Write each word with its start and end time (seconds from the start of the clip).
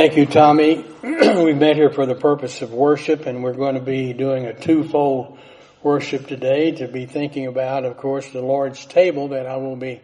Thank 0.00 0.16
you, 0.16 0.24
Tommy. 0.24 0.76
We've 1.02 1.58
met 1.58 1.76
here 1.76 1.90
for 1.90 2.06
the 2.06 2.14
purpose 2.14 2.62
of 2.62 2.72
worship 2.72 3.26
and 3.26 3.44
we're 3.44 3.52
going 3.52 3.74
to 3.74 3.82
be 3.82 4.14
doing 4.14 4.46
a 4.46 4.54
twofold 4.58 5.38
worship 5.82 6.26
today 6.26 6.70
to 6.76 6.88
be 6.88 7.04
thinking 7.04 7.46
about, 7.46 7.84
of 7.84 7.98
course, 7.98 8.26
the 8.30 8.40
Lord's 8.40 8.86
table 8.86 9.28
that 9.28 9.44
I 9.44 9.58
will 9.58 9.76
be 9.76 10.00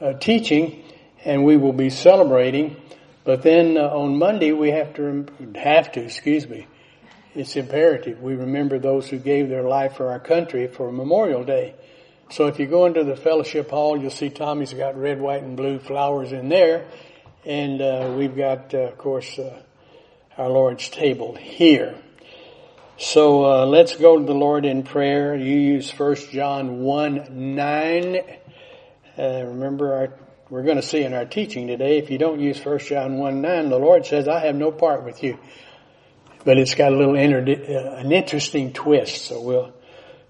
uh, 0.00 0.14
teaching 0.14 0.82
and 1.24 1.44
we 1.44 1.56
will 1.56 1.72
be 1.72 1.90
celebrating. 1.90 2.74
But 3.22 3.44
then 3.44 3.76
uh, 3.76 3.82
on 3.82 4.18
Monday 4.18 4.50
we 4.50 4.72
have 4.72 4.94
to, 4.94 5.26
have 5.54 5.92
to, 5.92 6.02
excuse 6.02 6.48
me, 6.48 6.66
it's 7.36 7.54
imperative. 7.54 8.20
We 8.20 8.34
remember 8.34 8.80
those 8.80 9.08
who 9.08 9.18
gave 9.20 9.48
their 9.48 9.62
life 9.62 9.94
for 9.94 10.10
our 10.10 10.18
country 10.18 10.66
for 10.66 10.90
Memorial 10.90 11.44
Day. 11.44 11.76
So 12.32 12.48
if 12.48 12.58
you 12.58 12.66
go 12.66 12.86
into 12.86 13.04
the 13.04 13.14
fellowship 13.14 13.70
hall, 13.70 13.96
you'll 13.96 14.10
see 14.10 14.30
Tommy's 14.30 14.74
got 14.74 14.96
red, 14.96 15.20
white, 15.20 15.44
and 15.44 15.56
blue 15.56 15.78
flowers 15.78 16.32
in 16.32 16.48
there. 16.48 16.86
And 17.44 17.80
uh, 17.80 18.14
we've 18.16 18.36
got, 18.36 18.74
uh, 18.74 18.78
of 18.78 18.98
course, 18.98 19.38
uh, 19.38 19.62
our 20.36 20.48
Lord's 20.48 20.88
table 20.90 21.34
here. 21.34 21.96
So 22.98 23.44
uh, 23.44 23.66
let's 23.66 23.96
go 23.96 24.18
to 24.18 24.24
the 24.24 24.34
Lord 24.34 24.66
in 24.66 24.82
prayer. 24.82 25.34
You 25.34 25.56
use 25.56 25.90
1 25.90 26.16
John 26.32 26.80
1 26.80 27.54
9. 27.56 28.16
Uh, 29.18 29.44
remember, 29.46 29.94
our, 29.94 30.14
we're 30.50 30.64
going 30.64 30.76
to 30.76 30.82
see 30.82 31.02
in 31.02 31.14
our 31.14 31.24
teaching 31.24 31.66
today, 31.66 31.96
if 31.96 32.10
you 32.10 32.18
don't 32.18 32.40
use 32.40 32.62
1 32.62 32.78
John 32.80 33.16
1 33.16 33.40
9, 33.40 33.70
the 33.70 33.78
Lord 33.78 34.04
says, 34.04 34.28
I 34.28 34.40
have 34.40 34.54
no 34.54 34.70
part 34.70 35.04
with 35.04 35.22
you. 35.22 35.38
But 36.44 36.58
it's 36.58 36.74
got 36.74 36.92
a 36.92 36.96
little 36.96 37.16
inter- 37.16 37.40
uh, 37.40 37.96
an 37.96 38.12
interesting 38.12 38.74
twist, 38.74 39.24
so 39.24 39.40
we'll 39.40 39.72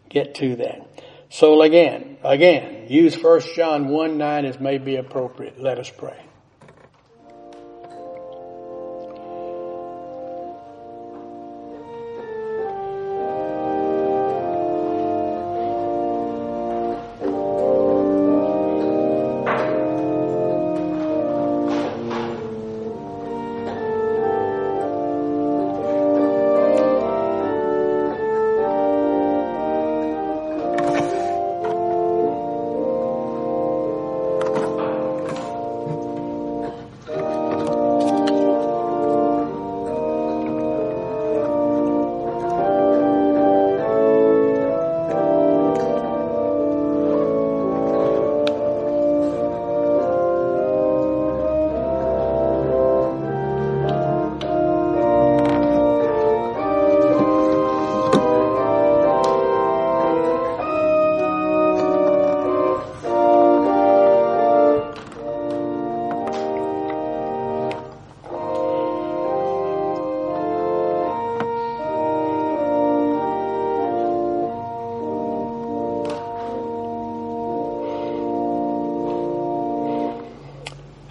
get 0.08 0.36
to 0.36 0.56
that. 0.56 0.86
So 1.28 1.60
again, 1.62 2.18
again, 2.22 2.86
use 2.88 3.20
1 3.20 3.40
John 3.56 3.88
1 3.88 4.16
9 4.16 4.44
as 4.44 4.60
may 4.60 4.78
be 4.78 4.94
appropriate. 4.94 5.60
Let 5.60 5.80
us 5.80 5.90
pray. 5.90 6.29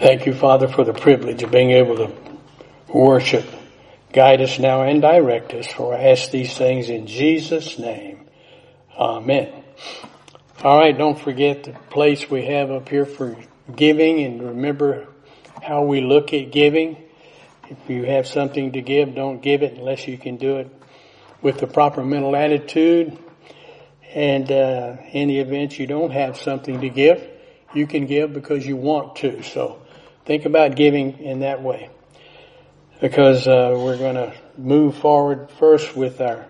Thank 0.09 0.25
you, 0.25 0.33
Father, 0.33 0.67
for 0.67 0.83
the 0.83 0.91
privilege 0.91 1.43
of 1.43 1.51
being 1.51 1.69
able 1.69 1.95
to 1.97 2.11
worship. 2.91 3.45
Guide 4.11 4.41
us 4.41 4.57
now 4.57 4.81
and 4.81 5.03
direct 5.03 5.53
us, 5.53 5.67
for 5.67 5.93
I 5.93 6.05
ask 6.05 6.31
these 6.31 6.57
things 6.57 6.89
in 6.89 7.05
Jesus' 7.05 7.77
name. 7.77 8.27
Amen. 8.97 9.63
All 10.63 10.79
right, 10.79 10.97
don't 10.97 11.19
forget 11.19 11.65
the 11.65 11.73
place 11.91 12.27
we 12.27 12.43
have 12.45 12.71
up 12.71 12.89
here 12.89 13.05
for 13.05 13.37
giving 13.75 14.21
and 14.21 14.41
remember 14.41 15.09
how 15.61 15.83
we 15.83 16.01
look 16.01 16.33
at 16.33 16.51
giving. 16.51 16.97
If 17.69 17.77
you 17.87 18.05
have 18.05 18.25
something 18.25 18.71
to 18.71 18.81
give, 18.81 19.13
don't 19.13 19.43
give 19.43 19.61
it 19.61 19.77
unless 19.77 20.07
you 20.07 20.17
can 20.17 20.37
do 20.37 20.57
it 20.57 20.75
with 21.43 21.59
the 21.59 21.67
proper 21.67 22.03
mental 22.03 22.35
attitude. 22.35 23.15
And 24.15 24.51
uh, 24.51 24.97
in 25.11 25.27
the 25.27 25.37
event 25.37 25.77
you 25.77 25.85
don't 25.85 26.09
have 26.09 26.35
something 26.35 26.81
to 26.81 26.89
give, 26.89 27.23
you 27.75 27.85
can 27.85 28.07
give 28.07 28.33
because 28.33 28.65
you 28.65 28.75
want 28.75 29.17
to. 29.17 29.43
So 29.43 29.83
Think 30.29 30.45
about 30.45 30.75
giving 30.75 31.17
in 31.21 31.39
that 31.39 31.63
way. 31.63 31.89
Because 33.01 33.47
uh, 33.47 33.73
we're 33.75 33.97
going 33.97 34.13
to 34.13 34.31
move 34.59 34.95
forward 34.95 35.49
first 35.57 35.95
with 35.95 36.21
our 36.21 36.45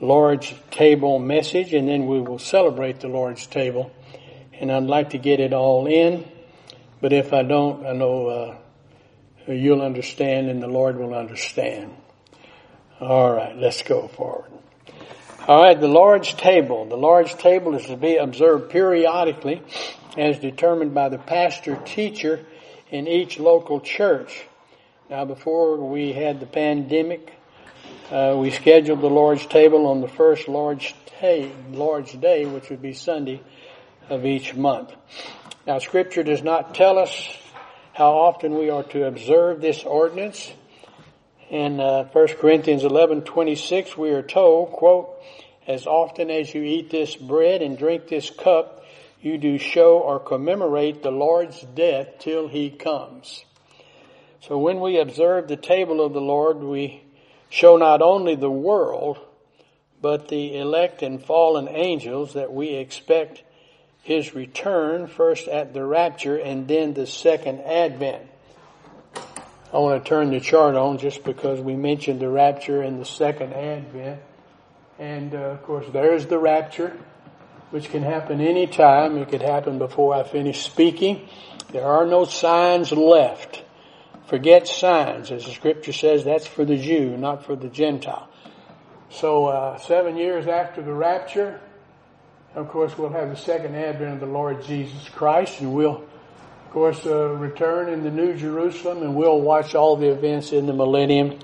Lord's 0.00 0.52
table 0.72 1.20
message 1.20 1.72
and 1.72 1.88
then 1.88 2.08
we 2.08 2.20
will 2.20 2.40
celebrate 2.40 2.98
the 2.98 3.06
Lord's 3.06 3.46
table. 3.46 3.92
And 4.54 4.72
I'd 4.72 4.82
like 4.82 5.10
to 5.10 5.18
get 5.18 5.38
it 5.38 5.52
all 5.52 5.86
in, 5.86 6.26
but 7.00 7.12
if 7.12 7.32
I 7.32 7.44
don't, 7.44 7.86
I 7.86 7.92
know 7.92 8.26
uh, 8.26 9.52
you'll 9.52 9.82
understand 9.82 10.48
and 10.48 10.60
the 10.60 10.66
Lord 10.66 10.96
will 10.96 11.14
understand. 11.14 11.94
All 12.98 13.32
right, 13.32 13.56
let's 13.56 13.82
go 13.82 14.08
forward. 14.08 14.50
All 15.46 15.62
right, 15.62 15.80
the 15.80 15.86
Lord's 15.86 16.34
table. 16.34 16.86
The 16.86 16.96
Lord's 16.96 17.34
table 17.34 17.76
is 17.76 17.86
to 17.86 17.96
be 17.96 18.16
observed 18.16 18.68
periodically 18.68 19.62
as 20.18 20.40
determined 20.40 20.92
by 20.92 21.08
the 21.08 21.18
pastor 21.18 21.76
teacher 21.84 22.44
in 22.90 23.08
each 23.08 23.38
local 23.38 23.80
church. 23.80 24.46
Now, 25.10 25.24
before 25.24 25.76
we 25.76 26.12
had 26.12 26.40
the 26.40 26.46
pandemic, 26.46 27.32
uh, 28.10 28.36
we 28.38 28.50
scheduled 28.50 29.00
the 29.00 29.08
Lord's 29.08 29.46
table 29.46 29.86
on 29.86 30.00
the 30.00 30.08
first 30.08 30.48
Lord's 30.48 30.92
Day, 31.20 31.50
Lord's 31.70 32.12
Day, 32.12 32.46
which 32.46 32.70
would 32.70 32.82
be 32.82 32.92
Sunday 32.92 33.40
of 34.08 34.24
each 34.24 34.54
month. 34.54 34.92
Now, 35.66 35.78
Scripture 35.78 36.22
does 36.22 36.42
not 36.42 36.74
tell 36.74 36.98
us 36.98 37.28
how 37.92 38.12
often 38.12 38.54
we 38.56 38.70
are 38.70 38.84
to 38.84 39.06
observe 39.06 39.60
this 39.60 39.82
ordinance. 39.82 40.52
In 41.50 41.80
uh, 41.80 42.04
1 42.12 42.28
Corinthians 42.40 42.82
11:26, 42.82 43.96
we 43.96 44.10
are 44.10 44.22
told, 44.22 44.72
"quote 44.72 45.08
As 45.66 45.86
often 45.86 46.30
as 46.30 46.54
you 46.54 46.62
eat 46.62 46.90
this 46.90 47.16
bread 47.16 47.62
and 47.62 47.78
drink 47.78 48.08
this 48.08 48.30
cup, 48.30 48.75
you 49.20 49.38
do 49.38 49.58
show 49.58 49.98
or 49.98 50.20
commemorate 50.20 51.02
the 51.02 51.10
Lord's 51.10 51.60
death 51.62 52.18
till 52.18 52.48
he 52.48 52.70
comes. 52.70 53.44
So 54.40 54.58
when 54.58 54.80
we 54.80 54.98
observe 54.98 55.48
the 55.48 55.56
table 55.56 56.04
of 56.04 56.12
the 56.12 56.20
Lord, 56.20 56.58
we 56.58 57.02
show 57.48 57.76
not 57.76 58.02
only 58.02 58.34
the 58.34 58.50
world, 58.50 59.18
but 60.00 60.28
the 60.28 60.58
elect 60.58 61.02
and 61.02 61.22
fallen 61.22 61.68
angels 61.68 62.34
that 62.34 62.52
we 62.52 62.68
expect 62.74 63.42
his 64.02 64.34
return 64.34 65.08
first 65.08 65.48
at 65.48 65.74
the 65.74 65.84
rapture 65.84 66.36
and 66.36 66.68
then 66.68 66.94
the 66.94 67.06
second 67.06 67.60
advent. 67.62 68.22
I 69.72 69.78
want 69.78 70.04
to 70.04 70.08
turn 70.08 70.30
the 70.30 70.38
chart 70.38 70.76
on 70.76 70.98
just 70.98 71.24
because 71.24 71.60
we 71.60 71.74
mentioned 71.74 72.20
the 72.20 72.28
rapture 72.28 72.82
and 72.82 73.00
the 73.00 73.04
second 73.04 73.52
advent. 73.52 74.20
And 74.98 75.34
uh, 75.34 75.38
of 75.38 75.62
course, 75.64 75.86
there's 75.92 76.26
the 76.26 76.38
rapture 76.38 76.96
which 77.70 77.90
can 77.90 78.02
happen 78.02 78.40
any 78.40 78.66
time. 78.66 79.18
It 79.18 79.28
could 79.28 79.42
happen 79.42 79.78
before 79.78 80.14
I 80.14 80.22
finish 80.22 80.64
speaking. 80.64 81.28
There 81.72 81.84
are 81.84 82.06
no 82.06 82.24
signs 82.24 82.92
left. 82.92 83.62
Forget 84.26 84.66
signs, 84.66 85.30
as 85.30 85.44
the 85.44 85.52
scripture 85.52 85.92
says, 85.92 86.24
that's 86.24 86.46
for 86.46 86.64
the 86.64 86.76
Jew, 86.76 87.16
not 87.16 87.44
for 87.44 87.54
the 87.54 87.68
Gentile. 87.68 88.28
So, 89.10 89.46
uh, 89.46 89.78
seven 89.78 90.16
years 90.16 90.46
after 90.48 90.82
the 90.82 90.92
rapture, 90.92 91.60
of 92.56 92.68
course, 92.68 92.96
we'll 92.98 93.10
have 93.10 93.28
the 93.30 93.36
second 93.36 93.76
advent 93.76 94.14
of 94.14 94.20
the 94.20 94.26
Lord 94.26 94.64
Jesus 94.64 95.08
Christ, 95.10 95.60
and 95.60 95.72
we'll, 95.74 96.02
of 96.02 96.70
course, 96.70 97.06
uh, 97.06 97.28
return 97.28 97.92
in 97.92 98.02
the 98.02 98.10
New 98.10 98.34
Jerusalem, 98.34 99.02
and 99.02 99.14
we'll 99.14 99.40
watch 99.40 99.74
all 99.74 99.96
the 99.96 100.08
events 100.08 100.52
in 100.52 100.66
the 100.66 100.72
millennium, 100.72 101.38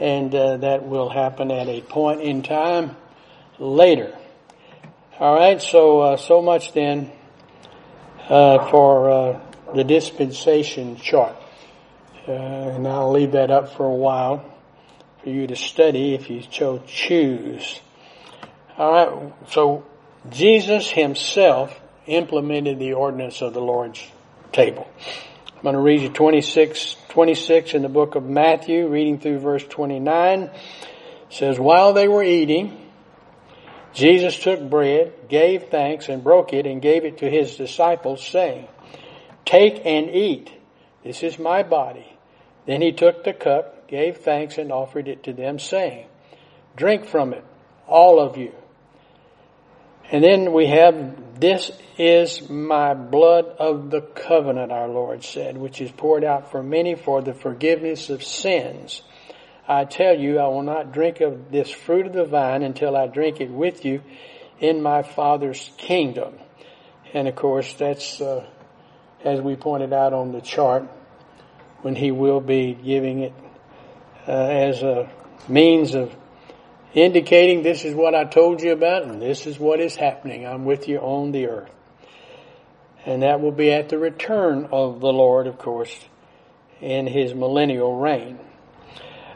and 0.00 0.34
uh, 0.34 0.56
that 0.58 0.86
will 0.86 1.10
happen 1.10 1.50
at 1.50 1.68
a 1.68 1.82
point 1.82 2.22
in 2.22 2.42
time 2.42 2.96
later. 3.58 4.17
All 5.20 5.34
right, 5.34 5.60
so 5.60 6.00
uh, 6.00 6.16
so 6.16 6.40
much 6.40 6.72
then 6.74 7.10
uh, 8.28 8.70
for 8.70 9.10
uh, 9.10 9.40
the 9.74 9.82
dispensation 9.82 10.94
chart, 10.94 11.34
uh, 12.28 12.30
and 12.30 12.86
I'll 12.86 13.10
leave 13.10 13.32
that 13.32 13.50
up 13.50 13.74
for 13.74 13.84
a 13.84 13.94
while 13.96 14.44
for 15.20 15.28
you 15.28 15.48
to 15.48 15.56
study 15.56 16.14
if 16.14 16.30
you 16.30 16.44
so 16.48 16.80
choose. 16.86 17.80
All 18.76 18.92
right, 18.92 19.32
so 19.50 19.84
Jesus 20.30 20.88
Himself 20.88 21.76
implemented 22.06 22.78
the 22.78 22.92
ordinance 22.92 23.42
of 23.42 23.54
the 23.54 23.60
Lord's 23.60 24.06
table. 24.52 24.88
I'm 25.56 25.62
going 25.62 25.74
to 25.74 25.80
read 25.80 26.02
you 26.02 26.10
26, 26.10 26.94
26 27.08 27.74
in 27.74 27.82
the 27.82 27.88
book 27.88 28.14
of 28.14 28.22
Matthew, 28.22 28.86
reading 28.86 29.18
through 29.18 29.40
verse 29.40 29.64
29. 29.64 30.42
It 30.42 30.52
says, 31.30 31.58
While 31.58 31.92
they 31.92 32.06
were 32.06 32.22
eating, 32.22 32.87
Jesus 33.92 34.38
took 34.38 34.68
bread, 34.68 35.12
gave 35.28 35.64
thanks, 35.64 36.08
and 36.08 36.22
broke 36.22 36.52
it, 36.52 36.66
and 36.66 36.80
gave 36.82 37.04
it 37.04 37.18
to 37.18 37.30
his 37.30 37.56
disciples, 37.56 38.24
saying, 38.24 38.68
Take 39.44 39.84
and 39.84 40.10
eat. 40.10 40.52
This 41.02 41.22
is 41.22 41.38
my 41.38 41.62
body. 41.62 42.06
Then 42.66 42.82
he 42.82 42.92
took 42.92 43.24
the 43.24 43.32
cup, 43.32 43.88
gave 43.88 44.18
thanks, 44.18 44.58
and 44.58 44.70
offered 44.70 45.08
it 45.08 45.22
to 45.24 45.32
them, 45.32 45.58
saying, 45.58 46.06
Drink 46.76 47.06
from 47.06 47.32
it, 47.32 47.44
all 47.86 48.20
of 48.20 48.36
you. 48.36 48.52
And 50.10 50.22
then 50.22 50.52
we 50.52 50.66
have, 50.66 51.40
This 51.40 51.70
is 51.96 52.48
my 52.48 52.94
blood 52.94 53.46
of 53.58 53.90
the 53.90 54.00
covenant, 54.00 54.70
our 54.70 54.88
Lord 54.88 55.24
said, 55.24 55.56
which 55.56 55.80
is 55.80 55.90
poured 55.90 56.24
out 56.24 56.50
for 56.50 56.62
many 56.62 56.94
for 56.94 57.22
the 57.22 57.34
forgiveness 57.34 58.10
of 58.10 58.22
sins. 58.22 59.02
I 59.68 59.84
tell 59.84 60.18
you, 60.18 60.38
I 60.38 60.48
will 60.48 60.62
not 60.62 60.92
drink 60.92 61.20
of 61.20 61.52
this 61.52 61.70
fruit 61.70 62.06
of 62.06 62.14
the 62.14 62.24
vine 62.24 62.62
until 62.62 62.96
I 62.96 63.06
drink 63.06 63.42
it 63.42 63.50
with 63.50 63.84
you 63.84 64.02
in 64.58 64.82
my 64.82 65.02
Father's 65.02 65.70
kingdom. 65.76 66.34
And 67.12 67.28
of 67.28 67.36
course, 67.36 67.74
that's, 67.74 68.18
uh, 68.18 68.46
as 69.22 69.42
we 69.42 69.56
pointed 69.56 69.92
out 69.92 70.14
on 70.14 70.32
the 70.32 70.40
chart, 70.40 70.84
when 71.82 71.94
he 71.94 72.10
will 72.10 72.40
be 72.40 72.72
giving 72.72 73.20
it 73.20 73.34
uh, 74.26 74.32
as 74.32 74.82
a 74.82 75.10
means 75.48 75.94
of 75.94 76.14
indicating 76.94 77.62
this 77.62 77.84
is 77.84 77.94
what 77.94 78.14
I 78.14 78.24
told 78.24 78.62
you 78.62 78.72
about 78.72 79.02
and 79.02 79.20
this 79.20 79.46
is 79.46 79.58
what 79.58 79.80
is 79.80 79.94
happening. 79.94 80.46
I'm 80.46 80.64
with 80.64 80.88
you 80.88 80.98
on 80.98 81.30
the 81.32 81.46
earth. 81.46 81.70
And 83.04 83.22
that 83.22 83.40
will 83.42 83.52
be 83.52 83.70
at 83.70 83.90
the 83.90 83.98
return 83.98 84.68
of 84.72 85.00
the 85.00 85.12
Lord, 85.12 85.46
of 85.46 85.58
course, 85.58 85.94
in 86.80 87.06
his 87.06 87.34
millennial 87.34 87.94
reign. 87.94 88.38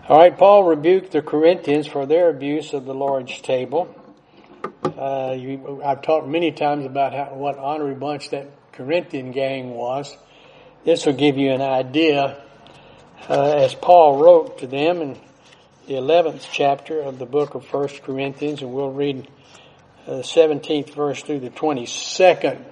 All 0.09 0.19
right, 0.19 0.37
Paul 0.37 0.65
rebuked 0.65 1.13
the 1.13 1.23
Corinthians 1.23 1.87
for 1.87 2.07
their 2.07 2.29
abuse 2.29 2.73
of 2.73 2.87
the 2.87 2.93
Lord's 2.93 3.41
table. 3.41 3.95
Uh, 4.83 5.37
you, 5.39 5.81
I've 5.85 6.03
talked 6.03 6.27
many 6.27 6.51
times 6.51 6.85
about 6.87 7.15
how, 7.15 7.35
what 7.35 7.57
honorary 7.57 7.95
bunch 7.95 8.31
that 8.31 8.49
Corinthian 8.73 9.31
gang 9.31 9.71
was. 9.71 10.17
This 10.85 11.07
will 11.07 11.13
give 11.13 11.39
you 11.39 11.53
an 11.53 11.61
idea 11.61 12.43
uh, 13.31 13.53
as 13.59 13.75
Paul 13.75 14.21
wrote 14.21 14.59
to 14.59 14.67
them 14.67 15.03
in 15.03 15.21
the 15.87 15.95
11th 15.95 16.49
chapter 16.51 17.01
of 17.01 17.21
the 17.21 17.27
book 17.27 17.55
of 17.55 17.73
1 17.73 17.89
Corinthians, 18.03 18.61
and 18.61 18.73
we'll 18.73 18.91
read 18.91 19.29
uh, 20.09 20.17
the 20.17 20.23
17th 20.23 20.95
verse 20.95 21.23
through 21.23 21.39
the 21.39 21.51
22nd. 21.51 22.61
It 22.61 22.67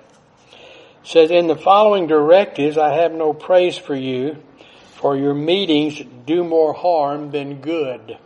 says, 1.04 1.30
In 1.30 1.46
the 1.46 1.54
following 1.54 2.08
directives, 2.08 2.76
I 2.76 2.94
have 2.94 3.12
no 3.12 3.32
praise 3.32 3.78
for 3.78 3.94
you, 3.94 4.42
for 5.00 5.16
your 5.16 5.34
meetings 5.34 6.02
do 6.26 6.44
more 6.44 6.74
harm 6.74 7.30
than 7.30 7.60
good. 7.62 8.18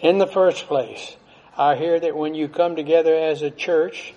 In 0.00 0.18
the 0.18 0.26
first 0.26 0.66
place, 0.66 1.16
I 1.56 1.76
hear 1.76 1.98
that 1.98 2.16
when 2.16 2.34
you 2.34 2.48
come 2.48 2.76
together 2.76 3.14
as 3.14 3.42
a 3.42 3.50
church, 3.50 4.12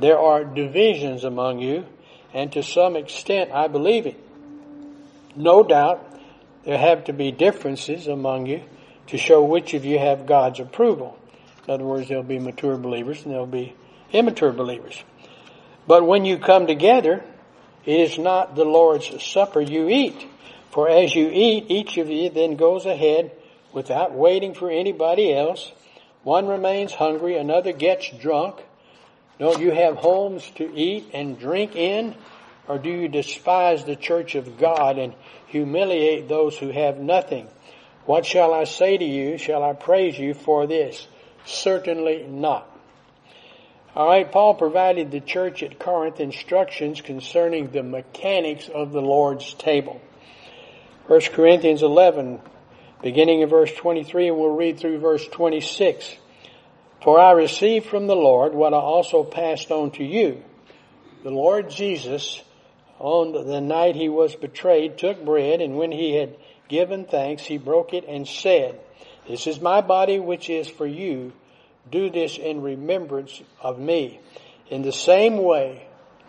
there 0.00 0.18
are 0.18 0.44
divisions 0.44 1.24
among 1.24 1.60
you, 1.60 1.86
and 2.34 2.52
to 2.52 2.62
some 2.62 2.96
extent 2.96 3.52
I 3.52 3.68
believe 3.68 4.06
it. 4.06 4.18
No 5.36 5.62
doubt 5.62 6.04
there 6.64 6.78
have 6.78 7.04
to 7.04 7.12
be 7.12 7.30
differences 7.30 8.08
among 8.08 8.46
you 8.46 8.62
to 9.08 9.16
show 9.16 9.44
which 9.44 9.74
of 9.74 9.84
you 9.84 9.98
have 9.98 10.26
God's 10.26 10.58
approval. 10.58 11.16
In 11.66 11.74
other 11.74 11.84
words, 11.84 12.08
there'll 12.08 12.24
be 12.24 12.38
mature 12.38 12.76
believers 12.76 13.22
and 13.22 13.32
there'll 13.32 13.46
be 13.46 13.74
immature 14.12 14.52
believers. 14.52 15.02
But 15.86 16.04
when 16.04 16.24
you 16.24 16.38
come 16.38 16.66
together, 16.66 17.22
it 17.84 18.00
is 18.00 18.18
not 18.18 18.56
the 18.56 18.64
Lord's 18.64 19.22
supper 19.22 19.60
you 19.60 19.88
eat. 19.88 20.26
For 20.70 20.88
as 20.88 21.14
you 21.14 21.30
eat, 21.32 21.66
each 21.68 21.96
of 21.96 22.10
you 22.10 22.30
then 22.30 22.56
goes 22.56 22.86
ahead 22.86 23.30
without 23.72 24.12
waiting 24.12 24.54
for 24.54 24.70
anybody 24.70 25.32
else. 25.34 25.72
One 26.22 26.46
remains 26.48 26.92
hungry, 26.92 27.36
another 27.36 27.72
gets 27.72 28.10
drunk. 28.10 28.56
Don't 29.38 29.60
you 29.60 29.70
have 29.70 29.96
homes 29.96 30.50
to 30.56 30.74
eat 30.74 31.10
and 31.12 31.38
drink 31.38 31.76
in? 31.76 32.14
Or 32.68 32.78
do 32.78 32.90
you 32.90 33.08
despise 33.08 33.84
the 33.84 33.96
church 33.96 34.34
of 34.34 34.58
God 34.58 34.98
and 34.98 35.14
humiliate 35.46 36.28
those 36.28 36.56
who 36.58 36.70
have 36.70 36.98
nothing? 36.98 37.46
What 38.06 38.26
shall 38.26 38.52
I 38.52 38.64
say 38.64 38.96
to 38.96 39.04
you? 39.04 39.38
Shall 39.38 39.62
I 39.62 39.72
praise 39.72 40.18
you 40.18 40.34
for 40.34 40.66
this? 40.66 41.06
Certainly 41.44 42.26
not. 42.28 42.68
Alright, 43.96 44.30
Paul 44.30 44.54
provided 44.54 45.10
the 45.10 45.20
church 45.20 45.62
at 45.62 45.78
Corinth 45.78 46.20
instructions 46.20 47.00
concerning 47.00 47.70
the 47.70 47.82
mechanics 47.82 48.68
of 48.68 48.92
the 48.92 49.00
Lord's 49.00 49.54
table. 49.54 50.00
1 51.06 51.20
Corinthians 51.34 51.84
11, 51.84 52.40
beginning 53.00 53.40
in 53.40 53.48
verse 53.48 53.72
23, 53.72 54.26
and 54.26 54.36
we'll 54.36 54.56
read 54.56 54.80
through 54.80 54.98
verse 54.98 55.24
26. 55.28 56.16
For 57.00 57.20
I 57.20 57.30
received 57.30 57.86
from 57.86 58.08
the 58.08 58.16
Lord 58.16 58.54
what 58.54 58.74
I 58.74 58.78
also 58.78 59.22
passed 59.22 59.70
on 59.70 59.92
to 59.92 60.04
you. 60.04 60.42
The 61.22 61.30
Lord 61.30 61.70
Jesus, 61.70 62.42
on 62.98 63.32
the 63.46 63.60
night 63.60 63.94
he 63.94 64.08
was 64.08 64.34
betrayed, 64.34 64.98
took 64.98 65.24
bread, 65.24 65.60
and 65.60 65.76
when 65.76 65.92
he 65.92 66.14
had 66.16 66.36
given 66.68 67.04
thanks, 67.04 67.44
he 67.44 67.56
broke 67.56 67.94
it 67.94 68.04
and 68.08 68.26
said, 68.26 68.80
This 69.28 69.46
is 69.46 69.60
my 69.60 69.82
body 69.82 70.18
which 70.18 70.50
is 70.50 70.66
for 70.66 70.86
you. 70.86 71.32
Do 71.88 72.10
this 72.10 72.36
in 72.36 72.62
remembrance 72.62 73.40
of 73.60 73.78
me. 73.78 74.18
In 74.70 74.82
the 74.82 74.92
same 74.92 75.38
way, 75.38 75.86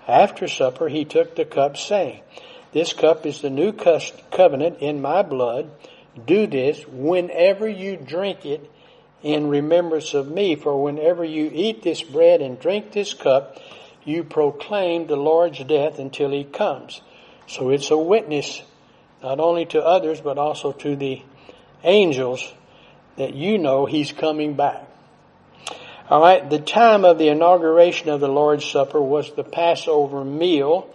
after 0.08 0.48
supper, 0.48 0.88
he 0.88 1.04
took 1.04 1.36
the 1.36 1.46
cup 1.46 1.78
saying, 1.78 2.22
This 2.78 2.94
cup 2.94 3.26
is 3.26 3.42
the 3.42 3.50
new 3.50 3.74
covenant 3.74 4.82
in 4.82 5.02
my 5.02 5.24
blood. 5.24 5.72
Do 6.28 6.46
this 6.46 6.86
whenever 6.88 7.68
you 7.68 7.98
drink 7.98 8.46
it 8.46 8.70
in 9.24 9.50
remembrance 9.50 10.14
of 10.14 10.30
me. 10.30 10.56
For 10.56 10.80
whenever 10.84 11.26
you 11.26 11.50
eat 11.52 11.82
this 11.82 12.04
bread 12.04 12.40
and 12.40 12.60
drink 12.60 12.92
this 12.92 13.16
cup, 13.16 13.58
you 14.06 14.24
proclaim 14.24 15.08
the 15.08 15.16
Lord's 15.16 15.64
death 15.64 15.98
until 15.98 16.30
he 16.30 16.44
comes. 16.44 17.02
So 17.48 17.72
it's 17.72 17.90
a 17.90 17.98
witness, 17.98 18.62
not 19.24 19.40
only 19.40 19.66
to 19.66 19.84
others, 19.84 20.22
but 20.22 20.38
also 20.38 20.72
to 20.74 20.96
the 20.96 21.24
angels 21.84 22.54
that 23.16 23.34
you 23.34 23.58
know 23.58 23.88
he's 23.88 24.12
coming 24.12 24.54
back. 24.54 24.88
All 26.12 26.22
right, 26.22 26.48
the 26.48 26.60
time 26.60 27.06
of 27.06 27.18
the 27.18 27.30
inauguration 27.30 28.10
of 28.10 28.20
the 28.20 28.28
Lord's 28.28 28.66
Supper 28.66 29.02
was 29.02 29.34
the 29.34 29.44
Passover 29.44 30.24
meal 30.24 30.94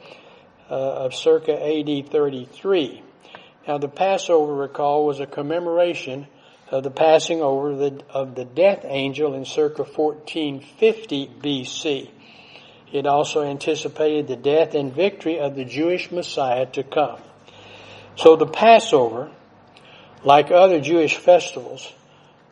uh, 0.71 0.75
of 0.75 1.14
circa 1.14 1.52
AD 1.52 2.11
33. 2.11 3.02
Now, 3.66 3.78
the 3.78 3.88
Passover, 3.88 4.54
recall, 4.54 5.07
was 5.07 5.21
a 5.21 5.26
commemoration 5.26 6.26
of 6.71 6.83
the 6.83 6.90
passing 6.90 7.42
over 7.42 7.76
the, 7.76 8.02
of 8.11 8.35
the 8.35 8.45
death 8.45 8.85
angel 8.85 9.35
in 9.35 9.45
circa 9.45 9.83
1450 9.83 11.31
BC. 11.40 12.11
It 12.92 13.07
also 13.07 13.42
anticipated 13.42 14.26
the 14.26 14.37
death 14.37 14.75
and 14.75 14.92
victory 14.92 15.38
of 15.38 15.54
the 15.54 15.64
Jewish 15.64 16.11
Messiah 16.11 16.66
to 16.73 16.83
come. 16.83 17.21
So 18.16 18.37
the 18.37 18.47
Passover, 18.47 19.31
like 20.25 20.50
other 20.50 20.81
Jewish 20.81 21.16
festivals, 21.16 21.90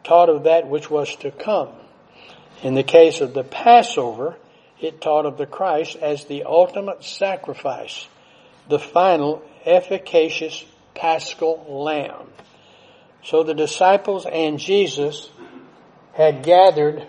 taught 0.05 0.29
of 0.29 0.45
that 0.45 0.69
which 0.69 0.91
was 0.91 1.15
to 1.17 1.31
come. 1.31 1.71
In 2.63 2.75
the 2.75 2.83
case 2.83 3.21
of 3.21 3.35
the 3.35 3.45
Passover, 3.45 4.37
it 4.81 5.01
taught 5.01 5.27
of 5.27 5.37
the 5.37 5.47
Christ 5.47 5.97
as 5.97 6.25
the 6.25 6.45
ultimate 6.45 7.05
sacrifice, 7.05 8.07
the 8.69 8.79
final 8.79 9.43
efficacious 9.65 10.65
paschal 10.95 11.67
lamb. 11.69 12.29
So 13.25 13.43
the 13.43 13.55
disciples 13.55 14.27
and 14.27 14.59
Jesus 14.59 15.31
had 16.15 16.43
gathered 16.43 17.07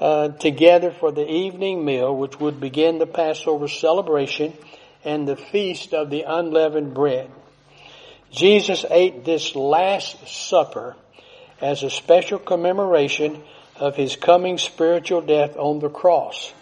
uh, 0.00 0.28
together 0.28 0.90
for 0.90 1.10
the 1.10 1.28
evening 1.28 1.84
meal, 1.84 2.14
which 2.14 2.38
would 2.38 2.60
begin 2.60 2.98
the 2.98 3.06
Passover 3.06 3.68
celebration 3.68 4.52
and 5.04 5.26
the 5.26 5.36
feast 5.36 5.94
of 5.94 6.10
the 6.10 6.22
unleavened 6.22 6.94
bread. 6.94 7.30
Jesus 8.30 8.84
ate 8.90 9.24
this 9.24 9.54
last 9.54 10.28
supper 10.28 10.96
as 11.60 11.82
a 11.82 11.90
special 11.90 12.38
commemoration 12.38 13.42
of 13.76 13.96
his 13.96 14.16
coming 14.16 14.58
spiritual 14.58 15.20
death 15.20 15.56
on 15.56 15.78
the 15.80 15.88
cross. 15.88 16.52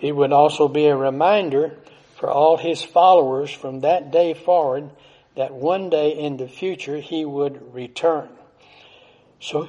It 0.00 0.12
would 0.12 0.32
also 0.32 0.68
be 0.68 0.86
a 0.86 0.96
reminder 0.96 1.76
for 2.16 2.30
all 2.30 2.56
his 2.56 2.82
followers 2.82 3.50
from 3.50 3.80
that 3.80 4.10
day 4.10 4.34
forward 4.34 4.90
that 5.36 5.52
one 5.52 5.90
day 5.90 6.10
in 6.18 6.36
the 6.36 6.48
future 6.48 6.98
he 6.98 7.24
would 7.24 7.74
return. 7.74 8.28
So 9.40 9.68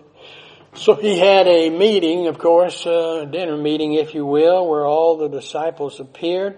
so 0.73 0.95
he 0.95 1.19
had 1.19 1.47
a 1.47 1.69
meeting, 1.69 2.27
of 2.27 2.39
course, 2.39 2.85
uh, 2.85 3.23
a 3.23 3.25
dinner 3.25 3.57
meeting, 3.57 3.93
if 3.93 4.13
you 4.13 4.25
will, 4.25 4.67
where 4.67 4.85
all 4.85 5.17
the 5.17 5.27
disciples 5.27 5.99
appeared, 5.99 6.57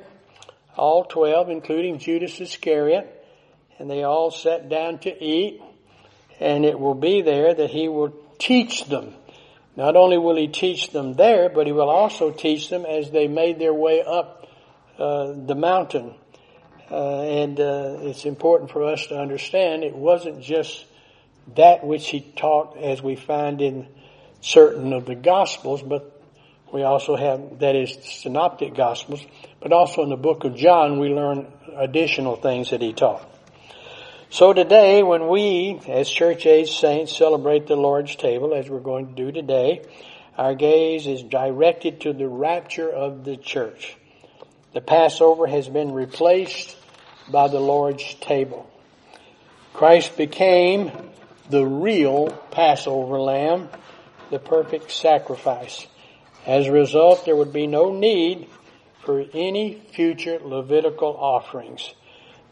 all 0.77 1.03
twelve, 1.03 1.49
including 1.49 1.97
Judas 1.97 2.39
Iscariot, 2.39 3.25
and 3.79 3.89
they 3.89 4.03
all 4.03 4.29
sat 4.29 4.69
down 4.69 4.99
to 4.99 5.23
eat, 5.23 5.61
and 6.39 6.63
it 6.63 6.79
will 6.79 6.93
be 6.93 7.21
there 7.21 7.55
that 7.55 7.71
he 7.71 7.87
will 7.87 8.13
teach 8.37 8.85
them. 8.85 9.15
Not 9.75 9.95
only 9.95 10.17
will 10.17 10.35
he 10.35 10.47
teach 10.47 10.91
them 10.91 11.13
there, 11.13 11.49
but 11.49 11.65
he 11.67 11.73
will 11.73 11.89
also 11.89 12.31
teach 12.31 12.69
them 12.69 12.85
as 12.85 13.11
they 13.11 13.27
made 13.27 13.59
their 13.59 13.73
way 13.73 14.03
up 14.03 14.47
uh, 14.99 15.33
the 15.33 15.55
mountain 15.55 16.13
Uh, 16.91 17.21
and 17.21 17.59
uh, 17.59 17.97
it's 18.01 18.25
important 18.25 18.69
for 18.69 18.83
us 18.83 19.07
to 19.07 19.17
understand 19.17 19.83
it 19.83 19.95
wasn't 19.95 20.39
just 20.41 20.85
that 21.55 21.83
which 21.83 22.07
he 22.09 22.21
taught 22.21 22.77
as 22.77 23.01
we 23.01 23.15
find 23.15 23.61
in 23.61 23.87
certain 24.41 24.93
of 24.93 25.05
the 25.05 25.15
Gospels, 25.15 25.81
but 25.81 26.21
we 26.71 26.83
also 26.83 27.15
have, 27.15 27.59
that 27.59 27.75
is, 27.75 27.97
synoptic 28.03 28.75
Gospels, 28.75 29.25
but 29.59 29.71
also 29.73 30.03
in 30.03 30.09
the 30.09 30.17
book 30.17 30.43
of 30.43 30.55
John 30.55 30.99
we 30.99 31.09
learn 31.09 31.47
additional 31.75 32.35
things 32.35 32.69
that 32.69 32.81
he 32.81 32.93
taught. 32.93 33.27
So 34.33 34.51
today, 34.51 35.03
when 35.03 35.27
we, 35.27 35.79
as 35.87 36.09
church 36.09 36.47
age 36.47 36.75
saints, 36.79 37.15
celebrate 37.15 37.67
the 37.67 37.75
Lord's 37.75 38.15
table, 38.15 38.55
as 38.55 38.67
we're 38.67 38.79
going 38.79 39.09
to 39.09 39.13
do 39.13 39.31
today, 39.31 39.85
our 40.35 40.55
gaze 40.55 41.05
is 41.05 41.21
directed 41.21 42.01
to 42.01 42.13
the 42.13 42.27
rapture 42.27 42.89
of 42.89 43.25
the 43.25 43.37
church. 43.37 43.95
The 44.73 44.81
Passover 44.81 45.45
has 45.45 45.69
been 45.69 45.91
replaced 45.91 46.75
by 47.31 47.47
the 47.47 47.59
Lord's 47.59 48.15
table. 48.15 48.67
Christ 49.71 50.17
became 50.17 50.91
the 51.51 51.63
real 51.63 52.29
Passover 52.49 53.19
lamb, 53.19 53.69
the 54.31 54.39
perfect 54.39 54.89
sacrifice. 54.89 55.85
As 56.47 56.65
a 56.65 56.71
result, 56.71 57.25
there 57.25 57.35
would 57.35 57.53
be 57.53 57.67
no 57.67 57.93
need 57.93 58.47
for 59.05 59.23
any 59.31 59.79
future 59.93 60.39
Levitical 60.39 61.15
offerings. 61.15 61.93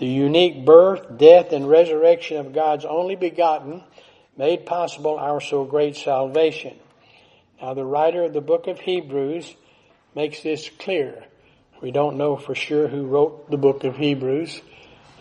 The 0.01 0.07
unique 0.07 0.65
birth, 0.65 1.15
death, 1.19 1.51
and 1.51 1.69
resurrection 1.69 2.37
of 2.37 2.53
God's 2.53 2.85
only 2.85 3.15
begotten 3.15 3.83
made 4.35 4.65
possible 4.65 5.19
our 5.19 5.39
so 5.39 5.63
great 5.63 5.95
salvation. 5.95 6.75
Now 7.61 7.75
the 7.75 7.85
writer 7.85 8.23
of 8.23 8.33
the 8.33 8.41
book 8.41 8.65
of 8.65 8.79
Hebrews 8.79 9.55
makes 10.15 10.41
this 10.41 10.71
clear. 10.79 11.23
We 11.83 11.91
don't 11.91 12.17
know 12.17 12.35
for 12.35 12.55
sure 12.55 12.87
who 12.87 13.05
wrote 13.05 13.51
the 13.51 13.57
book 13.57 13.83
of 13.83 13.95
Hebrews. 13.95 14.59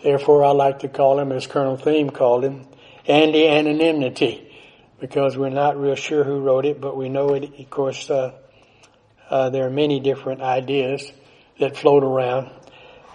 Therefore 0.01 0.43
I 0.43 0.49
like 0.49 0.79
to 0.79 0.87
call 0.87 1.19
him, 1.19 1.31
as 1.31 1.45
Colonel 1.45 1.77
Thieme 1.77 2.11
called 2.11 2.43
him, 2.43 2.65
Andy 3.05 3.47
Anonymity, 3.47 4.51
because 4.99 5.37
we're 5.37 5.49
not 5.49 5.79
real 5.79 5.93
sure 5.93 6.23
who 6.23 6.39
wrote 6.39 6.65
it, 6.65 6.81
but 6.81 6.97
we 6.97 7.07
know 7.07 7.35
it, 7.35 7.59
of 7.59 7.69
course, 7.69 8.09
uh, 8.09 8.33
uh, 9.29 9.51
there 9.51 9.67
are 9.67 9.69
many 9.69 9.99
different 9.99 10.41
ideas 10.41 11.11
that 11.59 11.77
float 11.77 12.03
around. 12.03 12.49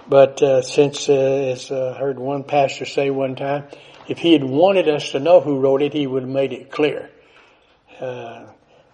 But 0.08 0.40
uh, 0.40 0.62
since, 0.62 1.08
uh, 1.08 1.12
as 1.12 1.70
I 1.70 1.98
heard 1.98 2.18
one 2.18 2.44
pastor 2.44 2.84
say 2.84 3.10
one 3.10 3.34
time, 3.34 3.64
if 4.08 4.18
he 4.18 4.32
had 4.32 4.44
wanted 4.44 4.88
us 4.88 5.10
to 5.10 5.20
know 5.20 5.40
who 5.40 5.58
wrote 5.58 5.82
it, 5.82 5.92
he 5.92 6.06
would 6.06 6.22
have 6.22 6.30
made 6.30 6.52
it 6.52 6.70
clear. 6.70 7.10
Uh, 8.00 8.46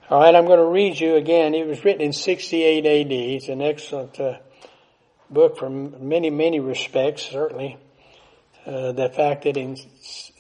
all 0.08 0.20
right, 0.20 0.34
I'm 0.34 0.46
going 0.46 0.58
to 0.58 0.64
read 0.64 0.98
you 0.98 1.16
again. 1.16 1.54
It 1.54 1.66
was 1.66 1.84
written 1.84 2.00
in 2.00 2.12
68 2.12 2.86
AD. 2.86 3.12
It's 3.12 3.48
an 3.48 3.60
excellent 3.60 4.18
uh, 4.18 4.38
book 5.28 5.58
from 5.58 6.08
many, 6.08 6.30
many 6.30 6.60
respects, 6.60 7.22
certainly. 7.22 7.76
Uh, 8.64 8.92
the 8.92 9.08
fact 9.08 9.44
that 9.44 9.56
in 9.56 9.76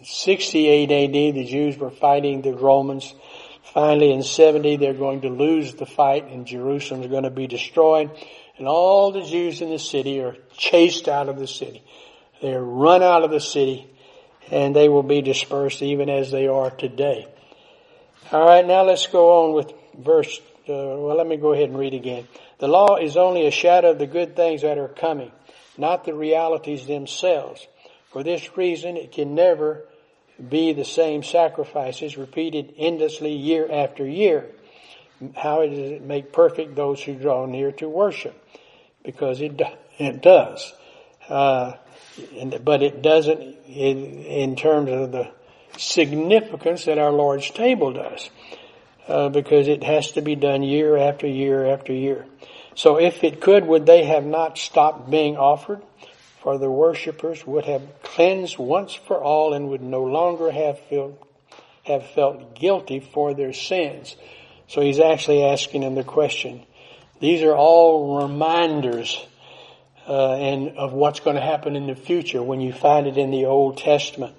68 0.04 0.90
AD 0.90 1.34
the 1.34 1.44
Jews 1.44 1.76
were 1.76 1.90
fighting 1.90 2.40
the 2.40 2.54
Romans. 2.54 3.12
Finally 3.74 4.12
in 4.12 4.22
70 4.22 4.76
they're 4.76 4.94
going 4.94 5.22
to 5.22 5.28
lose 5.28 5.74
the 5.74 5.86
fight 5.86 6.28
and 6.28 6.46
Jerusalem 6.46 7.02
is 7.02 7.08
going 7.08 7.24
to 7.24 7.30
be 7.30 7.48
destroyed 7.48 8.10
and 8.58 8.68
all 8.68 9.12
the 9.12 9.22
Jews 9.22 9.60
in 9.60 9.70
the 9.70 9.78
city 9.78 10.20
are 10.20 10.36
chased 10.56 11.08
out 11.08 11.28
of 11.28 11.38
the 11.38 11.46
city. 11.46 11.82
They're 12.40 12.62
run 12.62 13.02
out 13.02 13.22
of 13.22 13.30
the 13.30 13.40
city 13.40 13.86
and 14.50 14.74
they 14.74 14.88
will 14.88 15.02
be 15.02 15.22
dispersed 15.22 15.82
even 15.82 16.10
as 16.10 16.30
they 16.30 16.46
are 16.46 16.70
today. 16.70 17.26
All 18.30 18.46
right, 18.46 18.66
now 18.66 18.82
let's 18.82 19.06
go 19.06 19.44
on 19.44 19.54
with 19.54 19.72
verse, 19.98 20.38
uh, 20.68 20.72
well, 20.72 21.16
let 21.16 21.26
me 21.26 21.36
go 21.36 21.52
ahead 21.52 21.68
and 21.68 21.78
read 21.78 21.94
again. 21.94 22.26
The 22.58 22.68
law 22.68 22.96
is 22.96 23.16
only 23.16 23.46
a 23.46 23.50
shadow 23.50 23.90
of 23.90 23.98
the 23.98 24.06
good 24.06 24.36
things 24.36 24.62
that 24.62 24.78
are 24.78 24.88
coming, 24.88 25.32
not 25.76 26.04
the 26.04 26.14
realities 26.14 26.86
themselves. 26.86 27.66
For 28.12 28.22
this 28.22 28.56
reason, 28.56 28.96
it 28.96 29.12
can 29.12 29.34
never 29.34 29.86
be 30.48 30.72
the 30.72 30.84
same 30.84 31.22
sacrifices 31.22 32.16
repeated 32.16 32.74
endlessly 32.78 33.32
year 33.32 33.70
after 33.70 34.06
year. 34.06 34.50
How 35.36 35.66
does 35.66 35.78
it 35.78 36.02
make 36.02 36.32
perfect 36.32 36.74
those 36.74 37.02
who 37.02 37.14
draw 37.14 37.46
near 37.46 37.72
to 37.72 37.88
worship? 37.88 38.38
because 39.02 39.40
it 39.40 39.60
it 39.98 40.22
does, 40.22 40.72
uh, 41.28 41.74
and, 42.38 42.64
but 42.64 42.82
it 42.82 43.02
doesn't 43.02 43.40
in, 43.66 44.24
in, 44.24 44.56
terms 44.56 44.90
of 44.90 45.12
the 45.12 45.30
significance 45.76 46.84
that 46.84 46.98
our 46.98 47.12
Lord's 47.12 47.50
table 47.50 47.92
does, 47.92 48.30
uh, 49.08 49.28
because 49.28 49.68
it 49.68 49.82
has 49.82 50.12
to 50.12 50.22
be 50.22 50.34
done 50.34 50.62
year 50.62 50.96
after 50.96 51.26
year 51.26 51.66
after 51.66 51.92
year. 51.92 52.26
So 52.74 52.98
if 52.98 53.22
it 53.22 53.40
could, 53.40 53.66
would 53.66 53.86
they 53.86 54.04
have 54.04 54.24
not 54.24 54.58
stopped 54.58 55.10
being 55.10 55.36
offered? 55.36 55.82
For 56.40 56.58
the 56.58 56.70
worshippers 56.70 57.46
would 57.46 57.66
have 57.66 57.82
cleansed 58.02 58.58
once 58.58 58.94
for 58.94 59.22
all 59.22 59.52
and 59.52 59.68
would 59.68 59.82
no 59.82 60.02
longer 60.02 60.50
have 60.50 60.80
felt, 60.80 61.22
have 61.84 62.04
felt 62.08 62.56
guilty 62.56 62.98
for 62.98 63.32
their 63.32 63.52
sins. 63.52 64.16
So 64.68 64.80
he's 64.80 65.00
actually 65.00 65.44
asking 65.44 65.82
him 65.82 65.94
the 65.94 66.04
question, 66.04 66.64
these 67.20 67.42
are 67.42 67.54
all 67.54 68.22
reminders 68.22 69.24
uh, 70.08 70.34
and 70.34 70.76
of 70.78 70.92
what's 70.92 71.20
going 71.20 71.36
to 71.36 71.42
happen 71.42 71.76
in 71.76 71.86
the 71.86 71.94
future 71.94 72.42
when 72.42 72.60
you 72.60 72.72
find 72.72 73.06
it 73.06 73.16
in 73.16 73.30
the 73.30 73.46
Old 73.46 73.78
Testament 73.78 74.34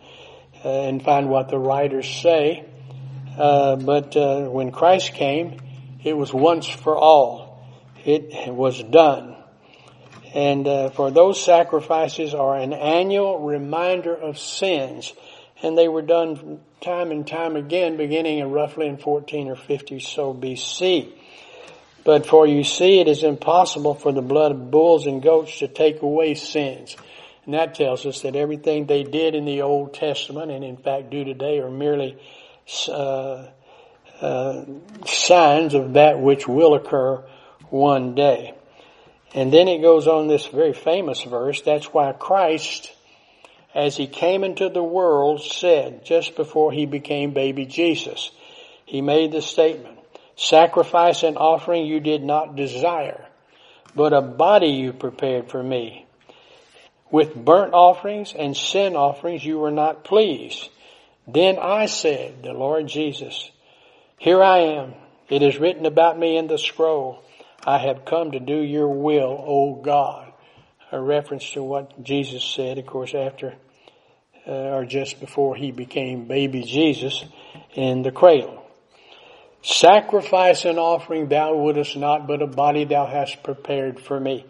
uh, 0.64 0.70
and 0.70 1.02
find 1.02 1.30
what 1.30 1.50
the 1.50 1.58
writers 1.58 2.10
say. 2.10 2.66
Uh, 3.38 3.76
but 3.78 4.16
uh, 4.16 4.48
when 4.50 4.72
Christ 4.72 5.14
came, 5.14 5.60
it 6.04 6.16
was 6.16 6.34
once 6.34 6.68
for 6.68 6.98
all. 6.98 7.66
It 8.06 8.54
was 8.54 8.84
done. 8.84 9.38
And 10.34 10.68
uh, 10.68 10.90
for 10.90 11.12
those 11.12 11.44
sacrifices 11.44 12.34
are 12.34 12.58
an 12.58 12.74
annual 12.74 13.40
reminder 13.40 14.16
of 14.16 14.38
sins. 14.40 15.14
And 15.64 15.78
they 15.78 15.88
were 15.88 16.02
done 16.02 16.60
time 16.82 17.12
and 17.12 17.26
time 17.26 17.56
again, 17.56 17.98
beginning 17.98 18.40
in 18.40 18.52
roughly 18.52 18.88
in 18.88 18.98
14 18.98 19.48
or 19.48 19.56
50 19.56 20.00
so 20.00 20.34
BC. 20.34 21.12
But 22.04 22.26
for 22.26 22.46
you 22.46 22.64
see, 22.64 23.00
it 23.00 23.08
is 23.08 23.24
impossible 23.24 23.96
for 23.96 24.12
the 24.12 24.22
blood 24.22 24.52
of 24.52 24.70
bulls 24.70 25.08
and 25.08 25.22
goats 25.22 25.60
to 25.60 25.68
take 25.68 26.02
away 26.02 26.36
sins. 26.36 26.98
And 27.46 27.54
that 27.54 27.76
tells 27.76 28.06
us 28.06 28.22
that 28.22 28.36
everything 28.36 28.86
they 28.86 29.04
did 29.04 29.36
in 29.36 29.46
the 29.46 29.62
Old 29.62 29.94
Testament, 29.94 30.52
and 30.52 30.64
in 30.64 30.78
fact 30.78 31.10
do 31.10 31.24
today, 31.24 31.60
are 31.60 31.72
merely 31.72 32.18
uh, 32.90 33.48
uh, 34.22 34.66
signs 35.06 35.74
of 35.74 35.94
that 35.94 36.20
which 36.20 36.48
will 36.48 36.76
occur 36.76 37.24
one 37.70 38.16
day. 38.16 38.54
And 39.34 39.52
then 39.52 39.68
it 39.68 39.82
goes 39.82 40.08
on 40.08 40.28
this 40.28 40.46
very 40.46 40.74
famous 40.74 41.24
verse. 41.24 41.62
That's 41.62 41.88
why 41.88 42.12
Christ, 42.14 42.94
as 43.74 43.98
he 43.98 44.08
came 44.08 44.44
into 44.44 44.70
the 44.70 44.84
world, 44.84 45.42
said 45.42 46.06
just 46.06 46.36
before 46.36 46.72
he 46.72 46.86
became 46.86 47.34
baby 47.34 47.66
Jesus, 47.66 48.32
he 48.86 49.02
made 49.02 49.32
the 49.32 49.42
statement, 49.42 50.00
Sacrifice 50.36 51.24
and 51.24 51.38
offering 51.38 51.86
you 51.86 52.00
did 52.00 52.24
not 52.24 52.56
desire, 52.56 53.26
but 53.96 54.14
a 54.14 54.22
body 54.22 54.70
you 54.70 54.94
prepared 54.94 55.50
for 55.50 55.62
me. 55.62 56.06
With 57.12 57.36
burnt 57.36 57.74
offerings 57.74 58.34
and 58.34 58.58
sin 58.58 58.96
offerings 58.96 59.46
you 59.46 59.60
were 59.60 59.72
not 59.72 60.04
pleased. 60.04 60.70
Then 61.28 61.60
I 61.60 61.86
said, 61.86 62.44
the 62.44 62.54
Lord 62.54 62.88
Jesus, 62.88 63.52
here 64.18 64.42
I 64.42 64.60
am. 64.60 64.96
It 65.30 65.42
is 65.44 65.58
written 65.58 65.86
about 65.86 66.18
me 66.18 66.38
in 66.38 66.48
the 66.48 66.58
scroll. 66.58 67.24
I 67.66 67.78
have 67.78 68.06
come 68.06 68.32
to 68.32 68.40
do 68.40 68.58
your 68.58 68.90
will, 68.90 69.44
O 69.48 69.76
God. 69.76 70.34
A 70.92 71.00
reference 71.00 71.50
to 71.52 71.64
what 71.64 72.04
Jesus 72.04 72.44
said, 72.44 72.78
of 72.78 72.86
course, 72.86 73.14
after 73.16 73.56
Uh, 74.46 74.52
or 74.52 74.86
just 74.86 75.22
before 75.22 75.56
he 75.56 75.72
became 75.72 76.26
baby 76.26 76.64
Jesus 76.64 77.24
in 77.76 78.02
the 78.02 78.12
cradle. 78.12 78.62
Sacrifice 79.62 80.66
and 80.66 80.78
offering 80.78 81.30
thou 81.30 81.56
wouldest 81.56 81.96
not, 81.96 82.28
but 82.28 82.42
a 82.42 82.48
body 82.48 82.84
thou 82.84 83.06
hast 83.06 83.42
prepared 83.42 84.02
for 84.02 84.20
me. 84.20 84.46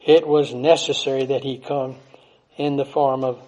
It 0.00 0.24
was 0.24 0.54
necessary 0.54 1.26
that 1.26 1.42
he 1.42 1.58
come 1.58 1.96
in 2.56 2.76
the 2.76 2.84
form 2.84 3.24
of 3.24 3.42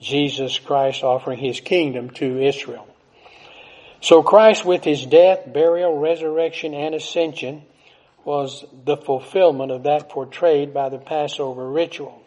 Jesus 0.00 0.58
Christ 0.58 1.02
offering 1.02 1.38
his 1.38 1.60
kingdom 1.60 2.10
to 2.10 2.42
Israel. 2.42 2.86
So 4.02 4.22
Christ 4.22 4.66
with 4.66 4.84
his 4.84 5.06
death, 5.06 5.50
burial, 5.50 5.96
resurrection, 5.96 6.74
and 6.74 6.94
ascension 6.94 7.62
was 8.22 8.66
the 8.84 8.98
fulfillment 8.98 9.72
of 9.72 9.84
that 9.84 10.10
portrayed 10.10 10.74
by 10.74 10.90
the 10.90 10.98
Passover 10.98 11.70
ritual. 11.70 12.23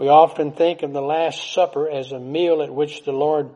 We 0.00 0.08
often 0.08 0.52
think 0.52 0.82
of 0.82 0.94
the 0.94 1.02
Last 1.02 1.52
Supper 1.52 1.86
as 1.86 2.10
a 2.10 2.18
meal 2.18 2.62
at 2.62 2.72
which 2.72 3.04
the 3.04 3.12
Lord 3.12 3.50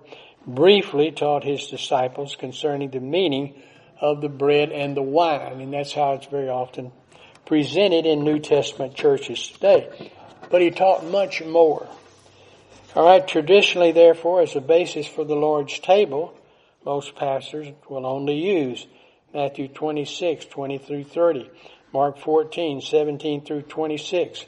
briefly 0.47 1.11
taught 1.11 1.43
his 1.43 1.69
disciples 1.69 2.37
concerning 2.37 2.91
the 2.91 3.01
meaning 3.01 3.55
of 3.99 4.21
the 4.21 4.29
bread 4.29 4.71
and 4.71 4.95
the 4.95 5.01
wine. 5.01 5.63
And 5.63 5.73
that's 5.73 5.95
how 5.95 6.13
it's 6.13 6.27
very 6.27 6.51
often 6.51 6.93
presented 7.47 8.05
in 8.05 8.25
New 8.25 8.41
Testament 8.41 8.95
churches 8.95 9.49
today. 9.49 10.11
But 10.51 10.61
he 10.61 10.71
taught 10.71 11.07
much 11.07 11.43
more. 11.43 11.89
Alright, 12.95 13.27
traditionally 13.27 13.93
therefore 13.93 14.43
as 14.43 14.55
a 14.55 14.61
basis 14.61 15.07
for 15.07 15.25
the 15.25 15.35
Lord's 15.35 15.79
table, 15.79 16.39
most 16.85 17.17
pastors 17.17 17.69
will 17.89 18.05
only 18.05 18.35
use 18.35 18.87
Matthew 19.33 19.69
26, 19.69 20.45
20 20.45 20.77
through 20.77 21.05
30, 21.05 21.51
Mark 21.95 22.19
14, 22.19 22.83
17 22.83 23.47
through 23.47 23.63
26, 23.63 24.45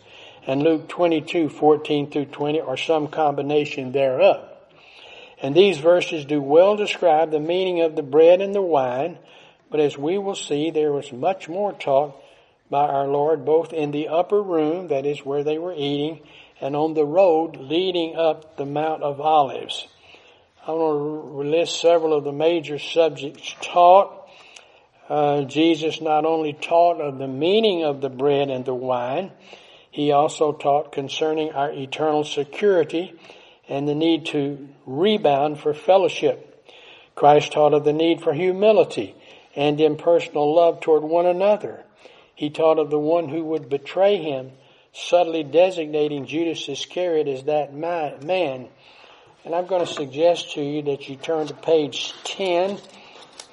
and 0.47 0.63
Luke 0.63 0.89
22, 0.89 1.49
14 1.49 2.11
through 2.11 2.27
20, 2.27 2.61
or 2.61 2.77
some 2.77 3.09
combination 3.09 3.93
thereof. 3.93 4.49
And 5.43 5.55
these 5.55 5.79
verses 5.79 6.25
do 6.25 6.41
well 6.41 6.77
describe 6.77 7.31
the 7.31 7.41
meaning 7.41 7.83
of 7.83 7.97
the 7.97 8.03
bread 8.03 8.41
and 8.41 8.55
the 8.55 8.63
wine, 8.63 9.19
but 9.71 9.81
as 9.81 9.99
we 9.99 10.19
will 10.19 10.37
see, 10.37 10.71
there 10.71 10.93
was 10.93 11.13
much 11.13 11.49
more 11.49 11.73
talk 11.73 12.23
by 12.71 12.87
our 12.87 13.07
Lord 13.07 13.45
both 13.45 13.73
in 13.73 13.91
the 13.91 14.09
upper 14.09 14.41
room, 14.41 14.89
that 14.89 15.07
is 15.07 15.25
where 15.25 15.45
they 15.45 15.59
were 15.59 15.75
eating, 15.75 16.21
and 16.61 16.75
on 16.75 16.95
the 16.95 17.05
road 17.05 17.57
leading 17.57 18.17
up 18.17 18.57
the 18.57 18.65
Mount 18.65 19.03
of 19.03 19.21
Olives. 19.21 19.87
I 20.67 20.73
want 20.73 21.45
to 21.45 21.51
list 21.51 21.81
several 21.81 22.15
of 22.15 22.25
the 22.25 22.33
major 22.33 22.79
subjects 22.79 23.55
taught. 23.61 24.29
Uh, 25.09 25.43
Jesus 25.43 26.01
not 26.01 26.25
only 26.25 26.55
taught 26.55 27.01
of 27.01 27.19
the 27.19 27.29
meaning 27.29 27.85
of 27.85 28.01
the 28.01 28.09
bread 28.09 28.51
and 28.51 28.65
the 28.65 28.75
wine, 28.75 29.31
he 29.97 30.13
also 30.13 30.53
taught 30.53 30.93
concerning 30.93 31.53
our 31.53 31.73
eternal 31.73 32.23
security 32.23 33.15
and 33.67 33.89
the 33.89 33.95
need 33.95 34.27
to 34.27 34.69
rebound 34.85 35.59
for 35.59 35.73
fellowship. 35.73 36.71
Christ 37.15 37.53
taught 37.53 37.73
of 37.73 37.85
the 37.85 37.95
need 37.95 38.21
for 38.21 38.35
humility 38.35 39.15
and 39.55 39.81
impersonal 39.81 40.55
love 40.55 40.81
toward 40.81 41.03
one 41.03 41.25
another. 41.25 41.83
He 42.35 42.51
taught 42.51 42.79
of 42.79 42.91
the 42.91 42.99
one 42.99 43.31
who 43.31 43.43
would 43.47 43.71
betray 43.71 44.19
him, 44.19 44.53
subtly 44.93 45.43
designating 45.43 46.27
Judas 46.27 46.69
Iscariot 46.69 47.27
as 47.27 47.45
that 47.45 47.73
man. 47.73 48.69
And 49.47 49.55
I'm 49.55 49.65
going 49.65 49.87
to 49.87 49.91
suggest 49.91 50.53
to 50.53 50.63
you 50.63 50.83
that 50.83 51.09
you 51.09 51.17
turn 51.17 51.47
to 51.47 51.55
page 51.55 52.13
10 52.25 52.79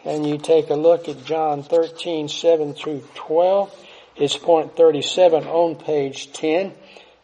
and 0.03 0.27
you 0.27 0.37
take 0.39 0.71
a 0.71 0.75
look 0.75 1.07
at 1.07 1.23
John 1.23 1.63
13, 1.63 2.27
7 2.27 2.73
through 2.73 3.01
12. 3.15 3.82
It's 4.15 4.37
point 4.37 4.75
37 4.75 5.45
on 5.45 5.75
page 5.75 6.31
10 6.33 6.73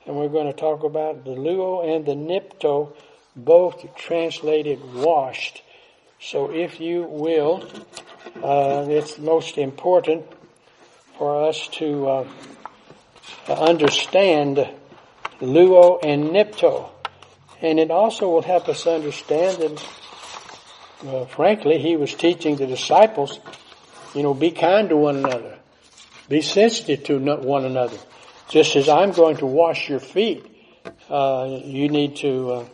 and 0.09 0.15
we're 0.15 0.29
going 0.29 0.47
to 0.47 0.59
talk 0.59 0.83
about 0.83 1.23
the 1.23 1.35
luo 1.35 1.87
and 1.87 2.03
the 2.03 2.13
nipto, 2.13 2.95
both 3.35 3.95
translated 3.95 4.79
washed. 4.95 5.61
So 6.19 6.51
if 6.51 6.79
you 6.79 7.03
will, 7.03 7.69
uh, 8.43 8.87
it's 8.89 9.19
most 9.19 9.59
important 9.59 10.25
for 11.19 11.47
us 11.47 11.67
to 11.73 12.07
uh, 12.07 12.27
understand 13.47 14.67
luo 15.41 15.99
and 16.03 16.31
nipto. 16.31 16.89
And 17.61 17.79
it 17.79 17.91
also 17.91 18.29
will 18.29 18.41
help 18.41 18.67
us 18.67 18.87
understand 18.87 19.57
that, 19.57 19.87
uh, 21.05 21.25
frankly, 21.25 21.77
he 21.77 21.97
was 21.97 22.15
teaching 22.15 22.55
the 22.55 22.65
disciples, 22.65 23.39
you 24.15 24.23
know, 24.23 24.33
be 24.33 24.49
kind 24.49 24.89
to 24.89 24.97
one 24.97 25.17
another. 25.17 25.58
Be 26.29 26.41
sensitive 26.41 27.03
to 27.05 27.17
one 27.19 27.65
another. 27.65 27.97
Just 28.49 28.75
as 28.75 28.87
I'm 28.87 29.11
going 29.11 29.37
to 29.37 29.47
wash 29.47 29.89
your 29.89 29.99
feet, 29.99 30.45
uh, 31.09 31.59
you 31.63 31.89
need 31.89 32.17
to 32.17 32.51
uh, 32.51 32.65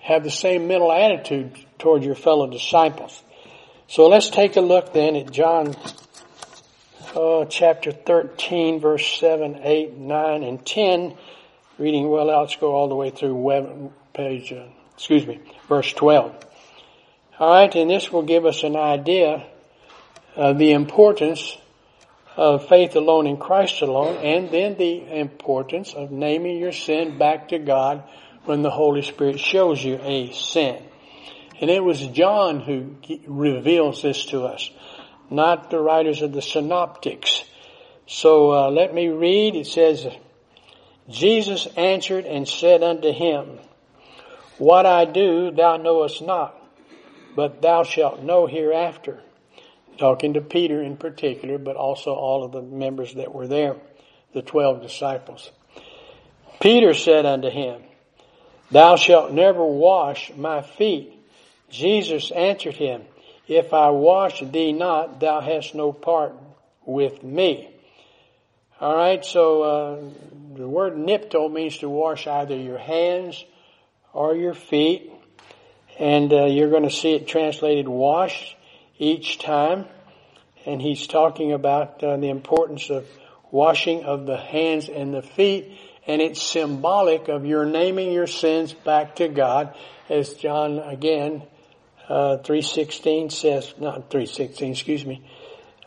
have 0.00 0.24
the 0.24 0.30
same 0.30 0.66
mental 0.66 0.90
attitude 0.90 1.56
toward 1.78 2.02
your 2.02 2.16
fellow 2.16 2.48
disciples. 2.48 3.22
So 3.86 4.08
let's 4.08 4.28
take 4.28 4.56
a 4.56 4.60
look 4.60 4.92
then 4.92 5.14
at 5.14 5.30
John 5.30 5.76
uh, 7.14 7.44
chapter 7.44 7.92
13, 7.92 8.80
verse 8.80 9.06
7, 9.20 9.60
8, 9.62 9.96
9, 9.96 10.42
and 10.42 10.66
10. 10.66 11.14
Reading 11.78 12.08
well 12.08 12.26
let's 12.26 12.56
go 12.56 12.72
all 12.72 12.88
the 12.88 12.96
way 12.96 13.10
through 13.10 13.36
web, 13.36 13.92
page, 14.14 14.52
uh, 14.52 14.64
excuse 14.94 15.26
me, 15.26 15.40
verse 15.68 15.92
12. 15.92 16.44
Alright, 17.40 17.74
and 17.76 17.88
this 17.88 18.10
will 18.10 18.22
give 18.22 18.46
us 18.46 18.64
an 18.64 18.76
idea 18.76 19.46
of 20.34 20.58
the 20.58 20.72
importance 20.72 21.56
of 22.36 22.68
faith 22.68 22.96
alone 22.96 23.26
in 23.26 23.36
Christ 23.36 23.82
alone, 23.82 24.16
and 24.18 24.50
then 24.50 24.76
the 24.76 25.18
importance 25.18 25.92
of 25.94 26.10
naming 26.10 26.58
your 26.58 26.72
sin 26.72 27.18
back 27.18 27.48
to 27.48 27.58
God 27.58 28.02
when 28.44 28.62
the 28.62 28.70
Holy 28.70 29.02
Spirit 29.02 29.38
shows 29.38 29.84
you 29.84 29.98
a 30.02 30.32
sin. 30.32 30.82
And 31.60 31.70
it 31.70 31.82
was 31.82 32.00
John 32.08 32.60
who 32.60 32.96
reveals 33.26 34.02
this 34.02 34.24
to 34.26 34.44
us, 34.44 34.70
not 35.30 35.70
the 35.70 35.78
writers 35.78 36.22
of 36.22 36.32
the 36.32 36.42
synoptics. 36.42 37.44
So 38.06 38.52
uh, 38.52 38.70
let 38.70 38.92
me 38.94 39.08
read. 39.08 39.54
It 39.54 39.66
says, 39.66 40.06
Jesus 41.08 41.66
answered 41.76 42.24
and 42.24 42.48
said 42.48 42.82
unto 42.82 43.12
him, 43.12 43.58
What 44.58 44.86
I 44.86 45.04
do 45.04 45.50
thou 45.50 45.76
knowest 45.76 46.22
not, 46.22 46.56
but 47.36 47.62
thou 47.62 47.84
shalt 47.84 48.22
know 48.22 48.46
hereafter 48.46 49.22
talking 49.98 50.34
to 50.34 50.40
Peter 50.40 50.82
in 50.82 50.96
particular, 50.96 51.58
but 51.58 51.76
also 51.76 52.14
all 52.14 52.44
of 52.44 52.52
the 52.52 52.62
members 52.62 53.14
that 53.14 53.34
were 53.34 53.46
there, 53.46 53.76
the 54.32 54.42
twelve 54.42 54.82
disciples. 54.82 55.50
Peter 56.60 56.94
said 56.94 57.26
unto 57.26 57.50
him, 57.50 57.82
Thou 58.70 58.96
shalt 58.96 59.32
never 59.32 59.64
wash 59.64 60.32
my 60.36 60.62
feet. 60.62 61.12
Jesus 61.70 62.30
answered 62.30 62.76
him, 62.76 63.02
If 63.48 63.72
I 63.72 63.90
wash 63.90 64.40
thee 64.40 64.72
not, 64.72 65.20
thou 65.20 65.40
hast 65.40 65.74
no 65.74 65.92
part 65.92 66.34
with 66.84 67.22
me. 67.22 67.68
Alright, 68.80 69.24
so 69.24 69.62
uh, 69.62 70.00
the 70.56 70.68
word 70.68 70.94
nipto 70.94 71.52
means 71.52 71.78
to 71.78 71.88
wash 71.88 72.26
either 72.26 72.56
your 72.56 72.78
hands 72.78 73.44
or 74.12 74.34
your 74.34 74.54
feet. 74.54 75.10
And 75.98 76.32
uh, 76.32 76.46
you're 76.46 76.70
going 76.70 76.82
to 76.82 76.90
see 76.90 77.12
it 77.12 77.28
translated 77.28 77.86
wash 77.86 78.56
each 79.02 79.38
time. 79.38 79.86
And 80.64 80.80
he's 80.80 81.06
talking 81.06 81.52
about 81.52 82.02
uh, 82.04 82.16
the 82.16 82.28
importance 82.28 82.88
of 82.88 83.06
washing 83.50 84.04
of 84.04 84.26
the 84.26 84.36
hands 84.36 84.88
and 84.88 85.12
the 85.12 85.22
feet. 85.22 85.76
And 86.06 86.22
it's 86.22 86.40
symbolic 86.42 87.28
of 87.28 87.44
your 87.44 87.64
naming 87.64 88.12
your 88.12 88.26
sins 88.26 88.72
back 88.72 89.16
to 89.16 89.28
God, 89.28 89.76
as 90.08 90.34
John 90.34 90.78
again, 90.78 91.42
uh, 92.08 92.38
316 92.38 93.30
says, 93.30 93.74
not 93.78 94.10
316, 94.10 94.72
excuse 94.72 95.06
me, 95.06 95.24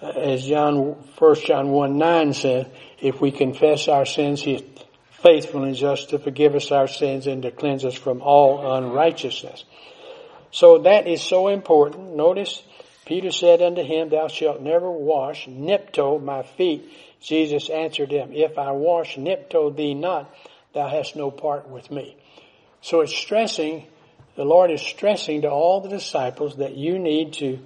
uh, 0.01 0.08
as 0.08 0.45
John, 0.45 0.95
1 1.17 1.36
John 1.45 1.69
1 1.69 1.97
9 1.97 2.34
says, 2.34 2.67
if 3.01 3.19
we 3.19 3.32
confess 3.32 3.88
our 3.88 4.06
sins, 4.06 4.41
he 4.41 4.56
is 4.56 4.63
faithful 5.10 5.63
and 5.63 5.75
just 5.75 6.10
to 6.10 6.19
forgive 6.19 6.56
us 6.56 6.71
our 6.71 6.88
sins 6.88 7.28
and 7.28 7.41
to 7.43 7.51
cleanse 7.51 7.84
us 7.84 7.95
from 7.95 8.21
all 8.21 8.75
unrighteousness. 8.78 9.65
So 10.51 10.80
that 10.84 11.08
is 11.08 11.21
so 11.21 11.49
important. 11.49 12.15
Notice 12.15 12.63
Peter 13.06 13.32
said 13.32 13.62
unto 13.62 13.84
him, 13.84 14.10
Thou 14.10 14.28
shalt 14.28 14.62
never 14.62 14.89
wash 14.89 15.48
nipto 15.48 16.22
my 16.22 16.41
feet. 16.41 16.89
Jesus 17.22 17.70
answered 17.70 18.12
him, 18.12 18.32
If 18.34 18.58
I 18.58 18.72
wash 18.72 19.15
nipto 19.15 19.76
thee 19.76 19.94
not, 19.94 20.34
thou 20.74 20.88
hast 20.88 21.15
no 21.15 21.30
part 21.30 21.70
with 21.70 21.91
me. 21.91 22.18
So 22.82 23.02
it's 23.02 23.15
stressing, 23.15 23.86
the 24.36 24.44
Lord 24.44 24.72
is 24.72 24.82
stressing 24.82 25.44
to 25.44 25.50
all 25.50 25.82
the 25.82 25.89
disciples 25.89 26.58
that 26.58 26.76
you 26.76 26.98
need 26.98 27.34
to 27.34 27.60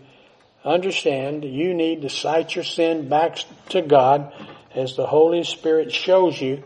understand, 0.66 1.46
you 1.46 1.74
need 1.74 2.02
to 2.02 2.10
cite 2.10 2.56
your 2.56 2.66
sin 2.66 3.08
back 3.08 3.38
to 3.70 3.82
God 3.82 4.34
as 4.76 4.98
the 4.98 5.08
Holy 5.08 5.46
Spirit 5.46 5.94
shows 5.94 6.40
you 6.40 6.64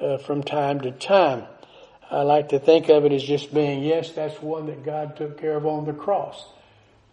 uh, 0.00 0.18
from 0.18 0.42
time 0.42 0.82
to 0.82 0.90
time. 0.90 1.44
I 2.10 2.22
like 2.22 2.50
to 2.50 2.58
think 2.58 2.90
of 2.90 3.06
it 3.06 3.12
as 3.12 3.22
just 3.22 3.54
being, 3.54 3.82
yes, 3.82 4.12
that's 4.12 4.40
one 4.42 4.66
that 4.66 4.84
God 4.84 5.16
took 5.16 5.40
care 5.40 5.56
of 5.56 5.64
on 5.64 5.86
the 5.86 5.94
cross 5.94 6.44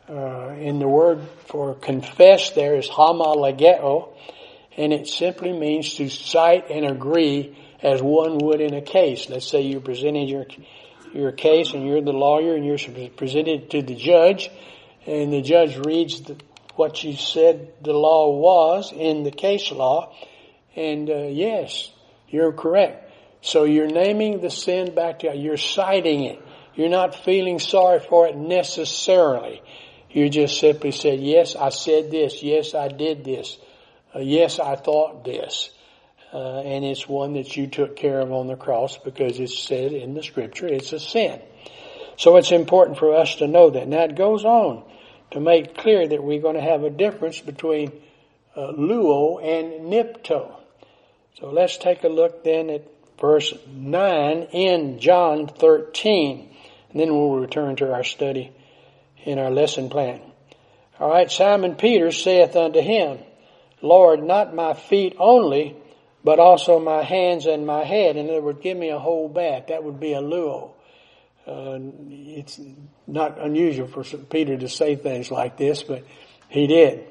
uh, 0.09 0.55
in 0.57 0.79
the 0.79 0.87
word 0.87 1.21
for 1.47 1.75
confess 1.75 2.51
there 2.51 2.75
is 2.75 2.87
homologeo, 2.87 4.09
and 4.75 4.91
it 4.91 5.07
simply 5.07 5.53
means 5.53 5.95
to 5.95 6.09
cite 6.09 6.71
and 6.71 6.85
agree 6.85 7.57
as 7.81 8.01
one 8.01 8.39
would 8.39 8.59
in 8.61 8.73
a 8.73 8.81
case. 8.81 9.29
Let's 9.29 9.47
say 9.47 9.61
you're 9.61 9.81
presenting 9.81 10.27
your 10.27 10.45
your 11.13 11.31
case 11.31 11.73
and 11.73 11.87
you're 11.87 12.01
the 12.01 12.11
lawyer 12.11 12.55
and 12.55 12.65
you're 12.65 13.09
presented 13.09 13.71
to 13.71 13.81
the 13.81 13.95
judge, 13.95 14.49
and 15.05 15.33
the 15.33 15.41
judge 15.41 15.77
reads 15.77 16.21
the, 16.21 16.37
what 16.75 17.03
you 17.03 17.15
said 17.15 17.71
the 17.81 17.93
law 17.93 18.29
was 18.37 18.91
in 18.91 19.23
the 19.23 19.31
case 19.31 19.71
law, 19.71 20.15
and 20.75 21.09
uh, 21.09 21.27
yes, 21.27 21.91
you're 22.29 22.53
correct. 22.53 23.11
So 23.41 23.63
you're 23.63 23.87
naming 23.87 24.41
the 24.41 24.49
sin 24.49 24.93
back 24.93 25.19
to 25.19 25.27
you. 25.27 25.41
you're 25.41 25.57
citing 25.57 26.25
it. 26.25 26.41
You're 26.75 26.89
not 26.89 27.15
feeling 27.15 27.59
sorry 27.59 27.99
for 27.99 28.27
it 28.27 28.35
necessarily. 28.35 29.61
You 30.09 30.29
just 30.29 30.59
simply 30.59 30.91
said, 30.91 31.19
yes, 31.19 31.55
I 31.55 31.69
said 31.69 32.09
this. 32.09 32.41
Yes, 32.41 32.73
I 32.73 32.87
did 32.87 33.23
this. 33.23 33.57
Uh, 34.15 34.19
yes, 34.19 34.59
I 34.59 34.75
thought 34.75 35.23
this. 35.23 35.69
Uh, 36.33 36.61
and 36.61 36.83
it's 36.85 37.07
one 37.07 37.33
that 37.33 37.55
you 37.55 37.67
took 37.67 37.95
care 37.95 38.19
of 38.19 38.31
on 38.31 38.47
the 38.47 38.55
cross 38.55 38.97
because 38.97 39.39
it's 39.39 39.57
said 39.57 39.93
in 39.93 40.13
the 40.13 40.23
scripture 40.23 40.67
it's 40.67 40.93
a 40.93 40.99
sin. 40.99 41.39
So 42.17 42.37
it's 42.37 42.51
important 42.51 42.97
for 42.97 43.15
us 43.15 43.35
to 43.35 43.47
know 43.47 43.69
that. 43.71 43.87
Now 43.87 44.03
it 44.03 44.15
goes 44.15 44.45
on 44.45 44.83
to 45.31 45.39
make 45.39 45.77
clear 45.77 46.07
that 46.07 46.23
we're 46.23 46.41
going 46.41 46.55
to 46.55 46.61
have 46.61 46.83
a 46.83 46.89
difference 46.89 47.39
between 47.39 47.91
uh, 48.55 48.73
luo 48.73 49.41
and 49.43 49.91
nipto. 49.91 50.55
So 51.39 51.49
let's 51.51 51.77
take 51.77 52.03
a 52.03 52.09
look 52.09 52.43
then 52.43 52.69
at 52.69 52.83
verse 53.19 53.53
9 53.67 54.47
in 54.51 54.99
John 54.99 55.47
13, 55.47 56.55
and 56.91 56.99
then 56.99 57.13
we'll 57.13 57.39
return 57.39 57.75
to 57.77 57.93
our 57.93 58.03
study 58.03 58.51
in 59.23 59.39
our 59.39 59.51
lesson 59.51 59.89
plan. 59.89 60.21
All 60.99 61.09
right, 61.09 61.31
Simon 61.31 61.75
Peter 61.75 62.11
saith 62.11 62.55
unto 62.55 62.81
him, 62.81 63.19
Lord, 63.81 64.21
not 64.23 64.53
my 64.53 64.73
feet 64.73 65.15
only, 65.17 65.77
but 66.23 66.39
also 66.39 66.79
my 66.79 67.03
hands 67.03 67.45
and 67.45 67.65
my 67.65 67.83
head. 67.83 68.17
In 68.17 68.29
other 68.29 68.41
words, 68.41 68.59
give 68.61 68.77
me 68.77 68.89
a 68.89 68.99
whole 68.99 69.29
bath. 69.29 69.67
That 69.67 69.83
would 69.83 69.99
be 69.99 70.13
a 70.13 70.21
luo. 70.21 70.71
Uh, 71.47 71.79
it's 72.09 72.59
not 73.07 73.39
unusual 73.39 73.87
for 73.87 74.03
Peter 74.03 74.57
to 74.57 74.69
say 74.69 74.95
things 74.95 75.31
like 75.31 75.57
this, 75.57 75.81
but 75.83 76.03
he 76.49 76.67
did. 76.67 77.05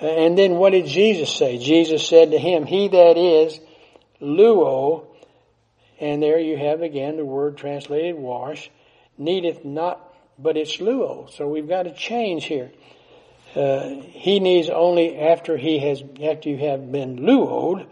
And 0.00 0.38
then 0.38 0.54
what 0.54 0.70
did 0.70 0.86
Jesus 0.86 1.34
say? 1.34 1.58
Jesus 1.58 2.06
said 2.06 2.30
to 2.30 2.38
him, 2.38 2.64
He 2.64 2.88
that 2.88 3.18
is 3.18 3.60
luo, 4.22 5.06
and 5.98 6.22
there 6.22 6.38
you 6.38 6.56
have 6.56 6.80
again 6.80 7.16
the 7.16 7.24
word 7.24 7.58
translated 7.58 8.16
wash, 8.16 8.70
needeth 9.18 9.64
not, 9.64 10.09
but 10.42 10.56
it's 10.56 10.78
luo. 10.78 11.30
So 11.30 11.48
we've 11.48 11.68
got 11.68 11.84
to 11.84 11.94
change 11.94 12.44
here. 12.44 12.70
Uh, 13.54 14.02
he 14.10 14.38
needs 14.40 14.70
only 14.70 15.18
after 15.18 15.56
he 15.56 15.78
has, 15.80 16.02
after 16.22 16.48
you 16.48 16.58
have 16.58 16.90
been 16.92 17.18
luoed, 17.18 17.86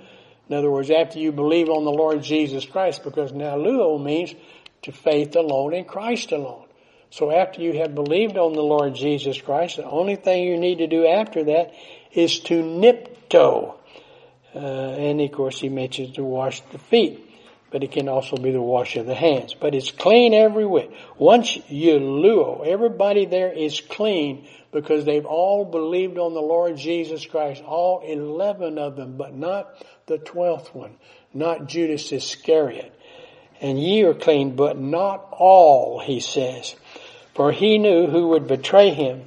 in 0.48 0.56
other 0.56 0.70
words, 0.70 0.90
after 0.90 1.18
you 1.18 1.32
believe 1.32 1.68
on 1.68 1.84
the 1.84 1.90
Lord 1.90 2.22
Jesus 2.22 2.64
Christ, 2.64 3.04
because 3.04 3.32
now 3.32 3.56
luo 3.56 4.02
means 4.02 4.34
to 4.82 4.92
faith 4.92 5.36
alone 5.36 5.74
in 5.74 5.84
Christ 5.84 6.32
alone. 6.32 6.64
So 7.10 7.30
after 7.30 7.60
you 7.60 7.78
have 7.80 7.94
believed 7.94 8.36
on 8.36 8.52
the 8.52 8.62
Lord 8.62 8.94
Jesus 8.94 9.40
Christ, 9.40 9.76
the 9.76 9.84
only 9.84 10.16
thing 10.16 10.44
you 10.44 10.58
need 10.58 10.78
to 10.78 10.86
do 10.86 11.06
after 11.06 11.44
that 11.44 11.74
is 12.12 12.40
to 12.40 12.62
nipto. 12.62 13.74
Uh, 14.54 14.58
and 14.58 15.20
of 15.20 15.32
course 15.32 15.60
he 15.60 15.68
mentions 15.68 16.14
to 16.16 16.24
wash 16.24 16.60
the 16.72 16.78
feet, 16.78 17.27
but 17.70 17.82
it 17.82 17.92
can 17.92 18.08
also 18.08 18.36
be 18.36 18.50
the 18.50 18.62
wash 18.62 18.96
of 18.96 19.06
the 19.06 19.14
hands. 19.14 19.54
But 19.54 19.74
it's 19.74 19.90
clean 19.90 20.34
every 20.34 20.66
way. 20.66 20.88
Once 21.18 21.56
you 21.68 21.94
luo, 21.94 22.66
everybody 22.66 23.26
there 23.26 23.52
is 23.52 23.80
clean 23.80 24.46
because 24.72 25.04
they've 25.04 25.26
all 25.26 25.64
believed 25.64 26.18
on 26.18 26.34
the 26.34 26.40
Lord 26.40 26.76
Jesus 26.76 27.26
Christ, 27.26 27.62
all 27.62 28.00
11 28.00 28.78
of 28.78 28.96
them, 28.96 29.16
but 29.16 29.34
not 29.34 29.70
the 30.06 30.18
12th 30.18 30.74
one, 30.74 30.96
not 31.34 31.66
Judas 31.66 32.12
Iscariot. 32.12 32.94
And 33.60 33.80
ye 33.80 34.02
are 34.04 34.14
clean, 34.14 34.56
but 34.56 34.78
not 34.78 35.28
all, 35.32 36.00
he 36.00 36.20
says. 36.20 36.74
For 37.34 37.52
he 37.52 37.78
knew 37.78 38.06
who 38.06 38.28
would 38.28 38.46
betray 38.46 38.90
him. 38.90 39.24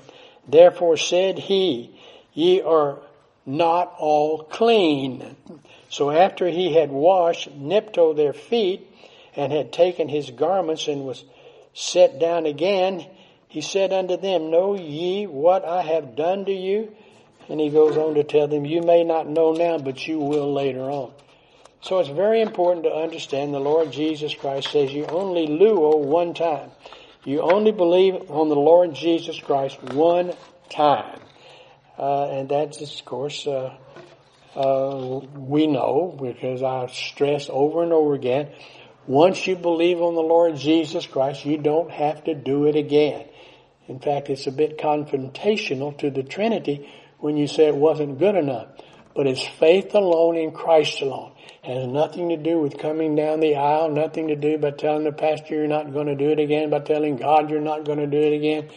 Therefore 0.47 0.97
said 0.97 1.37
he, 1.37 1.95
ye 2.33 2.61
are 2.61 2.99
not 3.45 3.93
all 3.97 4.43
clean. 4.43 5.35
So 5.91 6.09
after 6.09 6.47
he 6.47 6.73
had 6.73 6.89
washed 6.89 7.49
Nipto 7.49 8.15
their 8.15 8.31
feet 8.31 8.87
and 9.35 9.51
had 9.51 9.73
taken 9.73 10.07
his 10.07 10.31
garments 10.31 10.87
and 10.87 11.05
was 11.05 11.25
set 11.73 12.17
down 12.17 12.45
again, 12.45 13.05
he 13.49 13.59
said 13.59 13.91
unto 13.91 14.15
them, 14.15 14.51
Know 14.51 14.73
ye 14.73 15.27
what 15.27 15.65
I 15.65 15.81
have 15.81 16.15
done 16.15 16.45
to 16.45 16.53
you? 16.53 16.95
And 17.49 17.59
he 17.59 17.69
goes 17.69 17.97
on 17.97 18.15
to 18.15 18.23
tell 18.23 18.47
them, 18.47 18.65
You 18.65 18.81
may 18.81 19.03
not 19.03 19.27
know 19.27 19.51
now, 19.51 19.79
but 19.79 20.07
you 20.07 20.19
will 20.19 20.53
later 20.53 20.89
on. 20.89 21.11
So 21.81 21.99
it's 21.99 22.07
very 22.07 22.39
important 22.39 22.85
to 22.85 22.93
understand 22.93 23.53
the 23.53 23.59
Lord 23.59 23.91
Jesus 23.91 24.33
Christ 24.33 24.71
says 24.71 24.93
you 24.93 25.05
only 25.07 25.45
luo 25.45 25.97
one 25.97 26.33
time. 26.33 26.71
You 27.25 27.41
only 27.41 27.73
believe 27.73 28.31
on 28.31 28.47
the 28.47 28.55
Lord 28.55 28.93
Jesus 28.93 29.37
Christ 29.41 29.83
one 29.83 30.31
time. 30.69 31.19
Uh, 31.99 32.29
and 32.29 32.47
that's, 32.47 32.79
of 32.81 33.05
course, 33.05 33.45
uh, 33.45 33.75
uh, 34.55 35.21
we 35.35 35.67
know 35.67 36.17
because 36.21 36.63
I 36.63 36.87
stress 36.87 37.49
over 37.49 37.83
and 37.83 37.93
over 37.93 38.13
again. 38.13 38.49
Once 39.07 39.47
you 39.47 39.55
believe 39.55 40.01
on 40.01 40.15
the 40.15 40.21
Lord 40.21 40.55
Jesus 40.55 41.07
Christ, 41.07 41.45
you 41.45 41.57
don't 41.57 41.91
have 41.91 42.23
to 42.25 42.35
do 42.35 42.65
it 42.65 42.75
again. 42.75 43.25
In 43.87 43.99
fact, 43.99 44.29
it's 44.29 44.47
a 44.47 44.51
bit 44.51 44.77
confrontational 44.77 45.97
to 45.97 46.11
the 46.11 46.23
Trinity 46.23 46.89
when 47.19 47.37
you 47.37 47.47
say 47.47 47.67
it 47.67 47.75
wasn't 47.75 48.19
good 48.19 48.35
enough. 48.35 48.67
But 49.13 49.27
it's 49.27 49.45
faith 49.45 49.93
alone 49.93 50.37
in 50.37 50.51
Christ 50.51 51.01
alone. 51.01 51.33
It 51.63 51.75
has 51.75 51.87
nothing 51.87 52.29
to 52.29 52.37
do 52.37 52.59
with 52.59 52.77
coming 52.77 53.15
down 53.15 53.39
the 53.39 53.55
aisle, 53.55 53.89
nothing 53.89 54.29
to 54.29 54.35
do 54.35 54.57
by 54.57 54.71
telling 54.71 55.03
the 55.03 55.11
pastor 55.11 55.55
you're 55.55 55.67
not 55.67 55.91
going 55.91 56.07
to 56.07 56.15
do 56.15 56.29
it 56.29 56.39
again, 56.39 56.69
by 56.69 56.79
telling 56.79 57.17
God 57.17 57.49
you're 57.49 57.59
not 57.59 57.83
going 57.83 57.99
to 57.99 58.07
do 58.07 58.17
it 58.17 58.33
again, 58.33 58.69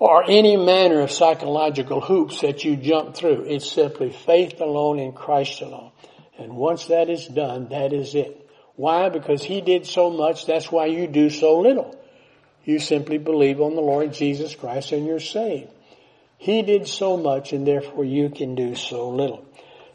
or 0.00 0.24
any 0.28 0.56
manner 0.56 1.02
of 1.02 1.10
psychological 1.10 2.00
hoops 2.00 2.40
that 2.40 2.64
you 2.64 2.74
jump 2.74 3.14
through. 3.14 3.44
It's 3.44 3.70
simply 3.70 4.10
faith 4.10 4.58
alone 4.60 4.98
in 4.98 5.12
Christ 5.12 5.60
alone. 5.60 5.92
And 6.38 6.56
once 6.56 6.86
that 6.86 7.10
is 7.10 7.26
done, 7.26 7.68
that 7.68 7.92
is 7.92 8.14
it. 8.14 8.50
Why? 8.76 9.10
Because 9.10 9.42
He 9.42 9.60
did 9.60 9.86
so 9.86 10.10
much, 10.10 10.46
that's 10.46 10.72
why 10.72 10.86
you 10.86 11.06
do 11.06 11.28
so 11.28 11.60
little. 11.60 11.94
You 12.64 12.78
simply 12.78 13.18
believe 13.18 13.60
on 13.60 13.74
the 13.74 13.82
Lord 13.82 14.14
Jesus 14.14 14.54
Christ 14.54 14.92
and 14.92 15.06
you're 15.06 15.20
saved. 15.20 15.70
He 16.38 16.62
did 16.62 16.88
so 16.88 17.18
much 17.18 17.52
and 17.52 17.66
therefore 17.66 18.04
you 18.04 18.30
can 18.30 18.54
do 18.54 18.74
so 18.74 19.10
little. 19.10 19.44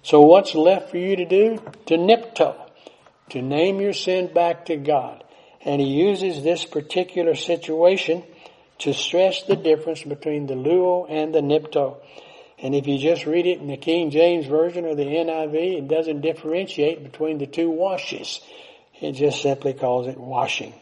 So 0.03 0.21
what's 0.21 0.53
left 0.53 0.91
for 0.91 0.97
you 0.97 1.15
to 1.15 1.25
do? 1.25 1.59
To 1.87 1.97
nipto. 1.97 2.55
To 3.31 3.41
name 3.41 3.81
your 3.81 3.93
sin 3.93 4.31
back 4.31 4.65
to 4.65 4.77
God. 4.77 5.23
And 5.61 5.81
he 5.81 5.87
uses 5.87 6.43
this 6.43 6.63
particular 6.63 7.33
situation 7.33 8.23
to 8.79 8.93
stress 8.93 9.43
the 9.43 9.55
difference 9.55 10.03
between 10.03 10.47
the 10.47 10.53
luo 10.53 11.05
and 11.09 11.33
the 11.33 11.41
nipto. 11.41 11.97
And 12.57 12.73
if 12.73 12.87
you 12.87 12.97
just 12.97 13.25
read 13.25 13.45
it 13.45 13.59
in 13.59 13.67
the 13.67 13.77
King 13.77 14.11
James 14.11 14.47
Version 14.47 14.85
or 14.85 14.95
the 14.95 15.03
NIV, 15.03 15.77
it 15.77 15.87
doesn't 15.87 16.21
differentiate 16.21 17.03
between 17.03 17.37
the 17.37 17.47
two 17.47 17.69
washes. 17.69 18.41
It 19.01 19.13
just 19.13 19.41
simply 19.41 19.73
calls 19.73 20.07
it 20.07 20.17
washing. 20.17 20.73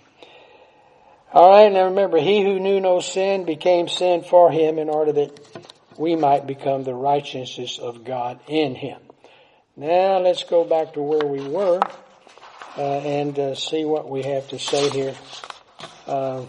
Alright, 1.33 1.71
now 1.71 1.85
remember, 1.85 2.19
he 2.19 2.43
who 2.43 2.59
knew 2.59 2.79
no 2.79 2.99
sin 2.99 3.45
became 3.45 3.87
sin 3.87 4.23
for 4.23 4.51
him 4.51 4.77
in 4.77 4.87
order 4.87 5.13
that 5.13 5.39
we 5.97 6.15
might 6.15 6.45
become 6.45 6.83
the 6.83 6.93
righteousness 6.93 7.79
of 7.79 8.03
God 8.03 8.39
in 8.47 8.75
him. 8.75 8.99
Now 9.75 10.19
let's 10.19 10.43
go 10.43 10.63
back 10.63 10.93
to 10.93 11.01
where 11.01 11.25
we 11.25 11.41
were 11.41 11.81
uh, 12.77 12.81
and 12.81 13.37
uh, 13.39 13.55
see 13.55 13.83
what 13.83 14.07
we 14.07 14.21
have 14.21 14.47
to 14.49 14.59
say 14.59 14.89
here. 14.89 15.15
Uh, 16.05 16.45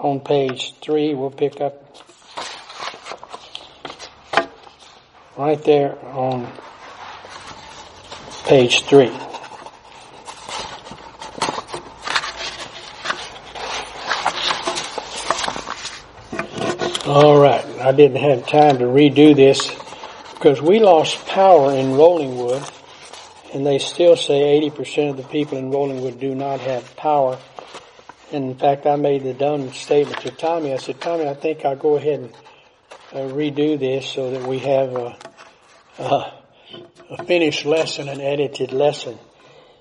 on 0.00 0.20
page 0.20 0.74
three, 0.80 1.14
we'll 1.14 1.30
pick 1.30 1.60
up 1.60 1.74
right 5.36 5.62
there 5.64 5.98
on 6.06 6.50
page 8.44 8.82
three. 8.84 9.10
All 17.06 17.38
right, 17.38 17.64
I 17.80 17.92
didn't 17.92 18.22
have 18.22 18.46
time 18.46 18.78
to 18.78 18.84
redo 18.84 19.36
this 19.36 19.70
because 20.34 20.62
we 20.62 20.78
lost 20.78 21.26
power 21.26 21.72
in 21.72 21.88
Rollingwood 21.88 22.66
and 23.52 23.66
they 23.66 23.78
still 23.78 24.16
say 24.16 24.60
80% 24.70 25.10
of 25.10 25.16
the 25.16 25.24
people 25.24 25.58
in 25.58 25.70
Rollingwood 25.70 26.18
do 26.20 26.34
not 26.34 26.60
have 26.60 26.96
power. 26.96 27.38
In 28.32 28.54
fact, 28.54 28.86
I 28.86 28.96
made 28.96 29.24
the 29.24 29.34
dumb 29.34 29.72
statement 29.72 30.20
to 30.20 30.30
Tommy. 30.30 30.72
I 30.72 30.76
said, 30.76 31.00
Tommy, 31.00 31.26
I 31.26 31.34
think 31.34 31.64
I'll 31.64 31.76
go 31.76 31.96
ahead 31.96 32.20
and 32.20 32.34
uh, 33.12 33.34
redo 33.34 33.78
this 33.78 34.06
so 34.06 34.30
that 34.30 34.46
we 34.46 34.60
have 34.60 34.94
a, 34.94 35.16
a, 35.98 36.32
a 37.10 37.24
finished 37.24 37.64
lesson, 37.66 38.08
an 38.08 38.20
edited 38.20 38.72
lesson. 38.72 39.18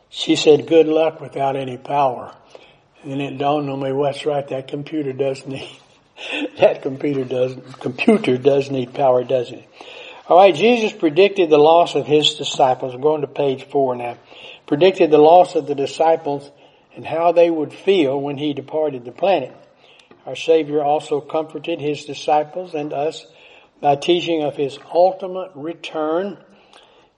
She 0.09 0.35
said, 0.35 0.65
good 0.65 0.87
luck 0.87 1.21
without 1.21 1.55
any 1.55 1.77
power. 1.77 2.35
And 3.03 3.21
it 3.21 3.37
dawned 3.37 3.69
on 3.69 3.79
me, 3.81 3.91
what's 3.91 4.25
right, 4.25 4.47
that 4.47 4.67
computer 4.67 5.13
does 5.13 5.45
need 5.45 5.69
that 6.59 6.81
computer 6.81 7.23
does, 7.23 7.55
computer 7.79 8.37
does 8.37 8.69
need 8.71 8.93
power, 8.93 9.23
doesn't 9.23 9.59
it? 9.59 9.69
Alright, 10.29 10.55
Jesus 10.55 10.91
predicted 10.91 11.49
the 11.49 11.57
loss 11.57 11.95
of 11.95 12.05
his 12.05 12.35
disciples. 12.35 12.93
I'm 12.93 13.01
going 13.01 13.21
to 13.21 13.27
page 13.27 13.63
four 13.65 13.95
now. 13.95 14.17
Predicted 14.67 15.11
the 15.11 15.17
loss 15.17 15.55
of 15.55 15.65
the 15.65 15.75
disciples 15.75 16.49
and 16.99 17.07
how 17.07 17.31
they 17.31 17.49
would 17.49 17.71
feel 17.71 18.19
when 18.19 18.37
he 18.37 18.51
departed 18.51 19.05
the 19.05 19.11
planet. 19.13 19.55
Our 20.25 20.35
Savior 20.35 20.83
also 20.83 21.21
comforted 21.21 21.79
his 21.79 22.03
disciples 22.03 22.73
and 22.73 22.91
us 22.91 23.25
by 23.79 23.95
teaching 23.95 24.43
of 24.43 24.57
his 24.57 24.77
ultimate 24.93 25.51
return. 25.55 26.37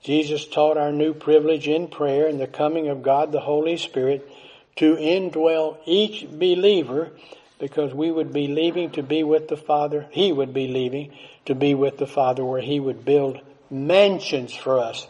Jesus 0.04 0.48
taught 0.48 0.78
our 0.78 0.92
new 0.92 1.16
privilege 1.16 1.68
in 1.68 1.88
prayer 1.88 2.28
and 2.28 2.40
the 2.40 2.46
coming 2.46 2.90
of 2.90 3.02
God 3.02 3.32
the 3.32 3.40
Holy 3.40 3.76
Spirit 3.76 4.30
to 4.76 4.98
indwell 4.98 5.78
each 5.88 6.30
believer 6.30 7.10
because 7.58 7.92
we 7.92 8.12
would 8.12 8.32
be 8.32 8.50
leaving 8.50 8.92
to 8.92 9.02
be 9.02 9.24
with 9.24 9.48
the 9.48 9.58
Father. 9.58 10.06
He 10.12 10.32
would 10.32 10.54
be 10.54 10.68
leaving 10.68 11.12
to 11.48 11.56
be 11.56 11.74
with 11.74 11.98
the 11.98 12.06
Father 12.06 12.46
where 12.46 12.62
He 12.62 12.80
would 12.80 13.04
build 13.04 13.40
mansions 13.72 14.54
for 14.54 14.78
us. 14.78 15.08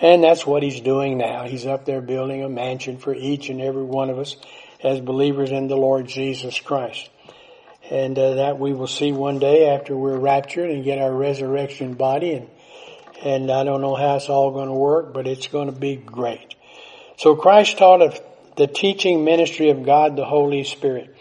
And 0.00 0.24
that's 0.24 0.46
what 0.46 0.62
He's 0.62 0.80
doing 0.80 1.18
now. 1.18 1.44
He's 1.44 1.66
up 1.66 1.84
there 1.84 2.00
building 2.00 2.42
a 2.42 2.48
mansion 2.48 2.98
for 2.98 3.14
each 3.14 3.48
and 3.48 3.60
every 3.60 3.84
one 3.84 4.10
of 4.10 4.18
us 4.18 4.36
as 4.82 5.00
believers 5.00 5.50
in 5.50 5.68
the 5.68 5.76
Lord 5.76 6.06
Jesus 6.06 6.58
Christ. 6.60 7.08
And 7.90 8.18
uh, 8.18 8.34
that 8.34 8.58
we 8.58 8.72
will 8.72 8.86
see 8.86 9.12
one 9.12 9.38
day 9.38 9.68
after 9.68 9.96
we're 9.96 10.18
raptured 10.18 10.70
and 10.70 10.84
get 10.84 10.98
our 10.98 11.12
resurrection 11.12 11.94
body 11.94 12.32
and 12.32 12.48
and 13.22 13.50
I 13.50 13.64
don't 13.64 13.80
know 13.80 13.94
how 13.94 14.16
it's 14.16 14.28
all 14.28 14.50
going 14.50 14.68
to 14.68 14.74
work, 14.74 15.14
but 15.14 15.26
it's 15.26 15.46
going 15.46 15.72
to 15.72 15.78
be 15.78 15.96
great. 15.96 16.54
So 17.16 17.34
Christ 17.34 17.78
taught 17.78 18.02
of 18.02 18.20
the 18.56 18.66
teaching 18.66 19.24
ministry 19.24 19.70
of 19.70 19.84
God 19.84 20.16
the 20.16 20.26
Holy 20.26 20.62
Spirit. 20.64 21.14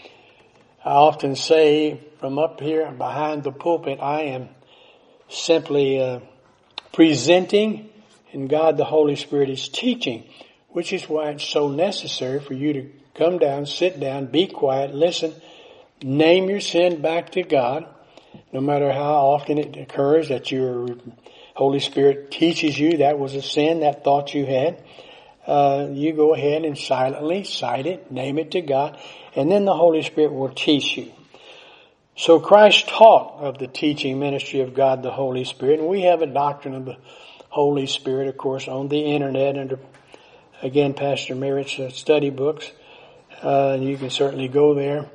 I 0.84 0.92
often 0.92 1.36
say 1.36 2.02
from 2.20 2.38
up 2.40 2.60
here 2.60 2.92
behind 2.92 3.44
the 3.44 3.52
pulpit, 3.52 4.00
I 4.02 4.24
am 4.24 4.50
simply 5.30 6.02
uh, 6.02 6.20
presenting 6.92 7.90
and 8.34 8.50
God 8.50 8.78
the 8.78 8.86
Holy 8.86 9.16
Spirit 9.16 9.50
is 9.50 9.68
teaching, 9.68 10.24
which 10.70 10.92
is 10.94 11.08
why 11.08 11.30
it's 11.30 11.44
so 11.44 11.70
necessary 11.70 12.40
for 12.40 12.54
you 12.54 12.74
to 12.74 12.90
come 13.16 13.38
down, 13.38 13.66
sit 13.66 14.00
down, 14.00 14.26
be 14.26 14.48
quiet, 14.48 14.94
listen, 14.94 15.34
name 16.02 16.50
your 16.50 16.60
sin 16.60 17.02
back 17.02 17.32
to 17.32 17.44
God, 17.44 17.86
no 18.52 18.60
matter 18.60 18.92
how 18.92 19.14
often 19.14 19.58
it 19.58 19.78
occurs 19.78 20.30
that 20.30 20.52
your 20.52 20.88
Holy 21.56 21.80
Spirit 21.80 22.32
teaches 22.32 22.78
you 22.78 22.98
that 22.98 23.20
was 23.20 23.36
a 23.36 23.42
sin, 23.42 23.82
that 23.82 24.04
thought 24.04 24.34
you 24.34 24.46
had. 24.46 24.84
Uh, 25.46 25.90
you 25.92 26.14
go 26.14 26.34
ahead 26.34 26.64
and 26.64 26.78
silently 26.78 27.44
cite 27.44 27.86
it, 27.86 28.12
name 28.12 28.40
it 28.40 28.52
to 28.52 28.62
God, 28.62 28.98
and 29.36 29.52
then 29.52 29.66
the 29.66 29.76
Holy 29.76 30.02
Spirit 30.02 30.34
will 30.34 30.50
teach 30.50 30.98
you. 30.98 31.12
So 32.16 32.40
Christ 32.40 32.88
taught 32.88 33.40
of 33.44 33.58
the 33.58 33.68
teaching 33.68 34.20
ministry 34.20 34.62
of 34.62 34.74
God 34.74 35.04
the 35.04 35.12
Holy 35.12 35.44
Spirit, 35.44 35.80
and 35.80 35.90
we 35.90 36.04
have 36.04 36.22
a 36.22 36.28
doctrine 36.28 36.76
of 36.76 36.86
the 36.86 36.98
Holy 37.54 37.86
Spirit, 37.86 38.28
of 38.28 38.36
course, 38.36 38.68
on 38.68 38.88
the 38.88 39.14
internet 39.14 39.56
under, 39.60 39.78
again, 40.64 40.96
Pastor 40.96 41.36
Merritt's 41.36 41.78
uh, 41.78 41.92
study 41.92 42.32
books. 42.32 42.72
Uh, 43.44 43.78
you 43.80 43.96
can 43.96 44.10
certainly 44.10 44.48
go 44.48 44.74
there, 44.74 45.06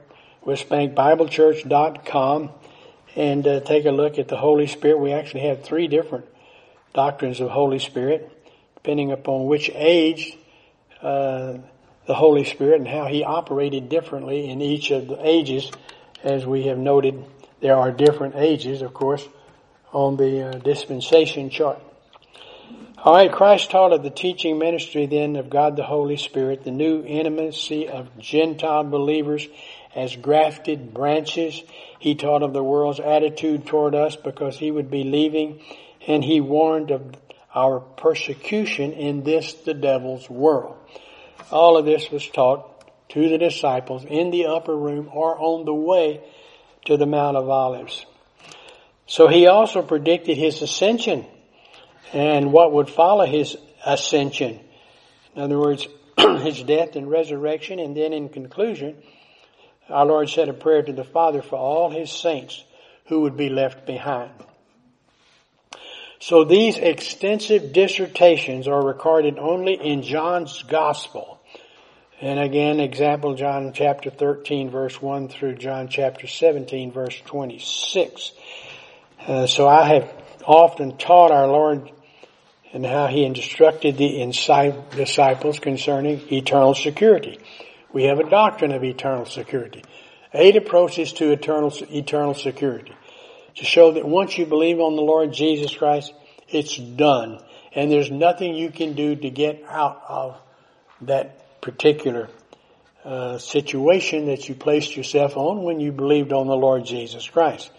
westbankbiblechurch.com, 0.47 2.51
and 3.17 3.45
uh, 3.45 3.59
take 3.59 3.87
a 3.87 3.91
look 3.91 4.21
at 4.21 4.29
the 4.29 4.37
Holy 4.37 4.69
Spirit. 4.69 5.01
We 5.01 5.11
actually 5.11 5.49
have 5.49 5.65
three 5.65 5.89
different 5.89 6.27
doctrines 6.95 7.41
of 7.41 7.51
Holy 7.51 7.81
Spirit, 7.81 8.31
depending 8.77 9.11
upon 9.11 9.47
which 9.47 9.69
age 9.75 10.39
uh, 11.03 11.55
the 12.07 12.15
Holy 12.15 12.45
Spirit 12.45 12.79
and 12.79 12.87
how 12.87 13.07
He 13.07 13.25
operated 13.25 13.89
differently 13.89 14.49
in 14.49 14.63
each 14.63 14.93
of 14.93 15.09
the 15.09 15.19
ages 15.27 15.73
as 16.23 16.47
we 16.47 16.69
have 16.69 16.79
noted, 16.79 17.21
there 17.61 17.75
are 17.75 17.91
different 17.91 18.37
ages, 18.37 18.81
of 18.81 18.95
course, 18.95 19.27
on 19.93 20.17
the 20.17 20.51
uh, 20.51 20.53
dispensation 20.53 21.51
chart. 21.51 21.83
All 23.05 23.15
right, 23.15 23.31
Christ 23.31 23.71
taught 23.71 23.93
of 23.93 24.03
the 24.03 24.11
teaching 24.11 24.59
ministry 24.59 25.07
then 25.07 25.37
of 25.37 25.49
God 25.49 25.77
the 25.77 25.85
Holy 25.85 26.17
Spirit, 26.17 26.65
the 26.65 26.73
new 26.73 27.05
intimacy 27.05 27.87
of 27.87 28.19
Gentile 28.19 28.83
believers 28.83 29.47
as 29.95 30.17
grafted 30.17 30.93
branches. 30.95 31.63
He 32.01 32.17
taught 32.17 32.43
of 32.43 32.53
the 32.53 32.65
world's 32.65 32.99
attitude 32.99 33.67
toward 33.67 33.95
us 33.95 34.17
because 34.17 34.59
he 34.59 34.73
would 34.73 34.91
be 34.91 35.05
leaving, 35.05 35.61
and 36.09 36.25
he 36.25 36.41
warned 36.41 36.91
of 36.91 37.15
our 37.55 37.79
persecution 37.79 38.93
in 38.93 39.23
this, 39.23 39.53
the 39.55 39.75
devil's 39.75 40.29
world. 40.29 40.77
All 41.53 41.77
of 41.77 41.85
this 41.85 42.11
was 42.11 42.27
taught 42.27 43.09
to 43.11 43.29
the 43.29 43.39
disciples 43.39 44.05
in 44.07 44.33
the 44.33 44.47
upper 44.47 44.77
room 44.77 45.09
or 45.13 45.39
on 45.39 45.65
the 45.67 45.73
way 45.73 46.21
to 46.87 46.97
the 46.97 47.07
Mount 47.07 47.37
of 47.37 47.49
Olives. 47.49 48.05
So 49.07 49.29
he 49.29 49.47
also 49.47 49.83
predicted 49.83 50.37
his 50.37 50.63
ascension 50.63 51.27
and 52.13 52.53
what 52.53 52.73
would 52.73 52.89
follow 52.89 53.27
his 53.27 53.57
ascension. 53.85 54.61
In 55.35 55.43
other 55.43 55.59
words, 55.59 55.87
his 56.19 56.63
death 56.63 56.97
and 56.97 57.11
resurrection, 57.11 57.79
and 57.79 57.97
then 57.97 58.13
in 58.13 58.29
conclusion, 58.29 58.97
our 59.89 60.07
Lord 60.07 60.29
said 60.29 60.49
a 60.49 60.53
prayer 60.53 60.83
to 60.83 60.93
the 60.93 61.05
Father 61.05 61.43
for 61.43 61.57
all 61.57 61.91
his 61.91 62.11
saints 62.11 62.63
who 63.07 63.23
would 63.23 63.37
be 63.37 63.49
left 63.49 63.87
behind. 63.87 64.31
So 66.21 66.45
these 66.45 66.77
extensive 66.79 67.73
dissertations 67.73 68.67
are 68.67 68.85
recorded 68.85 69.39
only 69.39 69.75
in 69.75 70.03
John's 70.03 70.63
Gospel. 70.65 71.41
And 72.21 72.41
again, 72.41 72.81
example 72.81 73.35
John 73.35 73.73
chapter 73.73 74.11
13 74.11 74.71
verse 74.71 75.01
1 75.01 75.29
through 75.29 75.55
John 75.55 75.87
chapter 75.89 76.27
17 76.27 76.91
verse 76.91 77.21
26. 77.25 78.33
Uh, 79.27 79.47
so 79.47 79.69
I 79.69 79.85
have 79.95 80.13
often 80.49 80.97
taught 80.97 81.31
our 81.31 81.47
Lord 81.47 81.91
and 82.73 82.85
how 82.85 83.07
He 83.07 83.25
instructed 83.25 83.99
the 83.99 84.25
disciples 84.97 85.59
concerning 85.61 86.21
eternal 86.33 86.75
security. 86.75 87.39
We 87.93 88.05
have 88.05 88.19
a 88.19 88.29
doctrine 88.29 88.73
of 88.73 88.83
eternal 88.83 89.27
security. 89.27 89.85
Eight 90.33 90.57
approaches 90.57 91.13
to 91.15 91.31
eternal, 91.31 91.73
eternal 91.91 92.35
security. 92.35 92.95
To 93.57 93.65
show 93.65 93.93
that 93.93 94.07
once 94.07 94.39
you 94.39 94.47
believe 94.47 94.81
on 94.81 94.97
the 94.97 95.03
Lord 95.03 95.33
Jesus 95.33 95.75
Christ, 95.75 96.13
it's 96.49 96.77
done. 96.77 97.41
And 97.75 97.91
there's 97.91 98.11
nothing 98.11 98.55
you 98.55 98.71
can 98.71 98.95
do 98.95 99.17
to 99.17 99.31
get 99.31 99.63
out 99.69 100.03
of 100.09 100.37
that 101.03 101.61
particular 101.61 102.29
uh, 103.05 103.39
situation 103.39 104.27
that 104.27 104.49
you 104.49 104.55
placed 104.55 104.97
yourself 104.97 105.37
on 105.37 105.63
when 105.63 105.81
you 105.81 105.93
believed 105.93 106.33
on 106.33 106.47
the 106.47 106.57
Lord 106.57 106.85
Jesus 106.85 107.29
Christ. 107.29 107.71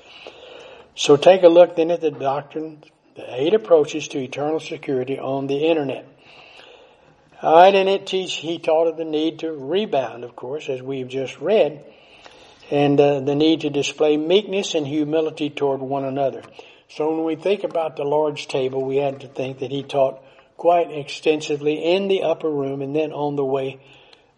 So 0.99 1.15
take 1.15 1.43
a 1.43 1.47
look 1.47 1.77
then 1.77 1.91
at 1.91 2.01
the 2.01 2.11
doctrine, 2.11 2.83
the 3.15 3.23
eight 3.33 3.53
approaches 3.53 4.09
to 4.09 4.19
eternal 4.19 4.59
security 4.59 5.17
on 5.17 5.47
the 5.47 5.69
internet. 5.69 6.05
Alright, 7.41 7.73
and 7.73 7.87
it 7.87 8.05
teach, 8.05 8.33
he 8.35 8.59
taught 8.59 8.89
of 8.89 8.97
the 8.97 9.05
need 9.05 9.39
to 9.39 9.53
rebound, 9.53 10.25
of 10.25 10.35
course, 10.35 10.67
as 10.67 10.81
we've 10.81 11.07
just 11.07 11.39
read, 11.39 11.85
and 12.69 12.99
uh, 12.99 13.21
the 13.21 13.33
need 13.33 13.61
to 13.61 13.69
display 13.69 14.17
meekness 14.17 14.75
and 14.75 14.85
humility 14.85 15.49
toward 15.49 15.79
one 15.79 16.03
another. 16.03 16.43
So 16.89 17.15
when 17.15 17.23
we 17.23 17.37
think 17.37 17.63
about 17.63 17.95
the 17.95 18.03
Lord's 18.03 18.45
table, 18.45 18.83
we 18.83 18.97
had 18.97 19.21
to 19.21 19.29
think 19.29 19.59
that 19.59 19.71
he 19.71 19.83
taught 19.83 20.21
quite 20.57 20.91
extensively 20.91 21.81
in 21.81 22.09
the 22.09 22.23
upper 22.23 22.49
room 22.49 22.81
and 22.81 22.93
then 22.93 23.13
on 23.13 23.37
the 23.37 23.45
way 23.45 23.79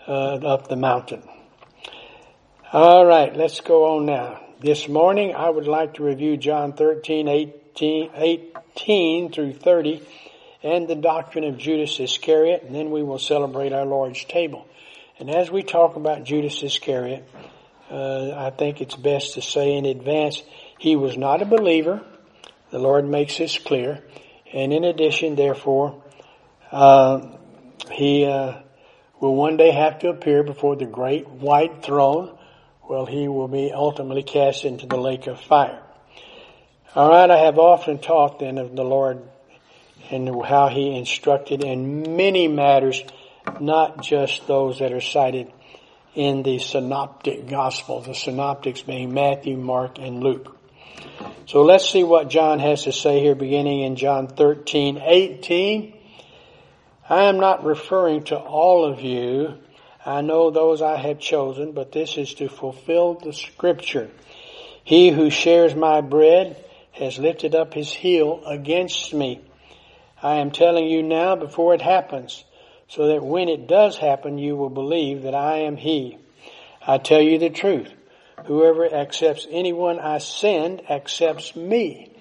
uh, 0.07 0.35
up 0.35 0.67
the 0.67 0.75
mountain. 0.75 1.27
All 2.71 3.03
right, 3.03 3.35
let's 3.35 3.61
go 3.61 3.97
on 3.97 4.05
now. 4.05 4.50
This 4.61 4.87
morning 4.87 5.33
I 5.33 5.49
would 5.49 5.65
like 5.65 5.95
to 5.95 6.03
review 6.03 6.37
John 6.37 6.73
13, 6.73 7.27
18, 7.27 8.11
18 8.13 9.31
through 9.31 9.53
30 9.53 10.03
and 10.61 10.87
the 10.87 10.93
doctrine 10.93 11.45
of 11.45 11.57
Judas 11.57 11.99
Iscariot, 11.99 12.61
and 12.61 12.75
then 12.75 12.91
we 12.91 13.01
will 13.01 13.17
celebrate 13.17 13.73
our 13.73 13.87
Lord's 13.87 14.23
table. 14.23 14.67
And 15.17 15.31
as 15.31 15.49
we 15.49 15.63
talk 15.63 15.95
about 15.95 16.25
Judas 16.25 16.61
Iscariot, 16.61 17.27
uh, 17.89 18.33
I 18.37 18.51
think 18.51 18.81
it's 18.81 18.95
best 18.95 19.33
to 19.33 19.41
say 19.41 19.73
in 19.73 19.85
advance, 19.87 20.43
he 20.77 20.95
was 20.95 21.17
not 21.17 21.41
a 21.41 21.45
believer. 21.45 22.05
The 22.69 22.77
Lord 22.77 23.07
makes 23.07 23.39
this 23.39 23.57
clear. 23.57 24.03
And 24.53 24.71
in 24.71 24.83
addition, 24.83 25.35
therefore, 25.35 26.03
uh, 26.71 27.35
he 27.91 28.25
uh, 28.25 28.59
will 29.19 29.33
one 29.33 29.57
day 29.57 29.71
have 29.71 29.97
to 29.99 30.09
appear 30.09 30.43
before 30.43 30.75
the 30.75 30.85
great 30.85 31.27
white 31.27 31.81
throne. 31.81 32.37
Well, 32.91 33.05
he 33.05 33.29
will 33.29 33.47
be 33.47 33.71
ultimately 33.71 34.21
cast 34.21 34.65
into 34.65 34.85
the 34.85 34.97
lake 34.97 35.25
of 35.27 35.39
fire. 35.39 35.81
All 36.93 37.09
right, 37.09 37.31
I 37.31 37.37
have 37.37 37.57
often 37.57 37.99
taught 37.99 38.39
then 38.39 38.57
of 38.57 38.75
the 38.75 38.83
Lord 38.83 39.21
and 40.09 40.43
how 40.43 40.67
he 40.67 40.97
instructed 40.97 41.63
in 41.63 42.17
many 42.17 42.49
matters, 42.49 43.01
not 43.61 44.03
just 44.03 44.45
those 44.45 44.79
that 44.79 44.91
are 44.91 44.99
cited 44.99 45.53
in 46.15 46.43
the 46.43 46.59
synoptic 46.59 47.47
gospels, 47.47 48.07
the 48.07 48.13
synoptics 48.13 48.81
being 48.81 49.13
Matthew, 49.13 49.55
Mark, 49.55 49.97
and 49.97 50.21
Luke. 50.21 50.57
So 51.45 51.61
let's 51.61 51.89
see 51.89 52.03
what 52.03 52.29
John 52.29 52.59
has 52.59 52.83
to 52.83 52.91
say 52.91 53.21
here 53.21 53.35
beginning 53.35 53.83
in 53.83 53.95
John 53.95 54.27
13, 54.27 54.97
18. 55.01 55.93
I 57.07 57.23
am 57.23 57.39
not 57.39 57.63
referring 57.63 58.25
to 58.25 58.35
all 58.37 58.83
of 58.83 58.99
you. 58.99 59.59
I 60.05 60.21
know 60.21 60.49
those 60.49 60.81
I 60.81 60.97
have 60.97 61.19
chosen, 61.19 61.73
but 61.73 61.91
this 61.91 62.17
is 62.17 62.33
to 62.35 62.49
fulfill 62.49 63.15
the 63.15 63.33
scripture. 63.33 64.09
He 64.83 65.09
who 65.09 65.29
shares 65.29 65.75
my 65.75 66.01
bread 66.01 66.63
has 66.93 67.19
lifted 67.19 67.53
up 67.53 67.73
his 67.73 67.91
heel 67.91 68.41
against 68.45 69.13
me. 69.13 69.41
I 70.21 70.35
am 70.35 70.51
telling 70.51 70.87
you 70.87 71.03
now 71.03 71.35
before 71.35 71.73
it 71.73 71.81
happens, 71.81 72.43
so 72.87 73.07
that 73.07 73.23
when 73.23 73.47
it 73.47 73.67
does 73.67 73.97
happen, 73.97 74.37
you 74.37 74.55
will 74.55 74.69
believe 74.69 75.23
that 75.23 75.35
I 75.35 75.59
am 75.59 75.77
he. 75.77 76.17
I 76.85 76.97
tell 76.97 77.21
you 77.21 77.37
the 77.37 77.49
truth. 77.49 77.93
Whoever 78.45 78.91
accepts 78.91 79.47
anyone 79.49 79.99
I 79.99 80.17
send 80.17 80.89
accepts 80.89 81.55
me. 81.55 82.11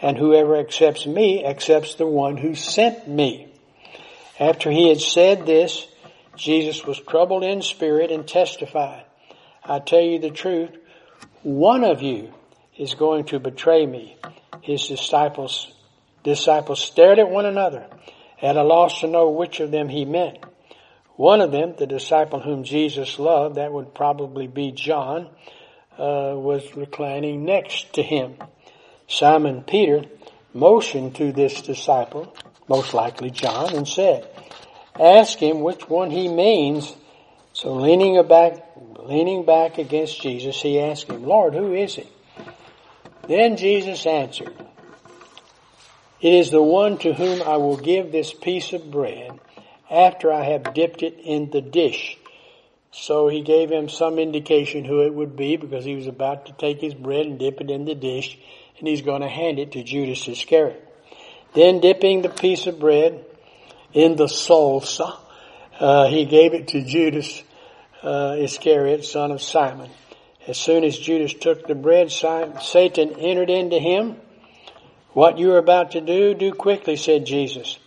And 0.00 0.16
whoever 0.16 0.56
accepts 0.56 1.06
me 1.06 1.44
accepts 1.44 1.96
the 1.96 2.06
one 2.06 2.36
who 2.36 2.54
sent 2.54 3.08
me. 3.08 3.48
After 4.38 4.70
he 4.70 4.88
had 4.88 5.00
said 5.00 5.46
this, 5.46 5.86
Jesus 6.36 6.84
was 6.84 7.00
troubled 7.00 7.44
in 7.44 7.62
spirit 7.62 8.10
and 8.10 8.26
testified, 8.26 9.04
I 9.64 9.78
tell 9.78 10.00
you 10.00 10.18
the 10.18 10.30
truth, 10.30 10.70
one 11.42 11.84
of 11.84 12.02
you 12.02 12.32
is 12.76 12.94
going 12.94 13.24
to 13.26 13.38
betray 13.38 13.86
me. 13.86 14.16
His 14.62 14.86
disciples, 14.88 15.72
disciples 16.22 16.80
stared 16.80 17.18
at 17.18 17.30
one 17.30 17.46
another 17.46 17.86
at 18.42 18.56
a 18.56 18.62
loss 18.62 19.00
to 19.00 19.06
know 19.06 19.30
which 19.30 19.60
of 19.60 19.70
them 19.70 19.88
he 19.88 20.04
meant. 20.04 20.38
One 21.16 21.40
of 21.40 21.52
them, 21.52 21.74
the 21.78 21.86
disciple 21.86 22.40
whom 22.40 22.64
Jesus 22.64 23.18
loved, 23.18 23.54
that 23.56 23.72
would 23.72 23.94
probably 23.94 24.48
be 24.48 24.72
John, 24.72 25.28
uh, 25.96 26.34
was 26.34 26.74
reclining 26.74 27.44
next 27.44 27.92
to 27.94 28.02
him. 28.02 28.34
Simon 29.06 29.62
Peter 29.62 30.02
motioned 30.52 31.14
to 31.16 31.32
this 31.32 31.62
disciple 31.62 32.34
most 32.68 32.94
likely 32.94 33.30
John, 33.30 33.74
and 33.74 33.86
said, 33.86 34.26
ask 34.98 35.38
him 35.38 35.60
which 35.60 35.88
one 35.88 36.10
he 36.10 36.28
means. 36.28 36.94
So 37.52 37.74
leaning 37.74 38.20
back, 38.26 38.64
leaning 38.98 39.44
back 39.44 39.78
against 39.78 40.20
Jesus, 40.20 40.60
he 40.60 40.80
asked 40.80 41.08
him, 41.08 41.24
Lord, 41.24 41.54
who 41.54 41.72
is 41.72 41.98
it? 41.98 42.08
Then 43.28 43.56
Jesus 43.56 44.06
answered, 44.06 44.54
It 46.20 46.32
is 46.32 46.50
the 46.50 46.62
one 46.62 46.98
to 46.98 47.14
whom 47.14 47.42
I 47.42 47.56
will 47.56 47.76
give 47.76 48.12
this 48.12 48.32
piece 48.32 48.72
of 48.72 48.90
bread 48.90 49.38
after 49.90 50.32
I 50.32 50.44
have 50.44 50.74
dipped 50.74 51.02
it 51.02 51.18
in 51.22 51.50
the 51.50 51.60
dish. 51.60 52.18
So 52.92 53.28
he 53.28 53.40
gave 53.40 53.70
him 53.70 53.88
some 53.88 54.18
indication 54.18 54.84
who 54.84 55.00
it 55.00 55.12
would 55.12 55.36
be 55.36 55.56
because 55.56 55.84
he 55.84 55.96
was 55.96 56.06
about 56.06 56.46
to 56.46 56.52
take 56.52 56.80
his 56.80 56.94
bread 56.94 57.26
and 57.26 57.38
dip 57.38 57.60
it 57.60 57.70
in 57.70 57.84
the 57.84 57.94
dish 57.94 58.38
and 58.78 58.86
he's 58.86 59.02
going 59.02 59.22
to 59.22 59.28
hand 59.28 59.58
it 59.58 59.72
to 59.72 59.82
Judas 59.82 60.26
Iscariot. 60.28 60.80
Then 61.54 61.80
dipping 61.80 62.22
the 62.22 62.28
piece 62.28 62.66
of 62.66 62.78
bread 62.78 63.24
in 63.94 64.16
the 64.16 64.26
salsa, 64.26 65.16
uh, 65.80 66.08
he 66.08 66.26
gave 66.26 66.52
it 66.52 66.68
to 66.68 66.84
Judas 66.84 67.42
uh, 68.02 68.36
Iscariot, 68.38 69.04
son 69.04 69.30
of 69.30 69.40
Simon. 69.40 69.90
As 70.46 70.58
soon 70.58 70.84
as 70.84 70.98
Judas 70.98 71.32
took 71.32 71.66
the 71.66 71.74
bread, 71.74 72.12
Satan 72.12 73.14
entered 73.18 73.48
into 73.48 73.78
him. 73.78 74.16
What 75.14 75.38
you 75.38 75.52
are 75.52 75.58
about 75.58 75.92
to 75.92 76.00
do, 76.00 76.34
do 76.34 76.52
quickly, 76.52 76.96
said 76.96 77.24
Jesus. 77.24 77.78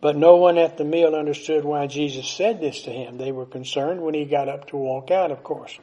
But 0.00 0.16
no 0.16 0.36
one 0.36 0.58
at 0.58 0.78
the 0.78 0.84
meal 0.84 1.14
understood 1.14 1.64
why 1.64 1.86
Jesus 1.86 2.26
said 2.26 2.60
this 2.60 2.82
to 2.82 2.90
him. 2.90 3.18
They 3.18 3.30
were 3.30 3.46
concerned 3.46 4.00
when 4.00 4.14
he 4.14 4.24
got 4.24 4.48
up 4.48 4.68
to 4.70 4.76
walk 4.76 5.12
out, 5.12 5.30
of 5.30 5.44
course. 5.44 5.78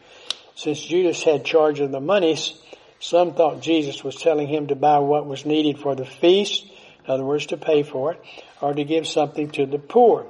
Since 0.56 0.84
Judas 0.84 1.24
had 1.24 1.46
charge 1.46 1.80
of 1.80 1.92
the 1.92 2.02
monies, 2.02 2.54
some 3.00 3.34
thought 3.34 3.62
Jesus 3.62 4.04
was 4.04 4.18
telling 4.18 4.50
him 4.50 4.68
to 4.68 4.76
buy 4.76 5.00
what 5.00 5.26
was 5.26 5.46
needed 5.46 5.80
for 5.80 5.96
the 5.96 6.06
feast, 6.06 6.69
in 7.10 7.14
other 7.16 7.26
words, 7.26 7.48
to 7.48 7.58
pay 7.58 7.82
for 7.82 8.12
it, 8.14 8.22
or 8.62 8.74
to 8.74 8.84
give 8.84 9.08
something 9.08 9.50
to 9.52 9.66
the 9.66 9.80
poor. 9.80 10.28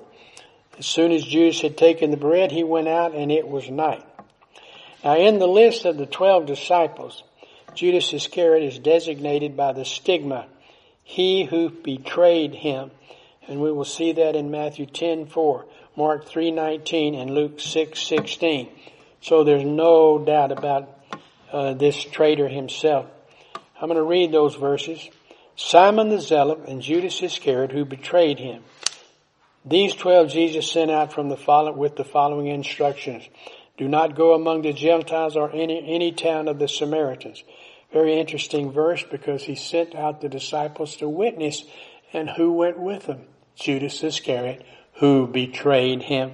As 0.78 0.86
soon 0.86 1.12
as 1.12 1.26
Judas 1.26 1.60
had 1.60 1.78
taken 1.78 2.10
the 2.10 2.18
bread, 2.18 2.52
he 2.52 2.63
went 2.63 2.88
out 2.88 3.13
and 3.13 3.32
it 3.32 3.48
was 3.48 3.70
night. 3.70 4.06
Now 5.04 5.18
in 5.18 5.39
the 5.39 5.48
list 5.48 5.84
of 5.84 5.98
the 5.98 6.06
twelve 6.06 6.46
disciples, 6.46 7.24
Judas 7.76 8.13
Iscariot 8.13 8.63
is 8.65 8.80
designated 8.80 9.58
by 9.58 9.74
the 9.74 9.84
stigma, 9.84 10.48
he 11.04 11.44
who 11.44 11.70
betrayed 11.70 12.56
him. 12.56 12.92
And 13.48 13.62
we 13.62 13.72
will 13.72 13.86
see 13.86 14.13
that 14.13 14.36
in 14.36 14.52
Matthew 14.52 14.86
10, 14.86 15.26
4, 15.26 15.65
Mark 15.98 16.28
3, 16.28 16.52
19, 16.52 17.15
and 17.15 17.32
Luke 17.32 17.60
6, 17.60 18.00
16. 18.00 18.70
So 19.22 19.44
there's 19.44 19.65
no 19.65 20.20
doubt 20.20 20.52
about 20.52 20.89
uh, 21.52 21.74
this 21.74 22.02
traitor 22.02 22.48
himself. 22.48 23.08
I'm 23.82 23.88
going 23.88 23.96
to 23.96 24.04
read 24.04 24.32
those 24.32 24.56
verses. 24.56 25.10
Simon 25.62 26.08
the 26.08 26.22
Zealot 26.22 26.69
and 26.69 26.82
Judas 26.82 27.22
Iscariot 27.22 27.74
who 27.74 27.84
betrayed 27.84 28.39
him. 28.39 28.63
These 29.65 29.93
twelve 29.93 30.30
Jesus 30.30 30.72
sent 30.72 30.89
out 30.89 31.12
from 31.12 31.28
the 31.28 31.36
follow, 31.36 31.74
with 31.74 31.98
the 31.98 32.06
following 32.06 32.48
instructions. 32.48 33.28
Do 33.78 33.89
not 33.89 34.15
go 34.15 34.34
among 34.34 34.62
the 34.62 34.72
Gentiles 34.72 35.36
or 35.36 35.52
any, 35.52 35.93
any 35.93 36.13
town 36.13 36.48
of 36.48 36.60
the 36.60 36.69
Samaritans. 36.69 37.43
Very 37.91 38.17
interesting 38.17 38.72
verse 38.72 39.04
because 39.04 39.43
he 39.43 39.56
sent 39.56 39.95
out 39.95 40.22
the 40.22 40.30
disciples 40.30 40.95
to 40.98 41.10
witness 41.10 41.65
and 42.13 42.30
who 42.30 42.54
went 42.54 42.80
with 42.80 43.08
them? 43.08 43.26
Judas 43.56 44.02
Iscariot, 44.02 44.65
who 44.93 45.28
betrayed 45.28 46.04
him. 46.04 46.32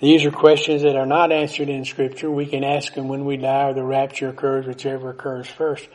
These 0.00 0.24
are 0.24 0.32
questions 0.32 0.82
that 0.82 0.96
are 0.96 1.06
not 1.06 1.30
answered 1.30 1.68
in 1.68 1.84
scripture. 1.84 2.28
We 2.28 2.46
can 2.46 2.64
ask 2.64 2.94
them 2.94 3.06
when 3.06 3.24
we 3.24 3.36
die 3.36 3.68
or 3.68 3.74
the 3.74 3.84
rapture 3.84 4.30
occurs, 4.30 4.66
whichever 4.66 5.10
occurs 5.10 5.46
first. 5.46 5.88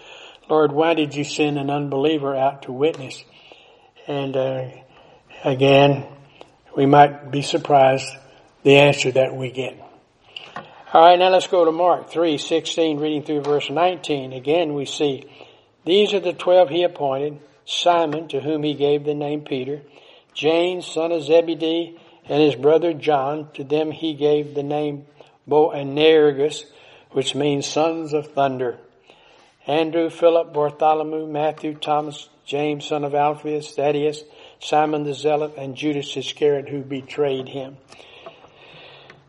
Lord, 0.50 0.72
why 0.72 0.94
did 0.94 1.14
you 1.14 1.24
send 1.24 1.58
an 1.58 1.70
unbeliever 1.70 2.36
out 2.36 2.64
to 2.64 2.72
witness? 2.72 3.24
And, 4.08 4.36
uh, 4.36 4.70
again, 5.44 6.06
we 6.76 6.86
might 6.86 7.32
be 7.32 7.42
surprised 7.42 8.08
the 8.64 8.78
answer 8.78 9.12
that 9.12 9.36
we 9.36 9.52
get. 9.52 9.78
All 10.94 11.02
right, 11.02 11.20
now 11.20 11.30
let's 11.30 11.48
go 11.48 11.66
to 11.66 11.72
Mark 11.72 12.10
3, 12.10 12.38
16, 12.38 13.00
reading 13.00 13.24
through 13.24 13.42
verse 13.42 13.70
19. 13.70 14.32
Again, 14.32 14.74
we 14.74 14.86
see 14.86 15.26
these 15.84 16.14
are 16.14 16.20
the 16.22 16.34
twelve 16.34 16.70
he 16.70 16.84
appointed, 16.84 17.40
Simon, 17.66 18.28
to 18.30 18.40
whom 18.40 18.64
he 18.64 18.74
gave 18.74 19.04
the 19.04 19.14
name 19.14 19.42
Peter, 19.42 19.82
James, 20.34 20.86
son 20.86 21.12
of 21.12 21.24
Zebedee, 21.24 21.98
and 22.26 22.42
his 22.42 22.56
brother 22.56 22.94
John, 22.94 23.50
to 23.54 23.64
them 23.64 23.92
he 23.92 24.14
gave 24.14 24.54
the 24.54 24.64
name 24.64 25.06
Boanerges, 25.48 26.66
which 27.12 27.36
means 27.36 27.66
sons 27.66 28.14
of 28.14 28.34
thunder. 28.34 28.80
Andrew, 29.68 30.10
Philip, 30.10 30.54
Bartholomew, 30.54 31.28
Matthew, 31.28 31.76
Thomas, 31.76 32.30
James, 32.46 32.86
son 32.86 33.04
of 33.04 33.14
Alphaeus, 33.14 33.76
Thaddeus, 33.76 34.24
Simon 34.60 35.04
the 35.04 35.14
Zealot, 35.14 35.56
and 35.58 35.76
Judas 35.76 36.16
Iscariot, 36.16 36.70
who 36.70 36.82
betrayed 36.82 37.50
him. 37.50 37.78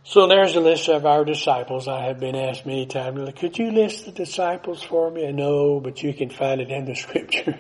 So 0.05 0.29
there's 0.29 0.55
a 0.55 0.61
list 0.61 0.89
of 0.89 1.05
our 1.05 1.25
disciples. 1.25 1.89
I 1.89 2.05
have 2.05 2.21
been 2.21 2.37
asked 2.37 2.65
many 2.65 2.87
times, 2.87 3.31
could 3.39 3.59
you 3.59 3.73
list 3.73 4.07
the 4.07 4.13
disciples 4.13 4.83
for 4.83 5.11
me? 5.11 5.31
No, 5.33 5.81
but 5.81 6.03
you 6.03 6.15
can 6.15 6.31
find 6.31 6.61
it 6.61 6.71
in 6.71 6.85
the 6.85 6.95
scripture. 7.05 7.59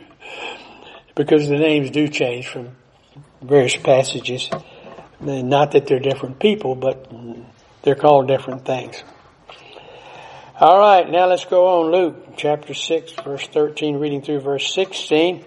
because 1.16 1.48
the 1.48 1.58
names 1.58 1.90
do 1.90 2.06
change 2.06 2.46
from 2.46 2.76
various 3.42 3.76
passages. 3.76 4.48
Not 5.20 5.72
that 5.72 5.88
they're 5.88 5.98
different 5.98 6.38
people, 6.38 6.76
but 6.76 7.12
they're 7.82 7.96
called 7.96 8.28
different 8.28 8.64
things. 8.64 9.02
All 10.60 10.76
right, 10.76 11.08
now 11.08 11.26
let's 11.26 11.44
go 11.44 11.68
on. 11.68 11.92
Luke 11.92 12.36
chapter 12.36 12.74
6, 12.74 13.12
verse 13.22 13.46
13, 13.46 13.94
reading 13.94 14.22
through 14.22 14.40
verse 14.40 14.74
16. 14.74 15.44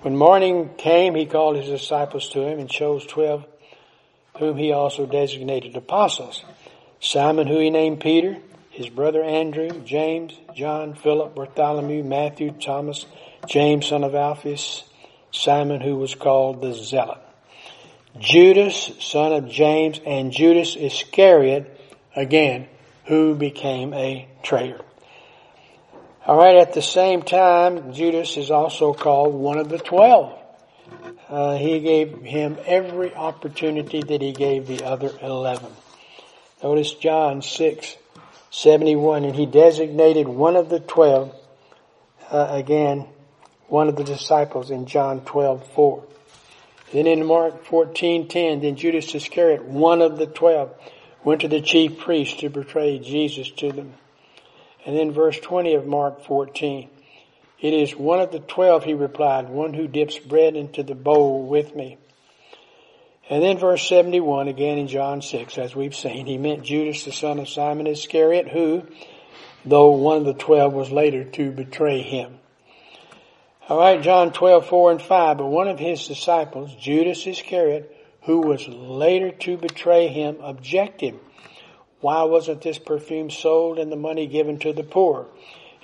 When 0.00 0.16
morning 0.16 0.70
came, 0.76 1.14
he 1.14 1.26
called 1.26 1.54
his 1.54 1.68
disciples 1.68 2.28
to 2.30 2.42
him 2.42 2.58
and 2.58 2.68
chose 2.68 3.06
twelve 3.06 3.46
whom 4.36 4.56
he 4.56 4.72
also 4.72 5.06
designated 5.06 5.76
apostles. 5.76 6.44
Simon, 6.98 7.46
who 7.46 7.60
he 7.60 7.70
named 7.70 8.00
Peter, 8.00 8.36
his 8.70 8.88
brother 8.88 9.22
Andrew, 9.22 9.68
James, 9.84 10.36
John, 10.56 10.94
Philip, 10.94 11.36
Bartholomew, 11.36 12.02
Matthew, 12.02 12.50
Thomas, 12.50 13.06
James, 13.46 13.86
son 13.86 14.02
of 14.02 14.16
Alphaeus, 14.16 14.82
Simon, 15.30 15.80
who 15.80 15.94
was 15.94 16.16
called 16.16 16.62
the 16.62 16.72
Zealot, 16.72 17.20
Judas, 18.18 18.90
son 18.98 19.32
of 19.32 19.48
James, 19.48 20.00
and 20.04 20.32
Judas 20.32 20.74
Iscariot, 20.74 21.80
again, 22.16 22.66
who 23.08 23.34
became 23.34 23.92
a 23.92 24.28
traitor. 24.42 24.80
All 26.24 26.36
right, 26.36 26.56
at 26.56 26.74
the 26.74 26.82
same 26.82 27.22
time, 27.22 27.92
Judas 27.92 28.36
is 28.36 28.50
also 28.50 28.94
called 28.94 29.34
one 29.34 29.58
of 29.58 29.68
the 29.68 29.78
twelve 29.78 30.38
uh, 31.28 31.56
he 31.56 31.80
gave 31.80 32.22
him 32.22 32.56
every 32.64 33.14
opportunity 33.14 34.02
that 34.02 34.22
he 34.22 34.32
gave 34.32 34.66
the 34.66 34.84
other 34.84 35.12
11. 35.20 35.70
Notice 36.62 36.94
John 36.94 37.42
6, 37.42 37.96
71, 38.50 39.24
and 39.24 39.36
he 39.36 39.46
designated 39.46 40.26
one 40.26 40.56
of 40.56 40.70
the 40.70 40.80
12, 40.80 41.34
uh, 42.30 42.48
again, 42.50 43.06
one 43.68 43.88
of 43.88 43.96
the 43.96 44.04
disciples 44.04 44.70
in 44.70 44.86
John 44.86 45.20
12, 45.20 45.70
4. 45.72 46.04
Then 46.92 47.06
in 47.06 47.26
Mark 47.26 47.66
14, 47.66 48.28
10, 48.28 48.60
then 48.60 48.76
Judas 48.76 49.14
Iscariot, 49.14 49.64
one 49.64 50.00
of 50.00 50.16
the 50.16 50.26
12, 50.26 50.72
went 51.24 51.40
to 51.42 51.48
the 51.48 51.60
chief 51.60 51.98
priests 51.98 52.40
to 52.40 52.48
betray 52.48 52.98
Jesus 52.98 53.50
to 53.52 53.72
them. 53.72 53.94
And 54.86 54.96
then 54.96 55.12
verse 55.12 55.38
20 55.38 55.74
of 55.74 55.86
Mark 55.86 56.24
14, 56.24 56.88
it 57.60 57.74
is 57.74 57.94
one 57.96 58.20
of 58.20 58.30
the 58.30 58.38
twelve, 58.38 58.84
he 58.84 58.94
replied, 58.94 59.48
one 59.48 59.74
who 59.74 59.88
dips 59.88 60.18
bread 60.18 60.54
into 60.54 60.82
the 60.82 60.94
bowl 60.94 61.46
with 61.46 61.74
me. 61.74 61.98
And 63.28 63.42
then 63.42 63.58
verse 63.58 63.86
71, 63.86 64.48
again 64.48 64.78
in 64.78 64.86
John 64.86 65.20
6, 65.20 65.58
as 65.58 65.74
we've 65.74 65.94
seen, 65.94 66.24
he 66.24 66.38
meant 66.38 66.62
Judas 66.62 67.04
the 67.04 67.12
son 67.12 67.38
of 67.38 67.48
Simon 67.48 67.86
Iscariot, 67.86 68.48
who, 68.48 68.86
though 69.64 69.90
one 69.90 70.18
of 70.18 70.24
the 70.24 70.34
twelve, 70.34 70.72
was 70.72 70.90
later 70.90 71.24
to 71.24 71.50
betray 71.50 72.00
him. 72.00 72.38
Alright, 73.68 74.00
John 74.00 74.32
12, 74.32 74.66
4 74.66 74.92
and 74.92 75.02
5, 75.02 75.38
but 75.38 75.46
one 75.46 75.68
of 75.68 75.78
his 75.78 76.06
disciples, 76.06 76.74
Judas 76.76 77.26
Iscariot, 77.26 77.94
who 78.22 78.40
was 78.40 78.66
later 78.68 79.30
to 79.30 79.56
betray 79.56 80.08
him, 80.08 80.38
objected. 80.40 81.18
Why 82.00 82.24
wasn't 82.24 82.62
this 82.62 82.78
perfume 82.78 83.30
sold 83.30 83.78
and 83.78 83.90
the 83.90 83.96
money 83.96 84.26
given 84.26 84.58
to 84.60 84.72
the 84.72 84.84
poor? 84.84 85.26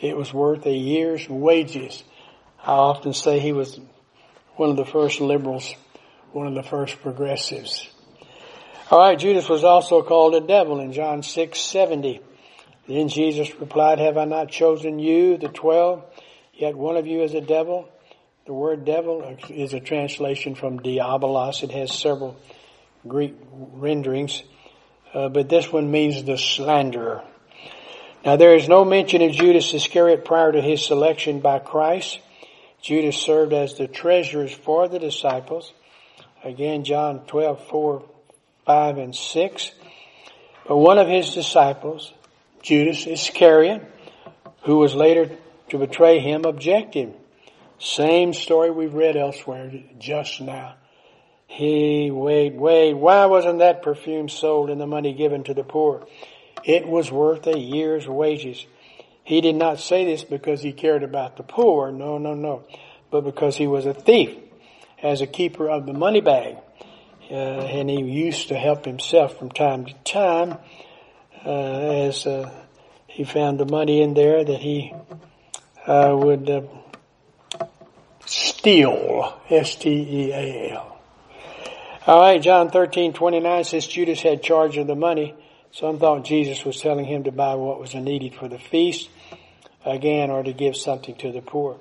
It 0.01 0.17
was 0.17 0.33
worth 0.33 0.67
a 0.67 0.73
year's 0.73 1.29
wages. 1.29 2.05
I 2.63 2.73
often 2.73 3.13
say 3.13 3.41
he 3.41 3.53
was 3.53 3.81
one 4.57 4.71
of 4.71 4.77
the 4.77 4.85
first 4.85 5.21
liberals, 5.21 5.75
one 6.33 6.47
of 6.47 6.55
the 6.55 6.63
first 6.63 7.01
progressives. 7.01 7.89
Alright, 8.93 9.19
Judas 9.19 9.49
was 9.49 9.65
also 9.65 10.03
called 10.03 10.35
a 10.35 10.41
devil 10.41 10.81
in 10.81 10.93
John 10.93 11.23
6, 11.23 11.59
70. 11.59 12.21
Then 12.87 13.09
Jesus 13.09 13.59
replied, 13.59 13.99
have 13.99 14.19
I 14.19 14.27
not 14.27 14.51
chosen 14.51 14.99
you, 14.99 15.39
the 15.39 15.49
twelve, 15.49 16.05
yet 16.53 16.77
one 16.77 16.97
of 16.97 17.07
you 17.07 17.23
is 17.23 17.33
a 17.33 17.41
devil? 17.41 17.89
The 18.47 18.53
word 18.53 18.85
devil 18.85 19.39
is 19.49 19.73
a 19.73 19.81
translation 19.81 20.55
from 20.55 20.81
diabolos. 20.81 21.63
It 21.63 21.71
has 21.71 21.91
several 21.91 22.37
Greek 23.09 23.35
renderings, 23.51 24.43
uh, 25.15 25.31
but 25.31 25.49
this 25.49 25.73
one 25.73 25.91
means 25.91 26.23
the 26.25 26.37
slanderer. 26.37 27.25
Now 28.23 28.37
there 28.37 28.55
is 28.55 28.69
no 28.69 28.85
mention 28.85 29.23
of 29.23 29.33
Judas 29.33 29.73
Iscariot 29.73 30.27
prior 30.27 30.53
to 30.53 30.61
his 30.61 30.85
selection 30.85 31.41
by 31.41 31.59
Christ. 31.59 32.21
Judas 32.83 33.17
served 33.17 33.55
as 33.55 33.79
the 33.79 33.89
treasurers 33.89 34.53
for 34.53 34.89
the 34.89 34.99
disciples. 34.99 35.73
Again, 36.43 36.85
John 36.85 37.21
12, 37.21 37.67
4, 37.69 38.05
5, 38.67 38.99
and 38.99 39.17
6. 39.17 39.71
But 40.69 40.77
one 40.77 40.99
of 40.99 41.09
his 41.09 41.33
disciples, 41.33 42.13
Judas 42.61 43.07
Iscariot, 43.07 43.91
who 44.65 44.77
was 44.77 44.95
later 44.95 45.31
to 45.71 45.79
betray 45.79 46.19
him, 46.19 46.45
objected. 46.45 47.15
Same 47.79 48.33
story 48.33 48.71
we've 48.71 48.95
read 48.95 49.17
elsewhere 49.17 49.73
just 49.99 50.41
now. 50.41 50.77
He 51.47 52.11
wait, 52.11 52.55
wait, 52.55 52.95
Why 52.95 53.27
wasn't 53.27 53.59
that 53.59 53.83
perfume 53.83 54.29
sold 54.29 54.71
and 54.71 54.81
the 54.81 54.87
money 54.87 55.13
given 55.13 55.45
to 55.45 55.55
the 55.55 55.65
poor? 55.65 56.07
It 56.65 56.87
was 56.89 57.13
worth 57.13 57.47
a 57.47 57.59
year's 57.59 58.09
wages. 58.09 58.67
He 59.23 59.41
did 59.41 59.57
not 59.57 59.81
say 59.81 60.05
this 60.05 60.25
because 60.25 60.63
he 60.63 60.73
cared 60.73 61.03
about 61.03 61.37
the 61.37 61.43
poor. 61.43 61.91
No, 61.91 62.19
no, 62.19 62.35
no. 62.35 62.65
But 63.11 63.23
because 63.23 63.57
he 63.57 63.67
was 63.67 63.87
a 63.87 63.95
thief 63.95 64.37
as 65.03 65.21
a 65.21 65.27
keeper 65.27 65.69
of 65.69 65.87
the 65.87 65.93
money 65.93 66.21
bag. 66.21 66.57
Uh, 67.31 67.35
and 67.35 67.89
he 67.89 68.03
used 68.03 68.49
to 68.49 68.55
help 68.55 68.85
himself 68.85 69.39
from 69.39 69.51
time 69.51 69.87
to 69.87 69.95
time 70.05 70.59
uh, 71.45 71.49
as 71.49 72.27
uh, 72.27 72.51
he 73.07 73.25
found 73.25 73.59
the 73.59 73.65
money 73.65 74.03
in 74.03 74.15
there 74.15 74.45
that 74.45 74.61
he 74.61 74.93
uh, 75.87 76.15
would 76.19 76.51
uh, 76.51 76.63
steal. 78.65 79.39
S-T-E-A-L. 79.51 80.99
All 82.07 82.21
right, 82.21 82.41
John 82.41 82.71
13, 82.71 83.13
29 83.13 83.65
says 83.65 83.87
Judas 83.87 84.23
had 84.23 84.43
charge 84.43 84.79
of 84.79 84.87
the 84.87 84.95
money. 84.95 85.35
Some 85.71 85.99
thought 85.99 86.25
Jesus 86.25 86.65
was 86.65 86.81
telling 86.81 87.05
him 87.05 87.25
to 87.25 87.31
buy 87.31 87.57
what 87.57 87.79
was 87.79 87.95
needed 87.95 88.35
for 88.35 88.49
the 88.49 88.59
feast 88.59 89.11
again 89.85 90.31
or 90.31 90.43
to 90.43 90.55
give 90.55 90.77
something 90.77 91.15
to 91.17 91.31
the 91.31 91.43
poor. 91.43 91.77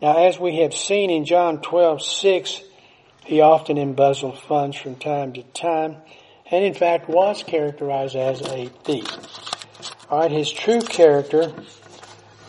Now, 0.00 0.26
as 0.26 0.38
we 0.38 0.60
have 0.60 0.72
seen 0.72 1.10
in 1.10 1.26
John 1.26 1.60
12, 1.60 2.00
6, 2.00 2.62
he 3.26 3.42
often 3.42 3.76
embezzled 3.76 4.38
funds 4.38 4.78
from 4.78 4.96
time 4.96 5.34
to 5.34 5.42
time, 5.42 5.96
and 6.50 6.64
in 6.64 6.72
fact 6.72 7.10
was 7.10 7.42
characterized 7.42 8.16
as 8.16 8.40
a 8.40 8.70
thief. 8.82 9.04
Alright, 10.10 10.30
his 10.30 10.50
true 10.50 10.80
character, 10.80 11.52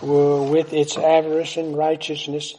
uh, 0.01 0.43
with 0.49 0.71
its 0.71 0.97
avarice 0.97 1.57
and 1.57 1.77
righteousness, 1.77 2.55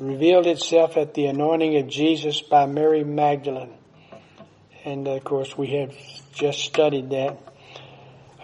revealed 0.00 0.46
itself 0.46 0.96
at 0.96 1.14
the 1.14 1.26
anointing 1.26 1.76
of 1.76 1.88
Jesus 1.88 2.40
by 2.40 2.66
Mary 2.66 3.04
Magdalene. 3.04 3.74
And 4.84 5.06
of 5.08 5.24
course 5.24 5.56
we 5.56 5.68
have 5.78 5.94
just 6.32 6.60
studied 6.60 7.10
that. 7.10 7.38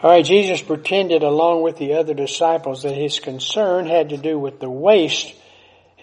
Alright, 0.03 0.25
Jesus 0.25 0.61
pretended 0.61 1.23
along 1.23 1.63
with 1.63 1.79
the 1.79 1.95
other 1.95 2.13
disciples 2.13 2.83
that 2.83 2.95
his 2.95 3.21
concern 3.21 3.87
had 3.87 4.11
to 4.11 4.17
do 4.17 4.39
with 4.39 4.61
the 4.61 4.69
waste 4.69 5.35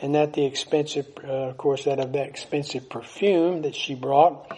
and 0.02 0.16
that 0.16 0.34
the 0.34 0.45
expensive, 0.45 1.06
uh, 1.24 1.49
of 1.49 1.58
course, 1.58 1.86
that 1.86 1.99
of 1.99 2.14
that 2.14 2.28
expensive 2.28 2.89
perfume 2.89 3.62
that 3.62 3.76
she 3.76 3.93
brought, 3.93 4.52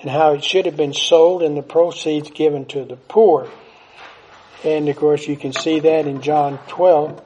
and 0.00 0.10
how 0.10 0.32
it 0.32 0.42
should 0.42 0.64
have 0.64 0.76
been 0.76 0.94
sold 0.94 1.42
and 1.42 1.56
the 1.56 1.62
proceeds 1.62 2.30
given 2.30 2.64
to 2.64 2.84
the 2.84 2.96
poor. 2.96 3.50
And 4.64 4.88
of 4.88 4.96
course, 4.96 5.28
you 5.28 5.36
can 5.36 5.52
see 5.52 5.80
that 5.80 6.06
in 6.06 6.22
John 6.22 6.58
12, 6.68 7.22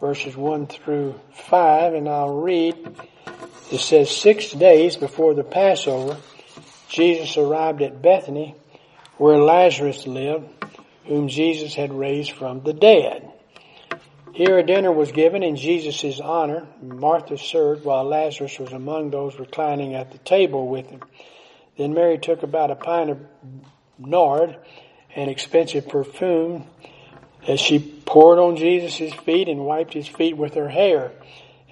verses 0.00 0.36
1 0.36 0.66
through 0.66 1.20
5, 1.34 1.94
and 1.94 2.08
I'll 2.08 2.40
read. 2.40 2.74
It 3.70 3.80
says, 3.80 4.10
Six 4.10 4.52
days 4.52 4.96
before 4.96 5.34
the 5.34 5.44
Passover, 5.44 6.16
Jesus 6.88 7.36
arrived 7.36 7.82
at 7.82 8.02
Bethany, 8.02 8.56
where 9.18 9.38
Lazarus 9.38 10.06
lived, 10.06 10.48
whom 11.04 11.28
Jesus 11.28 11.74
had 11.74 11.92
raised 11.92 12.32
from 12.32 12.62
the 12.62 12.72
dead. 12.72 13.30
Here 14.32 14.58
a 14.58 14.62
dinner 14.62 14.90
was 14.90 15.12
given 15.12 15.42
in 15.42 15.56
Jesus' 15.56 16.20
honor. 16.20 16.66
Martha 16.80 17.36
served 17.36 17.84
while 17.84 18.04
Lazarus 18.04 18.58
was 18.58 18.72
among 18.72 19.10
those 19.10 19.38
reclining 19.38 19.94
at 19.94 20.12
the 20.12 20.18
table 20.18 20.68
with 20.68 20.86
him. 20.86 21.02
Then 21.76 21.94
Mary 21.94 22.18
took 22.18 22.42
about 22.42 22.70
a 22.70 22.76
pint 22.76 23.10
of 23.10 23.18
nard, 23.98 24.56
an 25.14 25.28
expensive 25.28 25.88
perfume, 25.88 26.66
as 27.46 27.60
she 27.60 27.78
poured 27.78 28.38
on 28.38 28.56
Jesus' 28.56 29.12
feet 29.12 29.48
and 29.48 29.64
wiped 29.64 29.94
his 29.94 30.08
feet 30.08 30.36
with 30.36 30.54
her 30.54 30.68
hair. 30.68 31.12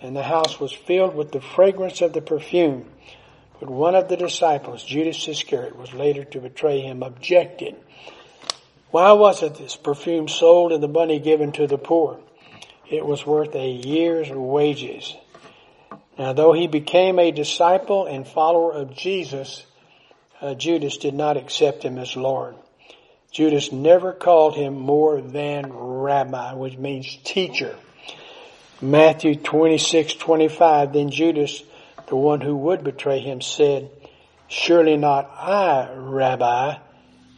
And 0.01 0.15
the 0.15 0.23
house 0.23 0.61
was 0.61 0.73
filled 0.73 1.15
with 1.15 1.33
the 1.33 1.41
fragrance 1.41 2.01
of 2.01 2.13
the 2.13 2.21
perfume. 2.21 2.85
But 3.59 3.69
one 3.69 3.95
of 3.95 4.09
the 4.09 4.17
disciples, 4.17 4.85
Judas 4.85 5.27
Iscariot, 5.27 5.77
was 5.77 5.93
later 5.93 6.25
to 6.25 6.41
betray 6.41 6.81
him, 6.81 7.03
objected. 7.03 7.75
Why 8.91 9.13
wasn't 9.13 9.59
this 9.59 9.77
perfume 9.77 10.29
sold 10.29 10.73
and 10.73 10.83
the 10.83 10.89
money 10.89 11.19
given 11.19 11.53
to 11.53 11.67
the 11.67 11.79
poor? 11.79 12.21
it 12.91 13.05
was 13.05 13.27
worth 13.27 13.55
a 13.55 13.71
year's 13.71 14.31
wages. 14.31 15.15
Now, 16.19 16.33
though 16.33 16.53
he 16.53 16.67
became 16.67 17.19
a 17.19 17.31
disciple 17.31 18.07
and 18.07 18.27
follower 18.27 18.73
of 18.73 18.95
Jesus, 18.95 19.65
uh, 20.41 20.55
Judas 20.55 20.97
did 20.97 21.15
not 21.15 21.37
accept 21.37 21.85
him 21.85 21.99
as 21.99 22.17
Lord. 22.17 22.57
Judas 23.31 23.73
never 23.73 24.13
called 24.13 24.57
him 24.57 24.75
more 24.75 25.21
than 25.21 25.73
rabbi, 25.73 26.55
which 26.55 26.77
means 26.77 27.19
teacher. 27.25 27.77
Matthew 28.81 29.37
26, 29.37 30.15
25, 30.15 30.93
then 30.93 31.11
Judas, 31.11 31.63
the 32.07 32.17
one 32.17 32.41
who 32.41 32.57
would 32.57 32.85
betray 32.85 33.21
him, 33.21 33.41
said, 33.41 33.91
Surely 34.49 34.97
not 34.97 35.31
I, 35.31 35.93
rabbi. 35.95 36.79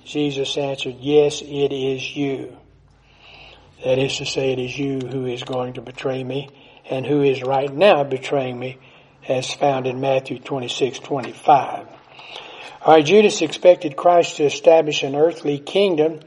Jesus 0.05 0.57
answered, 0.57 0.97
Yes, 1.01 1.43
it 1.43 1.72
is 1.72 2.16
you. 2.16 2.57
That 3.84 3.99
is 3.99 4.16
to 4.18 4.26
say, 4.26 4.53
it 4.53 4.59
is 4.59 4.78
you 4.78 5.01
who 5.01 5.26
is 5.26 5.43
going 5.43 5.74
to 5.74 5.80
betray 5.80 6.22
me 6.22 6.51
and 6.88 7.07
who 7.07 7.22
is 7.22 7.43
right 7.43 7.72
now 7.72 8.05
betraying 8.05 8.59
me 8.59 8.78
as 9.26 9.53
found 9.53 9.86
in 9.86 10.01
Matthew 10.01 10.38
26, 10.38 10.99
25. 10.99 11.86
Alright, 12.83 13.05
Judas 13.05 13.43
expected 13.43 13.95
Christ 13.95 14.37
to 14.37 14.45
establish 14.45 15.03
an 15.03 15.14
earthly 15.14 15.59
kingdom 15.59 16.20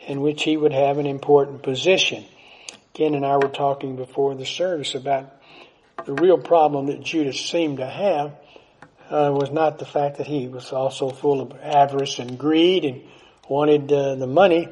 in 0.00 0.22
which 0.22 0.42
he 0.42 0.56
would 0.56 0.72
have 0.72 0.96
an 0.96 1.04
important 1.04 1.62
position. 1.62 2.24
Ken 2.94 3.14
and 3.14 3.26
I 3.26 3.36
were 3.36 3.50
talking 3.50 3.96
before 3.96 4.34
the 4.34 4.46
service 4.46 4.94
about 4.94 5.30
the 6.06 6.14
real 6.14 6.38
problem 6.38 6.86
that 6.86 7.02
Judas 7.02 7.38
seemed 7.38 7.76
to 7.76 7.86
have 7.86 8.32
uh, 9.10 9.30
was 9.34 9.50
not 9.50 9.78
the 9.78 9.84
fact 9.84 10.16
that 10.16 10.26
he 10.26 10.48
was 10.48 10.72
also 10.72 11.10
full 11.10 11.42
of 11.42 11.52
avarice 11.62 12.18
and 12.18 12.38
greed 12.38 12.86
and 12.86 13.02
wanted 13.46 13.92
uh, 13.92 14.14
the 14.14 14.26
money, 14.26 14.66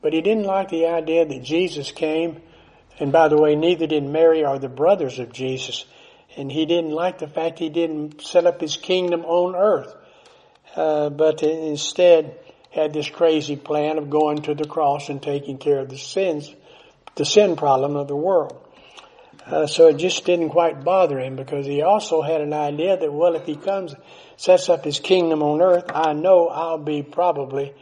but 0.00 0.14
he 0.14 0.22
didn't 0.22 0.44
like 0.44 0.70
the 0.70 0.86
idea 0.86 1.26
that 1.26 1.42
Jesus 1.42 1.92
came, 1.92 2.40
and 2.98 3.12
by 3.12 3.28
the 3.28 3.36
way, 3.36 3.54
neither 3.54 3.86
did 3.86 4.02
Mary 4.02 4.46
or 4.46 4.58
the 4.58 4.70
brothers 4.70 5.18
of 5.18 5.30
Jesus. 5.30 5.84
And 6.38 6.50
he 6.50 6.64
didn't 6.64 6.92
like 6.92 7.18
the 7.18 7.28
fact 7.28 7.58
he 7.58 7.68
didn't 7.68 8.22
set 8.22 8.46
up 8.46 8.62
his 8.62 8.78
kingdom 8.78 9.26
on 9.26 9.54
earth, 9.54 9.94
uh, 10.80 11.10
but 11.10 11.42
instead 11.42 12.38
had 12.70 12.94
this 12.94 13.10
crazy 13.10 13.56
plan 13.56 13.98
of 13.98 14.08
going 14.08 14.40
to 14.40 14.54
the 14.54 14.66
cross 14.66 15.10
and 15.10 15.22
taking 15.22 15.58
care 15.58 15.80
of 15.80 15.90
the 15.90 15.98
sins, 15.98 16.54
the 17.16 17.24
sin 17.24 17.54
problem 17.54 17.96
of 17.96 18.08
the 18.08 18.16
world. 18.16 18.56
Uh, 19.44 19.66
so 19.66 19.88
it 19.88 19.98
just 19.98 20.24
didn't 20.24 20.48
quite 20.48 20.82
bother 20.82 21.18
him 21.18 21.36
because 21.36 21.66
he 21.66 21.82
also 21.82 22.22
had 22.22 22.40
an 22.40 22.54
idea 22.54 22.96
that, 22.96 23.12
well, 23.12 23.34
if 23.34 23.44
he 23.44 23.56
comes, 23.56 23.94
sets 24.38 24.70
up 24.70 24.84
his 24.84 25.00
kingdom 25.00 25.42
on 25.42 25.60
earth, 25.60 25.90
I 25.94 26.14
know 26.14 26.48
I'll 26.48 26.78
be 26.78 27.02
probably, 27.02 27.74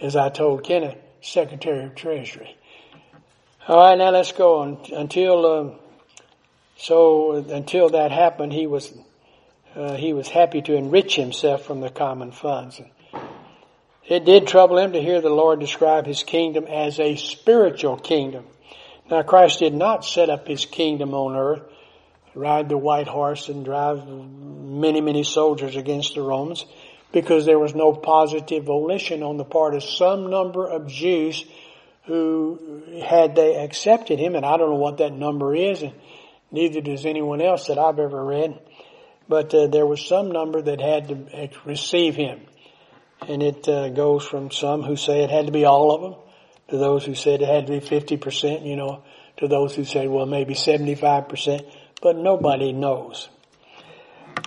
as 0.00 0.16
I 0.16 0.28
told 0.28 0.64
Kenneth, 0.64 0.98
Secretary 1.20 1.84
of 1.84 1.94
Treasury. 1.94 2.56
All 3.68 3.76
right, 3.76 3.98
now 3.98 4.10
let's 4.10 4.32
go 4.32 4.58
on. 4.60 4.78
Until 4.92 5.46
um, 5.46 5.72
so 6.76 7.36
until 7.36 7.90
that 7.90 8.10
happened, 8.10 8.52
he 8.52 8.66
was 8.66 8.92
uh, 9.74 9.96
he 9.96 10.12
was 10.12 10.28
happy 10.28 10.62
to 10.62 10.74
enrich 10.74 11.16
himself 11.16 11.64
from 11.64 11.80
the 11.80 11.90
common 11.90 12.32
funds. 12.32 12.80
It 14.06 14.24
did 14.24 14.46
trouble 14.46 14.78
him 14.78 14.92
to 14.92 15.00
hear 15.00 15.20
the 15.20 15.30
Lord 15.30 15.60
describe 15.60 16.06
his 16.06 16.22
kingdom 16.22 16.64
as 16.64 16.98
a 16.98 17.16
spiritual 17.16 17.96
kingdom. 17.96 18.44
Now 19.10 19.22
Christ 19.22 19.60
did 19.60 19.74
not 19.74 20.04
set 20.04 20.30
up 20.30 20.46
his 20.46 20.64
kingdom 20.64 21.14
on 21.14 21.36
earth, 21.36 21.62
ride 22.34 22.68
the 22.68 22.78
white 22.78 23.08
horse 23.08 23.48
and 23.48 23.64
drive 23.64 24.06
many, 24.06 25.00
many 25.00 25.22
soldiers 25.22 25.76
against 25.76 26.14
the 26.14 26.22
Romans 26.22 26.66
because 27.12 27.44
there 27.44 27.58
was 27.58 27.74
no 27.74 27.92
positive 27.92 28.64
volition 28.64 29.22
on 29.22 29.36
the 29.36 29.44
part 29.44 29.74
of 29.74 29.84
some 29.84 30.30
number 30.30 30.66
of 30.66 30.88
Jews 30.88 31.44
who 32.06 32.82
had 33.04 33.36
they 33.36 33.56
accepted 33.56 34.18
him, 34.18 34.34
and 34.34 34.44
I 34.44 34.56
don't 34.56 34.70
know 34.70 34.76
what 34.76 34.98
that 34.98 35.12
number 35.12 35.54
is, 35.54 35.82
and 35.82 35.92
neither 36.50 36.80
does 36.80 37.06
anyone 37.06 37.40
else 37.40 37.68
that 37.68 37.78
I've 37.78 37.98
ever 37.98 38.24
read, 38.24 38.58
but 39.28 39.54
uh, 39.54 39.66
there 39.66 39.86
was 39.86 40.04
some 40.04 40.32
number 40.32 40.60
that 40.62 40.80
had 40.80 41.08
to 41.08 41.50
receive 41.64 42.14
him. 42.14 42.40
And 43.28 43.42
it 43.42 43.68
uh, 43.68 43.90
goes 43.90 44.24
from 44.26 44.50
some 44.50 44.82
who 44.82 44.96
say 44.96 45.22
it 45.22 45.30
had 45.30 45.46
to 45.46 45.52
be 45.52 45.64
all 45.64 45.94
of 45.94 46.00
them, 46.02 46.14
to 46.68 46.78
those 46.78 47.04
who 47.04 47.14
said 47.14 47.40
it 47.40 47.48
had 47.48 47.66
to 47.66 47.80
be 47.80 47.80
50%, 47.80 48.66
you 48.66 48.76
know, 48.76 49.04
to 49.38 49.48
those 49.48 49.74
who 49.74 49.84
said, 49.84 50.08
well, 50.08 50.26
maybe 50.26 50.54
75%, 50.54 51.70
but 52.00 52.16
nobody 52.16 52.72
knows. 52.72 53.28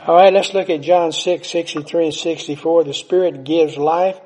All 0.05 0.15
right, 0.15 0.34
let's 0.34 0.53
look 0.53 0.69
at 0.69 0.82
John 0.82 1.11
6, 1.11 1.49
63 1.49 2.05
and 2.05 2.13
64. 2.13 2.84
The 2.84 2.93
Spirit 2.93 3.43
gives 3.43 3.78
life. 3.78 4.19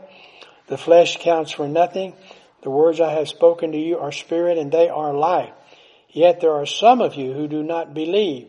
The 0.68 0.78
flesh 0.78 1.18
counts 1.22 1.52
for 1.52 1.68
nothing. 1.68 2.16
The 2.62 2.70
words 2.70 3.00
I 3.00 3.14
have 3.14 3.30
spoken 3.30 3.72
to 3.72 3.78
you 3.78 4.00
are 4.00 4.12
spirit 4.12 4.58
and 4.58 4.72
they 4.72 4.90
are 4.90 5.14
life. 5.14 5.54
Yet 6.10 6.42
there 6.42 6.54
are 6.54 6.66
some 6.66 7.02
of 7.02 7.16
you 7.16 7.34
who 7.34 7.48
do 7.48 7.64
not 7.64 7.94
believe. 7.94 8.48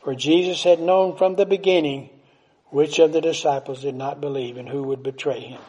For 0.00 0.14
Jesus 0.14 0.64
had 0.64 0.80
known 0.80 1.16
from 1.16 1.36
the 1.36 1.46
beginning 1.46 2.10
which 2.70 2.98
of 2.98 3.12
the 3.12 3.20
disciples 3.20 3.82
did 3.82 3.94
not 3.94 4.20
believe 4.20 4.56
and 4.56 4.68
who 4.68 4.82
would 4.84 5.02
betray 5.02 5.40
him. 5.40 5.60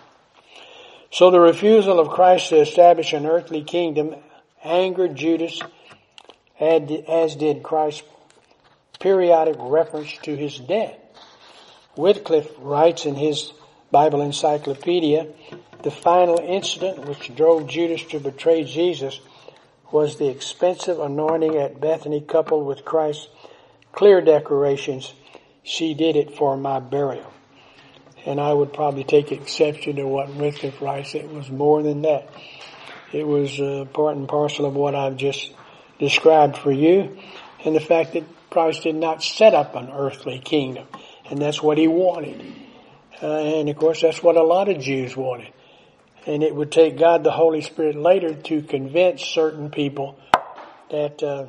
So 1.11 1.31
the 1.31 1.39
refusal 1.39 1.99
of 1.99 2.09
Christ 2.09 2.49
to 2.49 2.61
establish 2.61 3.11
an 3.11 3.25
earthly 3.25 3.63
kingdom 3.63 4.15
angered 4.63 5.15
Judas 5.15 5.61
as 6.59 7.35
did 7.35 7.63
Christ's 7.63 8.03
periodic 8.99 9.55
reference 9.59 10.15
to 10.23 10.35
his 10.35 10.57
death. 10.59 10.95
Wycliffe 11.97 12.51
writes 12.59 13.05
in 13.05 13.15
his 13.15 13.51
Bible 13.89 14.21
Encyclopedia, 14.21 15.27
the 15.83 15.91
final 15.91 16.39
incident 16.39 17.05
which 17.05 17.35
drove 17.35 17.67
Judas 17.67 18.03
to 18.05 18.19
betray 18.19 18.63
Jesus 18.63 19.19
was 19.91 20.17
the 20.17 20.29
expensive 20.29 20.99
anointing 20.99 21.57
at 21.57 21.81
Bethany 21.81 22.21
coupled 22.21 22.65
with 22.65 22.85
Christ's 22.85 23.27
clear 23.91 24.21
decorations. 24.21 25.13
she 25.63 25.93
did 25.93 26.15
it 26.15 26.35
for 26.35 26.57
my 26.57 26.79
burial. 26.79 27.31
And 28.25 28.39
I 28.39 28.53
would 28.53 28.73
probably 28.73 29.03
take 29.03 29.31
exception 29.31 29.95
to 29.97 30.07
what 30.07 30.33
Wycliffe 30.33 30.81
writes. 30.81 31.15
It 31.15 31.29
was 31.29 31.49
more 31.49 31.81
than 31.81 32.03
that. 32.03 32.29
It 33.11 33.27
was 33.27 33.59
uh, 33.59 33.85
part 33.93 34.15
and 34.15 34.27
parcel 34.27 34.65
of 34.65 34.75
what 34.75 34.95
I've 34.95 35.17
just 35.17 35.51
described 35.99 36.57
for 36.57 36.71
you 36.71 37.17
and 37.65 37.75
the 37.75 37.79
fact 37.79 38.13
that 38.13 38.23
Christ 38.49 38.83
did 38.83 38.95
not 38.95 39.23
set 39.23 39.53
up 39.53 39.75
an 39.75 39.89
earthly 39.91 40.39
kingdom. 40.39 40.87
And 41.29 41.41
that's 41.41 41.61
what 41.61 41.77
he 41.77 41.87
wanted. 41.87 42.41
Uh, 43.21 43.27
and 43.27 43.69
of 43.69 43.75
course 43.77 44.01
that's 44.01 44.21
what 44.21 44.35
a 44.35 44.43
lot 44.43 44.69
of 44.69 44.79
Jews 44.79 45.15
wanted. 45.15 45.53
And 46.25 46.43
it 46.43 46.55
would 46.55 46.71
take 46.71 46.97
God 46.97 47.23
the 47.23 47.31
Holy 47.31 47.61
Spirit 47.61 47.95
later 47.95 48.33
to 48.33 48.61
convince 48.61 49.23
certain 49.23 49.71
people 49.71 50.19
that, 50.89 51.23
uh, 51.23 51.47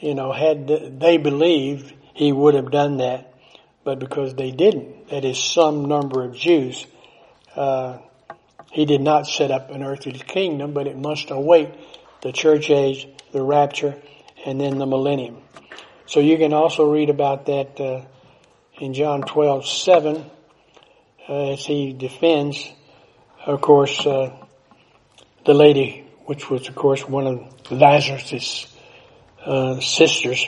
you 0.00 0.14
know, 0.14 0.32
had 0.32 0.66
they 0.98 1.16
believed, 1.16 1.92
he 2.14 2.32
would 2.32 2.54
have 2.54 2.70
done 2.70 2.98
that. 2.98 3.34
But 3.84 3.98
because 3.98 4.34
they 4.34 4.50
didn't, 4.50 5.08
that 5.08 5.24
is 5.24 5.42
some 5.42 5.86
number 5.86 6.24
of 6.24 6.34
Jews, 6.34 6.86
uh, 7.56 7.98
he 8.70 8.84
did 8.84 9.00
not 9.00 9.26
set 9.26 9.50
up 9.50 9.70
an 9.70 9.82
earthly 9.82 10.12
kingdom, 10.12 10.72
but 10.72 10.86
it 10.86 10.98
must 10.98 11.30
await 11.30 11.70
the 12.22 12.32
church 12.32 12.70
age, 12.70 13.08
the 13.32 13.42
rapture, 13.42 13.96
and 14.44 14.60
then 14.60 14.78
the 14.78 14.86
millennium. 14.86 15.38
So 16.06 16.20
you 16.20 16.36
can 16.36 16.52
also 16.52 16.90
read 16.90 17.08
about 17.08 17.46
that 17.46 17.80
uh, 17.80 18.02
in 18.78 18.92
John 18.92 19.22
12, 19.22 19.66
7, 19.66 20.30
uh, 21.28 21.52
as 21.52 21.64
he 21.64 21.92
defends 21.92 22.70
of 23.46 23.62
course, 23.62 24.04
uh, 24.04 24.36
the 25.46 25.54
lady, 25.54 26.06
which 26.26 26.50
was, 26.50 26.68
of 26.68 26.74
course, 26.74 27.08
one 27.08 27.26
of 27.26 27.70
Lazarus' 27.72 28.66
uh, 29.44 29.80
sisters. 29.80 30.46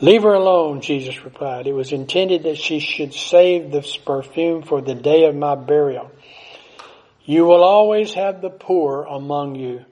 Leave 0.00 0.22
her 0.24 0.34
alone, 0.34 0.82
Jesus 0.82 1.24
replied. 1.24 1.66
It 1.66 1.72
was 1.72 1.92
intended 1.92 2.42
that 2.42 2.58
she 2.58 2.80
should 2.80 3.14
save 3.14 3.70
this 3.70 3.96
perfume 3.96 4.62
for 4.62 4.82
the 4.82 4.94
day 4.94 5.24
of 5.24 5.34
my 5.34 5.54
burial. 5.54 6.10
You 7.24 7.44
will 7.44 7.64
always 7.64 8.12
have 8.12 8.42
the 8.42 8.50
poor 8.50 9.04
among 9.04 9.56
you, 9.56 9.84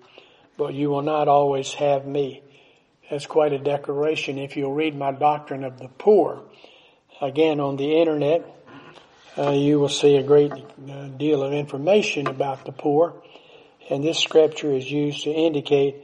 but 0.58 0.74
you 0.74 0.90
will 0.90 1.02
not 1.02 1.26
always 1.26 1.72
have 1.74 2.06
me. 2.06 2.42
That's 3.10 3.26
quite 3.26 3.52
a 3.52 3.58
declaration 3.58 4.38
if 4.38 4.56
you'll 4.56 4.74
read 4.74 4.94
my 4.94 5.10
doctrine 5.10 5.64
of 5.64 5.78
the 5.78 5.88
poor. 5.88 6.42
Again, 7.20 7.58
on 7.60 7.76
the 7.76 7.98
internet, 7.98 8.44
uh, 9.38 9.50
you 9.50 9.80
will 9.80 9.88
see 9.88 10.16
a 10.16 10.22
great 10.22 10.52
uh, 10.52 11.08
deal 11.08 11.42
of 11.42 11.52
information 11.52 12.26
about 12.26 12.64
the 12.64 12.72
poor. 12.72 13.22
And 13.90 14.04
this 14.04 14.18
scripture 14.18 14.72
is 14.72 14.90
used 14.90 15.24
to 15.24 15.30
indicate 15.30 15.96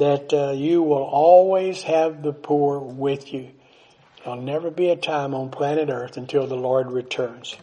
that 0.00 0.32
uh, 0.32 0.52
you 0.52 0.82
will 0.82 1.02
always 1.02 1.82
have 1.82 2.22
the 2.22 2.32
poor 2.32 2.78
with 2.78 3.32
you. 3.32 3.50
There'll 4.24 4.40
never 4.40 4.70
be 4.70 4.88
a 4.88 4.96
time 4.96 5.34
on 5.34 5.50
planet 5.50 5.88
earth 5.90 6.16
until 6.16 6.46
the 6.46 6.56
Lord 6.56 6.90
returns. 6.90 7.54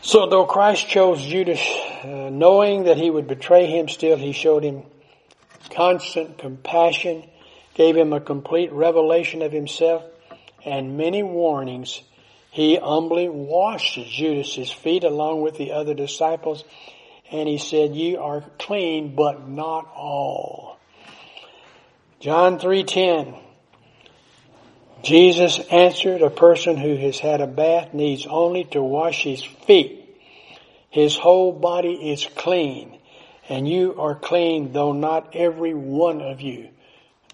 So 0.00 0.26
though 0.26 0.44
Christ 0.44 0.88
chose 0.88 1.22
Judas, 1.22 1.60
uh, 2.02 2.28
knowing 2.30 2.84
that 2.84 2.96
he 2.96 3.10
would 3.10 3.26
betray 3.26 3.66
him, 3.66 3.88
still 3.88 4.16
he 4.16 4.32
showed 4.32 4.62
him 4.62 4.82
constant 5.70 6.38
compassion, 6.38 7.24
gave 7.74 7.96
him 7.96 8.12
a 8.12 8.20
complete 8.20 8.72
revelation 8.72 9.42
of 9.42 9.52
himself, 9.52 10.02
and 10.64 10.96
many 10.96 11.22
warnings 11.22 12.02
he 12.50 12.76
humbly 12.76 13.28
washed 13.28 13.98
Judas's 14.06 14.70
feet 14.70 15.04
along 15.04 15.42
with 15.42 15.56
the 15.56 15.72
other 15.72 15.92
disciples, 15.92 16.64
and 17.30 17.48
he 17.48 17.58
said, 17.58 17.94
"Ye 17.94 18.16
are 18.16 18.44
clean, 18.58 19.14
but 19.14 19.48
not 19.48 19.88
all." 19.94 20.78
John 22.20 22.58
3:10 22.58 23.34
Jesus 25.04 25.58
answered, 25.70 26.22
a 26.22 26.30
person 26.30 26.78
who 26.78 26.96
has 26.96 27.18
had 27.18 27.42
a 27.42 27.46
bath 27.46 27.92
needs 27.92 28.26
only 28.26 28.64
to 28.64 28.82
wash 28.82 29.22
his 29.22 29.42
feet. 29.44 30.00
His 30.88 31.18
whole 31.18 31.52
body 31.52 32.10
is 32.10 32.26
clean, 32.34 32.96
and 33.50 33.68
you 33.68 33.96
are 33.98 34.14
clean, 34.14 34.72
though 34.72 34.92
not 34.92 35.36
every 35.36 35.74
one 35.74 36.22
of 36.22 36.40
you. 36.40 36.70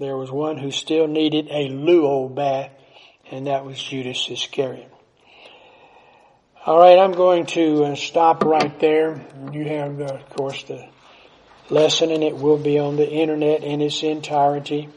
There 0.01 0.17
was 0.17 0.33
one 0.33 0.57
who 0.57 0.73
still 0.73 1.07
needed 1.07 1.47
a 1.49 1.69
louo 1.69 2.35
bath, 2.35 2.71
and 3.31 3.47
that 3.47 3.65
was 3.65 3.81
Judas 3.81 4.29
Iscariot. 4.29 4.91
All 6.67 6.79
right, 6.79 6.99
I'm 6.99 7.13
going 7.13 7.47
to 7.47 7.85
uh, 7.85 7.95
stop 7.95 8.45
right 8.45 8.79
there. 8.81 9.25
You 9.51 9.65
have, 9.65 9.99
uh, 9.99 10.05
of 10.05 10.29
course, 10.29 10.63
the 10.65 10.87
lesson, 11.71 12.11
and 12.11 12.23
it 12.23 12.37
will 12.37 12.59
be 12.59 12.79
on 12.79 12.97
the 12.97 13.11
internet 13.11 13.65
in 13.65 13.81
its 13.81 14.03
entirety. 14.03 14.91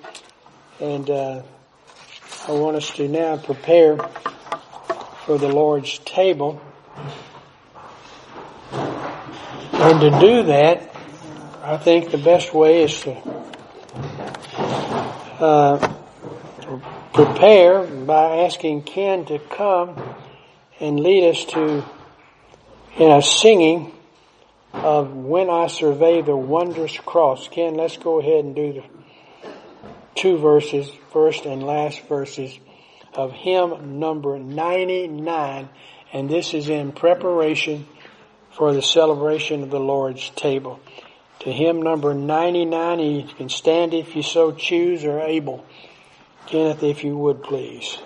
And 0.81 1.09
uh, 1.09 1.41
I 2.49 2.51
want 2.51 2.75
us 2.75 2.91
to 2.95 3.07
now 3.07 3.37
prepare 3.37 3.95
for 5.25 5.37
the 5.37 5.47
Lord's 5.47 5.99
table. 5.99 6.61
And 8.73 10.01
to 10.01 10.19
do 10.19 10.43
that, 10.43 10.93
I 11.61 11.77
think 11.77 12.11
the 12.11 12.17
best 12.17 12.53
way 12.53 12.83
is 12.83 13.01
to 13.03 13.13
uh, 15.39 15.95
prepare 17.13 17.83
by 17.83 18.39
asking 18.39 18.83
Ken 18.83 19.23
to 19.27 19.39
come 19.39 19.95
and 20.83 20.99
lead 20.99 21.29
us 21.29 21.45
to 21.45 21.81
in 22.97 23.09
a 23.09 23.21
singing 23.21 23.89
of 24.73 25.13
When 25.13 25.49
I 25.49 25.67
Survey 25.67 26.21
the 26.21 26.35
Wondrous 26.35 26.97
Cross. 26.97 27.47
Ken, 27.47 27.75
let's 27.75 27.95
go 27.95 28.19
ahead 28.19 28.43
and 28.43 28.53
do 28.53 28.73
the 28.73 29.49
two 30.13 30.37
verses, 30.37 30.91
first 31.13 31.45
and 31.45 31.63
last 31.63 32.01
verses 32.09 32.59
of 33.13 33.31
hymn 33.31 33.99
number 33.99 34.37
99. 34.37 35.69
And 36.11 36.29
this 36.29 36.53
is 36.53 36.67
in 36.67 36.91
preparation 36.91 37.87
for 38.51 38.73
the 38.73 38.81
celebration 38.81 39.63
of 39.63 39.69
the 39.69 39.79
Lord's 39.79 40.31
table. 40.31 40.81
To 41.39 41.51
hymn 41.51 41.81
number 41.81 42.13
99, 42.13 42.99
you 42.99 43.23
can 43.37 43.47
stand 43.47 43.93
if 43.93 44.17
you 44.17 44.21
so 44.21 44.51
choose 44.51 45.05
or 45.05 45.21
able. 45.21 45.65
Kenneth, 46.47 46.83
if 46.83 47.05
you 47.05 47.17
would 47.17 47.41
please. 47.41 47.97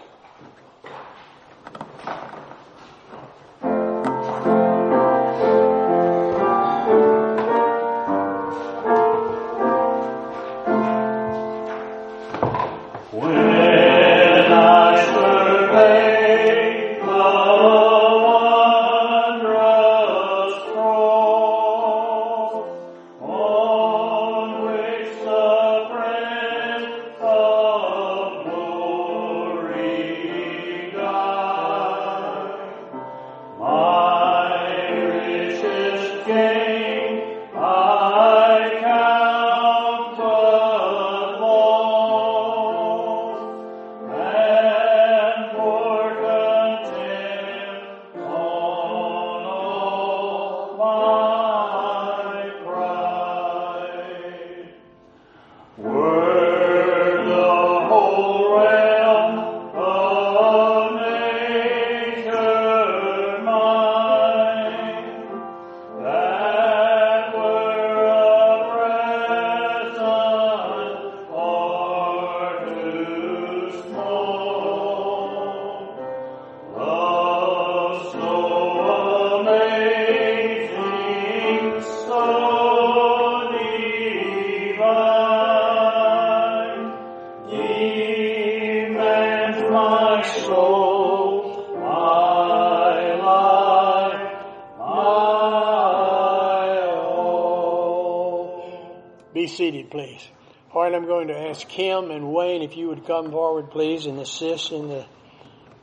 Kim 101.77 102.09
and 102.09 102.33
Wayne 102.33 102.63
if 102.63 102.75
you 102.75 102.87
would 102.87 103.05
come 103.05 103.29
forward, 103.29 103.69
please, 103.69 104.07
and 104.07 104.17
assist 104.17 104.71
in 104.71 104.87
the 104.87 105.05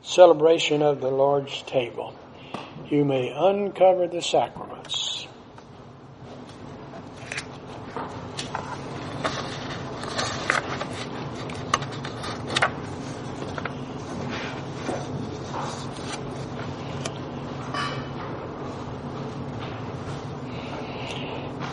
celebration 0.01 0.81
of 0.81 0.99
the 0.99 1.09
Lord's 1.09 1.61
table. 1.61 2.13
You 2.89 3.05
may 3.05 3.29
uncover 3.33 4.05
the 4.05 4.21
sacraments. 4.21 5.25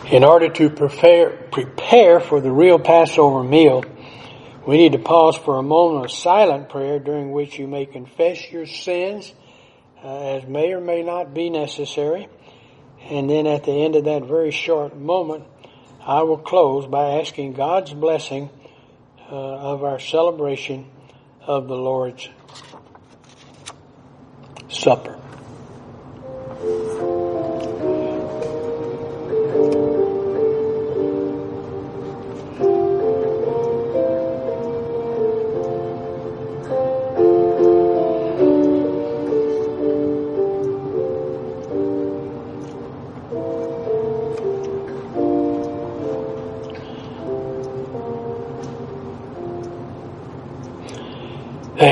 In 0.09 0.23
order 0.23 0.47
to 0.47 0.69
prepare, 0.69 1.31
prepare 1.51 2.21
for 2.21 2.39
the 2.39 2.51
real 2.51 2.79
Passover 2.79 3.43
meal, 3.43 3.83
we 4.65 4.77
need 4.77 4.93
to 4.93 4.99
pause 4.99 5.35
for 5.37 5.57
a 5.57 5.63
moment 5.63 6.05
of 6.05 6.11
silent 6.11 6.69
prayer 6.69 6.99
during 6.99 7.31
which 7.31 7.59
you 7.59 7.67
may 7.67 7.85
confess 7.85 8.51
your 8.51 8.65
sins 8.65 9.33
uh, 10.03 10.37
as 10.37 10.47
may 10.47 10.71
or 10.73 10.79
may 10.79 11.03
not 11.03 11.33
be 11.33 11.49
necessary. 11.49 12.27
And 13.09 13.29
then 13.29 13.47
at 13.47 13.65
the 13.65 13.71
end 13.71 13.95
of 13.95 14.05
that 14.05 14.23
very 14.25 14.51
short 14.51 14.95
moment, 14.95 15.43
I 15.99 16.23
will 16.23 16.37
close 16.37 16.87
by 16.87 17.19
asking 17.19 17.53
God's 17.53 17.93
blessing 17.93 18.49
uh, 19.29 19.35
of 19.35 19.83
our 19.83 19.99
celebration 19.99 20.85
of 21.41 21.67
the 21.67 21.75
Lord's 21.75 22.29
Supper. 24.69 25.22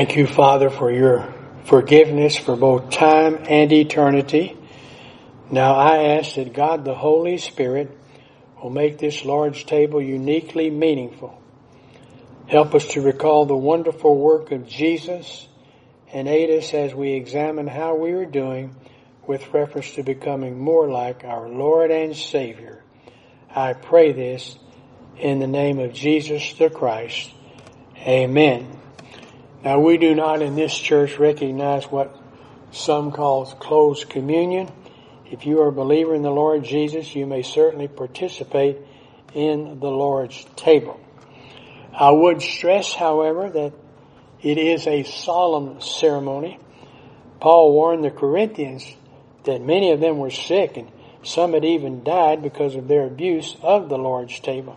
Thank 0.02 0.16
you, 0.16 0.26
Father, 0.26 0.68
for 0.68 0.90
your 0.90 1.32
forgiveness 1.62 2.36
for 2.36 2.56
both 2.56 2.90
time 2.90 3.38
and 3.48 3.72
eternity. 3.72 4.56
Now 5.48 5.76
I 5.76 6.16
ask 6.16 6.34
that 6.34 6.52
God 6.52 6.84
the 6.84 6.92
Holy 6.92 7.38
Spirit 7.38 7.96
will 8.60 8.70
make 8.70 8.98
this 8.98 9.24
Lord's 9.24 9.62
table 9.62 10.02
uniquely 10.02 10.70
meaningful. 10.70 11.40
Help 12.48 12.74
us 12.74 12.84
to 12.94 13.00
recall 13.00 13.46
the 13.46 13.56
wonderful 13.56 14.18
work 14.18 14.50
of 14.50 14.66
Jesus 14.66 15.46
and 16.12 16.26
aid 16.26 16.50
us 16.50 16.74
as 16.74 16.92
we 16.92 17.12
examine 17.12 17.68
how 17.68 17.94
we 17.94 18.10
are 18.10 18.26
doing 18.26 18.74
with 19.28 19.54
reference 19.54 19.92
to 19.92 20.02
becoming 20.02 20.58
more 20.58 20.90
like 20.90 21.22
our 21.22 21.48
Lord 21.48 21.92
and 21.92 22.16
Savior. 22.16 22.82
I 23.54 23.74
pray 23.74 24.10
this 24.10 24.58
in 25.16 25.38
the 25.38 25.46
name 25.46 25.78
of 25.78 25.92
Jesus 25.92 26.54
the 26.54 26.70
Christ. 26.70 27.30
Amen. 27.98 28.81
Now 29.64 29.78
we 29.78 29.96
do 29.96 30.14
not 30.14 30.42
in 30.42 30.56
this 30.56 30.76
church 30.76 31.18
recognize 31.18 31.84
what 31.84 32.16
some 32.72 33.12
call 33.12 33.46
closed 33.46 34.08
communion. 34.10 34.68
If 35.30 35.46
you 35.46 35.60
are 35.62 35.68
a 35.68 35.72
believer 35.72 36.16
in 36.16 36.22
the 36.22 36.32
Lord 36.32 36.64
Jesus, 36.64 37.14
you 37.14 37.26
may 37.26 37.42
certainly 37.42 37.86
participate 37.86 38.78
in 39.34 39.78
the 39.78 39.90
Lord's 39.90 40.44
table. 40.56 40.98
I 41.92 42.10
would 42.10 42.42
stress, 42.42 42.92
however, 42.92 43.50
that 43.50 43.72
it 44.42 44.58
is 44.58 44.88
a 44.88 45.04
solemn 45.04 45.80
ceremony. 45.80 46.58
Paul 47.38 47.72
warned 47.72 48.02
the 48.02 48.10
Corinthians 48.10 48.84
that 49.44 49.62
many 49.62 49.92
of 49.92 50.00
them 50.00 50.18
were 50.18 50.30
sick 50.30 50.76
and 50.76 50.90
some 51.22 51.52
had 51.52 51.64
even 51.64 52.02
died 52.02 52.42
because 52.42 52.74
of 52.74 52.88
their 52.88 53.06
abuse 53.06 53.56
of 53.62 53.88
the 53.88 53.98
Lord's 53.98 54.40
table. 54.40 54.76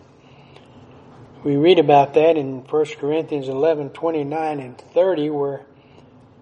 We 1.46 1.54
read 1.54 1.78
about 1.78 2.14
that 2.14 2.36
in 2.36 2.62
1 2.62 2.84
Corinthians 2.98 3.48
11, 3.48 3.90
29 3.90 4.58
and 4.58 4.76
30 4.76 5.30
where 5.30 5.64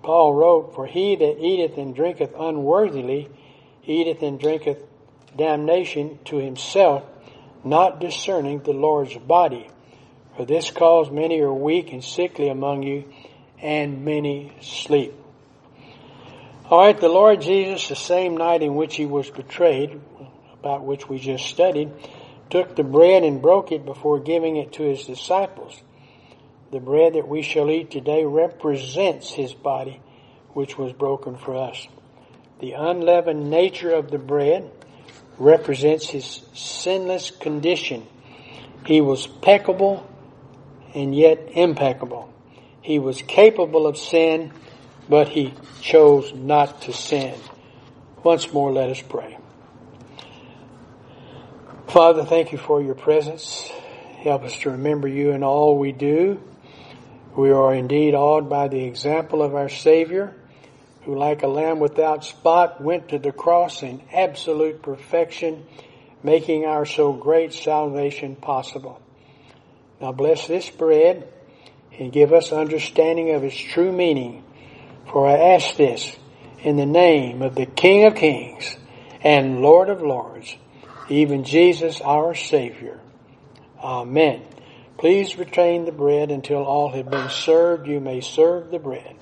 Paul 0.02 0.32
wrote, 0.32 0.74
For 0.74 0.86
he 0.86 1.14
that 1.14 1.44
eateth 1.44 1.76
and 1.76 1.94
drinketh 1.94 2.32
unworthily 2.34 3.28
eateth 3.84 4.22
and 4.22 4.40
drinketh 4.40 4.82
damnation 5.36 6.20
to 6.24 6.38
himself, 6.38 7.02
not 7.62 8.00
discerning 8.00 8.60
the 8.60 8.72
Lord's 8.72 9.14
body. 9.18 9.68
For 10.38 10.46
this 10.46 10.70
cause 10.70 11.10
many 11.10 11.38
are 11.40 11.52
weak 11.52 11.92
and 11.92 12.02
sickly 12.02 12.48
among 12.48 12.82
you, 12.84 13.04
and 13.60 14.06
many 14.06 14.52
sleep. 14.62 15.12
Alright, 16.70 16.98
the 16.98 17.10
Lord 17.10 17.42
Jesus, 17.42 17.88
the 17.88 17.94
same 17.94 18.38
night 18.38 18.62
in 18.62 18.74
which 18.74 18.96
he 18.96 19.04
was 19.04 19.28
betrayed, 19.28 20.00
about 20.54 20.82
which 20.82 21.06
we 21.10 21.18
just 21.18 21.44
studied, 21.44 21.90
took 22.54 22.76
the 22.76 22.84
bread 22.84 23.24
and 23.24 23.42
broke 23.42 23.72
it 23.72 23.84
before 23.84 24.20
giving 24.20 24.54
it 24.54 24.74
to 24.74 24.84
his 24.84 25.04
disciples. 25.06 25.82
The 26.70 26.78
bread 26.78 27.14
that 27.14 27.26
we 27.26 27.42
shall 27.42 27.68
eat 27.68 27.90
today 27.90 28.24
represents 28.24 29.32
his 29.32 29.52
body, 29.52 30.00
which 30.52 30.78
was 30.78 30.92
broken 30.92 31.36
for 31.36 31.56
us. 31.56 31.88
The 32.60 32.74
unleavened 32.74 33.50
nature 33.50 33.92
of 33.92 34.08
the 34.08 34.18
bread 34.18 34.70
represents 35.36 36.08
his 36.08 36.42
sinless 36.54 37.32
condition. 37.32 38.06
He 38.86 39.00
was 39.00 39.26
peccable 39.26 40.08
and 40.94 41.12
yet 41.12 41.48
impeccable. 41.54 42.32
He 42.82 43.00
was 43.00 43.20
capable 43.20 43.84
of 43.84 43.98
sin, 43.98 44.52
but 45.08 45.28
he 45.28 45.54
chose 45.80 46.32
not 46.32 46.82
to 46.82 46.92
sin. 46.92 47.34
Once 48.22 48.52
more, 48.52 48.70
let 48.70 48.90
us 48.90 49.02
pray. 49.02 49.38
Father, 51.88 52.24
thank 52.24 52.50
you 52.50 52.58
for 52.58 52.82
your 52.82 52.94
presence. 52.94 53.70
Help 54.22 54.42
us 54.42 54.58
to 54.60 54.70
remember 54.70 55.06
you 55.06 55.30
in 55.30 55.44
all 55.44 55.78
we 55.78 55.92
do. 55.92 56.42
We 57.36 57.50
are 57.50 57.74
indeed 57.74 58.14
awed 58.14 58.48
by 58.48 58.68
the 58.68 58.84
example 58.84 59.42
of 59.42 59.54
our 59.54 59.68
Savior, 59.68 60.34
who 61.02 61.16
like 61.16 61.42
a 61.42 61.46
lamb 61.46 61.80
without 61.80 62.24
spot 62.24 62.80
went 62.80 63.10
to 63.10 63.18
the 63.18 63.32
cross 63.32 63.82
in 63.82 64.02
absolute 64.12 64.82
perfection, 64.82 65.66
making 66.22 66.64
our 66.64 66.86
so 66.86 67.12
great 67.12 67.52
salvation 67.52 68.34
possible. 68.34 69.00
Now 70.00 70.12
bless 70.12 70.46
this 70.46 70.70
bread 70.70 71.28
and 71.98 72.12
give 72.12 72.32
us 72.32 72.50
understanding 72.50 73.30
of 73.30 73.44
its 73.44 73.56
true 73.56 73.92
meaning. 73.92 74.42
For 75.12 75.28
I 75.28 75.54
ask 75.54 75.76
this 75.76 76.16
in 76.60 76.76
the 76.76 76.86
name 76.86 77.42
of 77.42 77.54
the 77.54 77.66
King 77.66 78.06
of 78.06 78.16
Kings 78.16 78.76
and 79.22 79.60
Lord 79.60 79.90
of 79.90 80.02
Lords, 80.02 80.56
even 81.08 81.44
Jesus 81.44 82.00
our 82.00 82.34
Savior. 82.34 83.00
Amen. 83.82 84.42
Please 84.98 85.36
retain 85.38 85.84
the 85.84 85.92
bread 85.92 86.30
until 86.30 86.64
all 86.64 86.90
have 86.90 87.10
been 87.10 87.28
served. 87.28 87.86
You 87.86 88.00
may 88.00 88.20
serve 88.20 88.70
the 88.70 88.78
bread. 88.78 89.16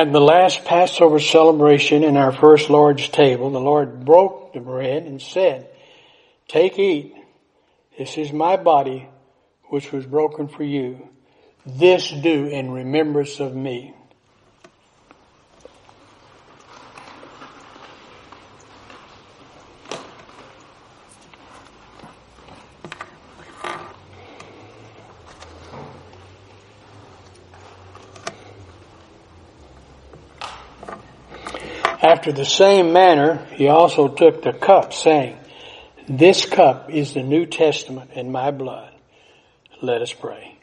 At 0.00 0.14
the 0.14 0.18
last 0.18 0.64
Passover 0.64 1.20
celebration 1.20 2.04
in 2.04 2.16
our 2.16 2.32
first 2.32 2.70
Lord's 2.70 3.06
table, 3.10 3.50
the 3.50 3.60
Lord 3.60 4.06
broke 4.06 4.54
the 4.54 4.60
bread 4.60 5.02
and 5.02 5.20
said, 5.20 5.68
Take, 6.48 6.78
eat. 6.78 7.14
This 7.98 8.16
is 8.16 8.32
my 8.32 8.56
body, 8.56 9.10
which 9.64 9.92
was 9.92 10.06
broken 10.06 10.48
for 10.48 10.64
you. 10.64 11.06
This 11.66 12.10
do 12.10 12.46
in 12.46 12.70
remembrance 12.70 13.40
of 13.40 13.54
me. 13.54 13.94
After 32.02 32.32
the 32.32 32.46
same 32.46 32.92
manner, 32.92 33.46
he 33.52 33.68
also 33.68 34.08
took 34.08 34.42
the 34.42 34.54
cup, 34.54 34.94
saying, 34.94 35.36
This 36.08 36.46
cup 36.46 36.90
is 36.90 37.12
the 37.12 37.22
New 37.22 37.44
Testament 37.44 38.12
in 38.12 38.32
my 38.32 38.50
blood. 38.50 38.92
Let 39.82 40.00
us 40.00 40.12
pray. 40.12 40.56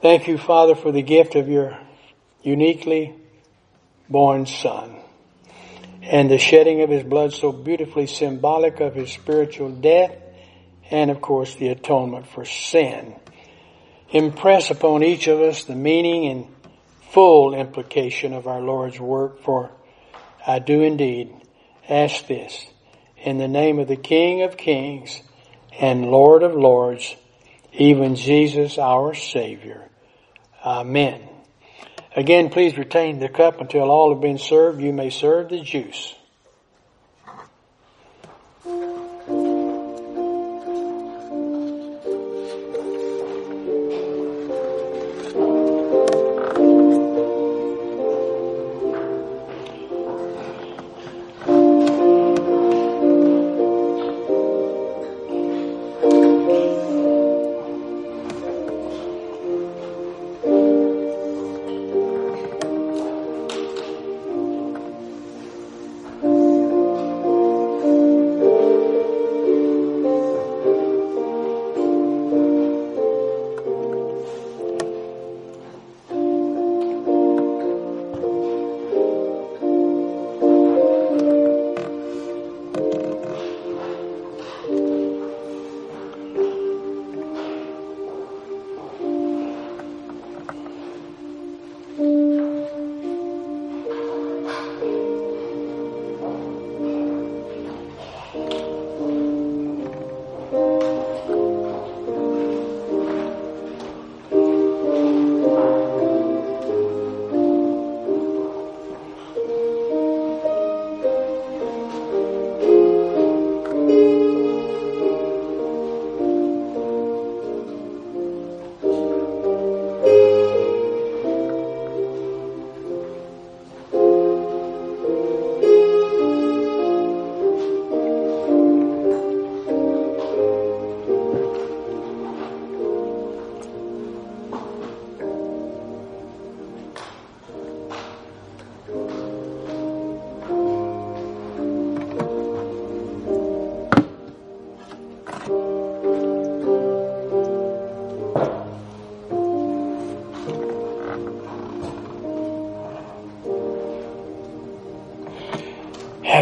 Thank 0.00 0.26
you, 0.26 0.38
Father, 0.38 0.74
for 0.74 0.90
the 0.90 1.02
gift 1.02 1.34
of 1.34 1.48
your 1.48 1.78
uniquely 2.42 3.14
born 4.08 4.46
Son 4.46 4.96
and 6.02 6.30
the 6.30 6.38
shedding 6.38 6.82
of 6.82 6.90
his 6.90 7.02
blood 7.02 7.32
so 7.32 7.52
beautifully 7.52 8.06
symbolic 8.06 8.80
of 8.80 8.94
his 8.94 9.10
spiritual 9.10 9.70
death 9.70 10.14
and, 10.90 11.10
of 11.10 11.20
course, 11.20 11.54
the 11.56 11.68
atonement 11.68 12.26
for 12.26 12.44
sin. 12.44 13.14
Impress 14.10 14.70
upon 14.70 15.02
each 15.02 15.26
of 15.26 15.40
us 15.40 15.64
the 15.64 15.74
meaning 15.74 16.26
and 16.26 16.53
full 17.14 17.54
implication 17.54 18.32
of 18.32 18.48
our 18.48 18.60
Lord's 18.60 18.98
work, 18.98 19.40
for 19.44 19.70
I 20.44 20.58
do 20.58 20.82
indeed 20.82 21.32
ask 21.88 22.26
this 22.26 22.66
in 23.16 23.38
the 23.38 23.46
name 23.46 23.78
of 23.78 23.86
the 23.86 23.96
King 23.96 24.42
of 24.42 24.56
Kings 24.56 25.22
and 25.78 26.06
Lord 26.06 26.42
of 26.42 26.54
Lords, 26.54 27.14
even 27.72 28.16
Jesus 28.16 28.78
our 28.78 29.14
Savior. 29.14 29.88
Amen. 30.64 31.22
Again, 32.16 32.50
please 32.50 32.76
retain 32.76 33.20
the 33.20 33.28
cup 33.28 33.60
until 33.60 33.90
all 33.90 34.12
have 34.12 34.20
been 34.20 34.38
served. 34.38 34.80
You 34.80 34.92
may 34.92 35.10
serve 35.10 35.50
the 35.50 35.60
juice. 35.60 36.14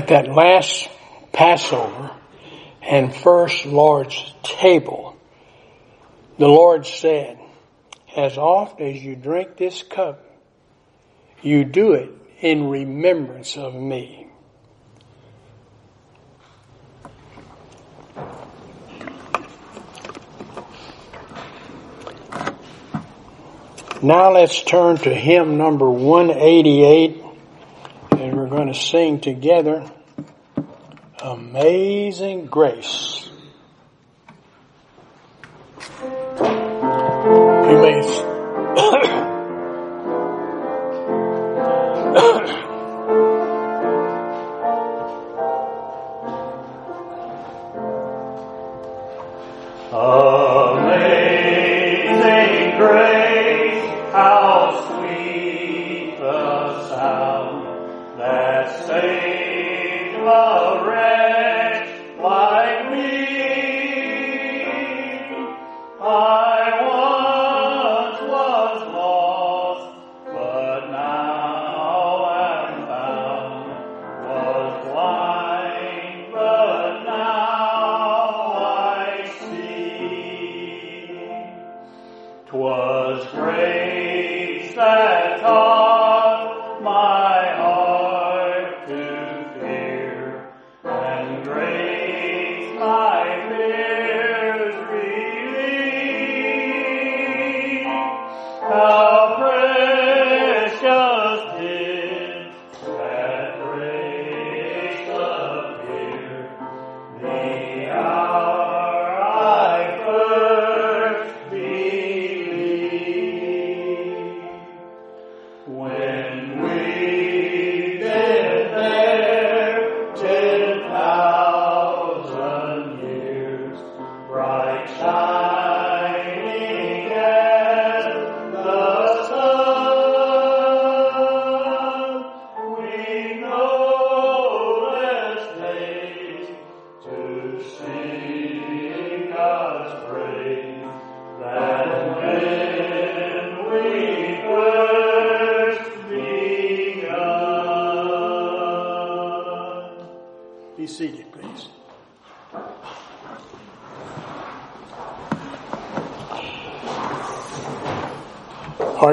At 0.03 0.09
that 0.09 0.29
last 0.29 0.89
Passover 1.33 2.11
and 2.83 3.15
first 3.15 3.65
Lord's 3.65 4.35
table, 4.43 5.17
the 6.39 6.49
Lord 6.49 6.87
said, 6.87 7.39
as 8.17 8.37
oft 8.37 8.81
as 8.81 9.01
you 9.01 9.15
drink 9.15 9.57
this 9.57 9.85
cup, 9.85 10.25
you 11.41 11.65
do 11.65 11.93
it 11.93 12.11
in 12.41 12.69
remembrance 12.69 13.57
of 13.57 13.75
me. 13.75 14.27
Now 24.03 24.33
let's 24.33 24.61
turn 24.65 24.97
to 24.97 25.15
hymn 25.15 25.59
number 25.59 25.89
188 25.89 27.12
and 27.12 27.12
we're 27.12 27.12
going 27.12 27.12
sing 28.75 29.21
together 29.21 29.91
Amazing 31.23 32.47
Grace. 32.47 33.22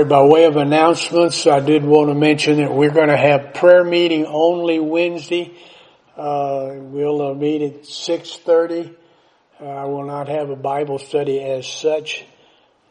By 0.09 0.23
way 0.23 0.45
of 0.45 0.57
announcements, 0.57 1.45
I 1.45 1.59
did 1.59 1.85
want 1.85 2.09
to 2.09 2.15
mention 2.15 2.57
that 2.57 2.73
we're 2.73 2.89
going 2.89 3.09
to 3.09 3.17
have 3.17 3.53
prayer 3.53 3.83
meeting 3.83 4.25
only 4.25 4.79
Wednesday. 4.79 5.55
Uh, 6.17 6.71
we'll 6.73 7.21
uh, 7.21 7.33
meet 7.35 7.61
at 7.61 7.83
6.30. 7.83 8.95
Uh, 9.61 9.65
I 9.65 9.85
will 9.85 10.05
not 10.05 10.27
have 10.27 10.49
a 10.49 10.55
Bible 10.55 10.97
study 10.97 11.39
as 11.39 11.67
such, 11.67 12.25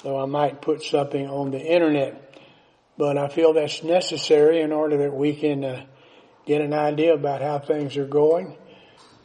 though 0.04 0.18
I 0.20 0.26
might 0.26 0.62
put 0.62 0.84
something 0.84 1.28
on 1.28 1.50
the 1.50 1.60
internet. 1.60 2.40
But 2.96 3.18
I 3.18 3.28
feel 3.28 3.52
that's 3.52 3.82
necessary 3.82 4.60
in 4.60 4.70
order 4.70 4.98
that 4.98 5.12
we 5.12 5.34
can 5.34 5.64
uh, 5.64 5.86
get 6.46 6.60
an 6.60 6.72
idea 6.72 7.14
about 7.14 7.42
how 7.42 7.58
things 7.58 7.96
are 7.96 8.06
going 8.06 8.56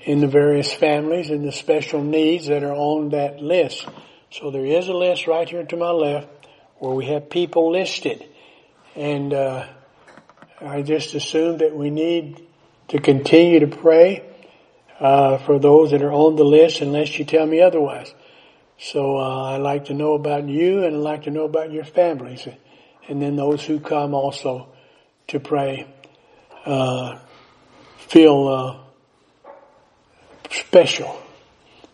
in 0.02 0.20
the 0.20 0.28
various 0.28 0.74
families 0.74 1.30
and 1.30 1.46
the 1.46 1.52
special 1.52 2.04
needs 2.04 2.48
that 2.48 2.64
are 2.64 2.74
on 2.74 3.10
that 3.10 3.40
list. 3.40 3.88
So 4.32 4.50
there 4.50 4.66
is 4.66 4.88
a 4.88 4.94
list 4.94 5.28
right 5.28 5.48
here 5.48 5.64
to 5.64 5.78
my 5.78 5.92
left 5.92 6.43
where 6.80 6.94
we 6.94 7.06
have 7.06 7.30
people 7.30 7.72
listed. 7.72 8.26
And 8.96 9.34
uh, 9.34 9.68
I 10.62 10.82
just 10.82 11.14
assume 11.14 11.58
that 11.60 11.76
we 11.76 11.90
need 11.90 12.46
to 12.90 13.00
continue 13.00 13.62
to 13.62 13.68
pray 13.68 14.24
uh, 15.00 15.38
for 15.40 15.60
those 15.60 15.92
that 15.92 16.02
are 16.02 16.12
on 16.12 16.36
the 16.36 16.46
list 16.46 16.82
unless 16.82 17.18
you 17.18 17.26
tell 17.26 17.46
me 17.46 17.62
otherwise. 17.62 18.14
So 18.80 19.18
uh, 19.18 19.56
I'd 19.56 19.62
like 19.62 19.86
to 19.86 19.94
know 19.94 20.14
about 20.14 20.48
you 20.48 20.84
and 20.84 20.96
I'd 20.96 21.02
like 21.02 21.24
to 21.24 21.32
know 21.32 21.46
about 21.46 21.72
your 21.72 21.86
families 21.86 22.48
and 23.08 23.22
then 23.22 23.36
those 23.36 23.64
who 23.64 23.80
come 23.80 24.14
also 24.14 24.70
to 25.28 25.40
pray 25.40 25.88
uh, 26.66 27.20
feel 27.98 28.48
uh, 28.48 29.70
special 30.50 31.22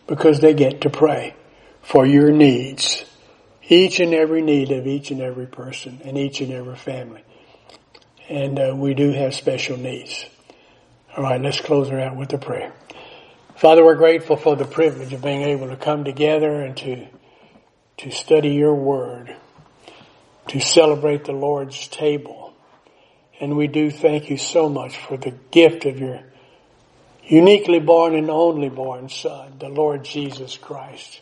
because 0.06 0.40
they 0.40 0.54
get 0.54 0.82
to 0.82 0.90
pray 0.90 1.34
for 1.82 2.06
your 2.06 2.30
needs 2.30 3.04
each 3.70 4.00
and 4.00 4.12
every 4.12 4.42
need 4.42 4.72
of 4.72 4.86
each 4.86 5.12
and 5.12 5.20
every 5.20 5.46
person 5.46 6.00
and 6.04 6.18
each 6.18 6.40
and 6.40 6.52
every 6.52 6.74
family. 6.76 7.22
And 8.28 8.58
uh, 8.58 8.74
we 8.76 8.94
do 8.94 9.12
have 9.12 9.32
special 9.32 9.76
needs. 9.76 10.26
All 11.16 11.22
right, 11.22 11.40
let's 11.40 11.60
close 11.60 11.88
her 11.88 12.00
out 12.00 12.16
with 12.16 12.32
a 12.32 12.38
prayer. 12.38 12.72
Father, 13.56 13.84
we're 13.84 13.94
grateful 13.94 14.36
for 14.36 14.56
the 14.56 14.64
privilege 14.64 15.12
of 15.12 15.22
being 15.22 15.42
able 15.42 15.68
to 15.68 15.76
come 15.76 16.04
together 16.04 16.60
and 16.60 16.76
to 16.78 17.06
to 17.98 18.10
study 18.10 18.54
your 18.54 18.74
word, 18.74 19.36
to 20.48 20.58
celebrate 20.58 21.26
the 21.26 21.32
Lord's 21.32 21.86
table. 21.88 22.54
And 23.38 23.58
we 23.58 23.66
do 23.66 23.90
thank 23.90 24.30
you 24.30 24.38
so 24.38 24.70
much 24.70 24.96
for 24.96 25.18
the 25.18 25.32
gift 25.50 25.84
of 25.84 26.00
your 26.00 26.20
uniquely 27.24 27.78
born 27.78 28.14
and 28.14 28.30
only 28.30 28.70
born 28.70 29.10
Son, 29.10 29.52
the 29.58 29.68
Lord 29.68 30.04
Jesus 30.04 30.56
Christ 30.56 31.20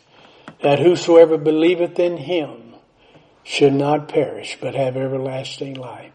that 0.61 0.79
whosoever 0.79 1.37
believeth 1.37 1.99
in 1.99 2.17
him 2.17 2.73
should 3.43 3.73
not 3.73 4.07
perish, 4.07 4.57
but 4.61 4.75
have 4.75 4.97
everlasting 4.97 5.73
life. 5.73 6.11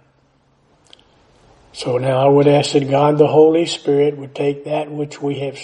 So 1.72 1.98
now 1.98 2.24
I 2.24 2.28
would 2.28 2.46
ask 2.46 2.72
that 2.72 2.88
God 2.88 3.18
the 3.18 3.26
Holy 3.26 3.66
Spirit 3.66 4.16
would 4.16 4.34
take 4.34 4.64
that 4.64 4.90
which 4.90 5.20
we 5.20 5.40
have 5.40 5.58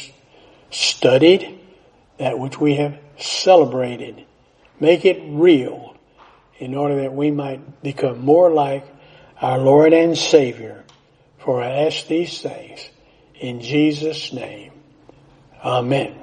studied, 0.70 1.60
that 2.18 2.38
which 2.38 2.58
we 2.58 2.76
have 2.76 2.98
celebrated, 3.16 4.24
make 4.80 5.04
it 5.04 5.22
real 5.24 5.96
in 6.58 6.74
order 6.74 7.02
that 7.02 7.14
we 7.14 7.30
might 7.30 7.82
become 7.82 8.20
more 8.20 8.50
like 8.50 8.84
our 9.40 9.58
Lord 9.58 9.92
and 9.92 10.18
Savior. 10.18 10.84
For 11.38 11.62
I 11.62 11.86
ask 11.86 12.06
these 12.06 12.42
things 12.42 12.88
in 13.36 13.60
Jesus' 13.60 14.32
name. 14.32 14.72
Amen. 15.64 16.16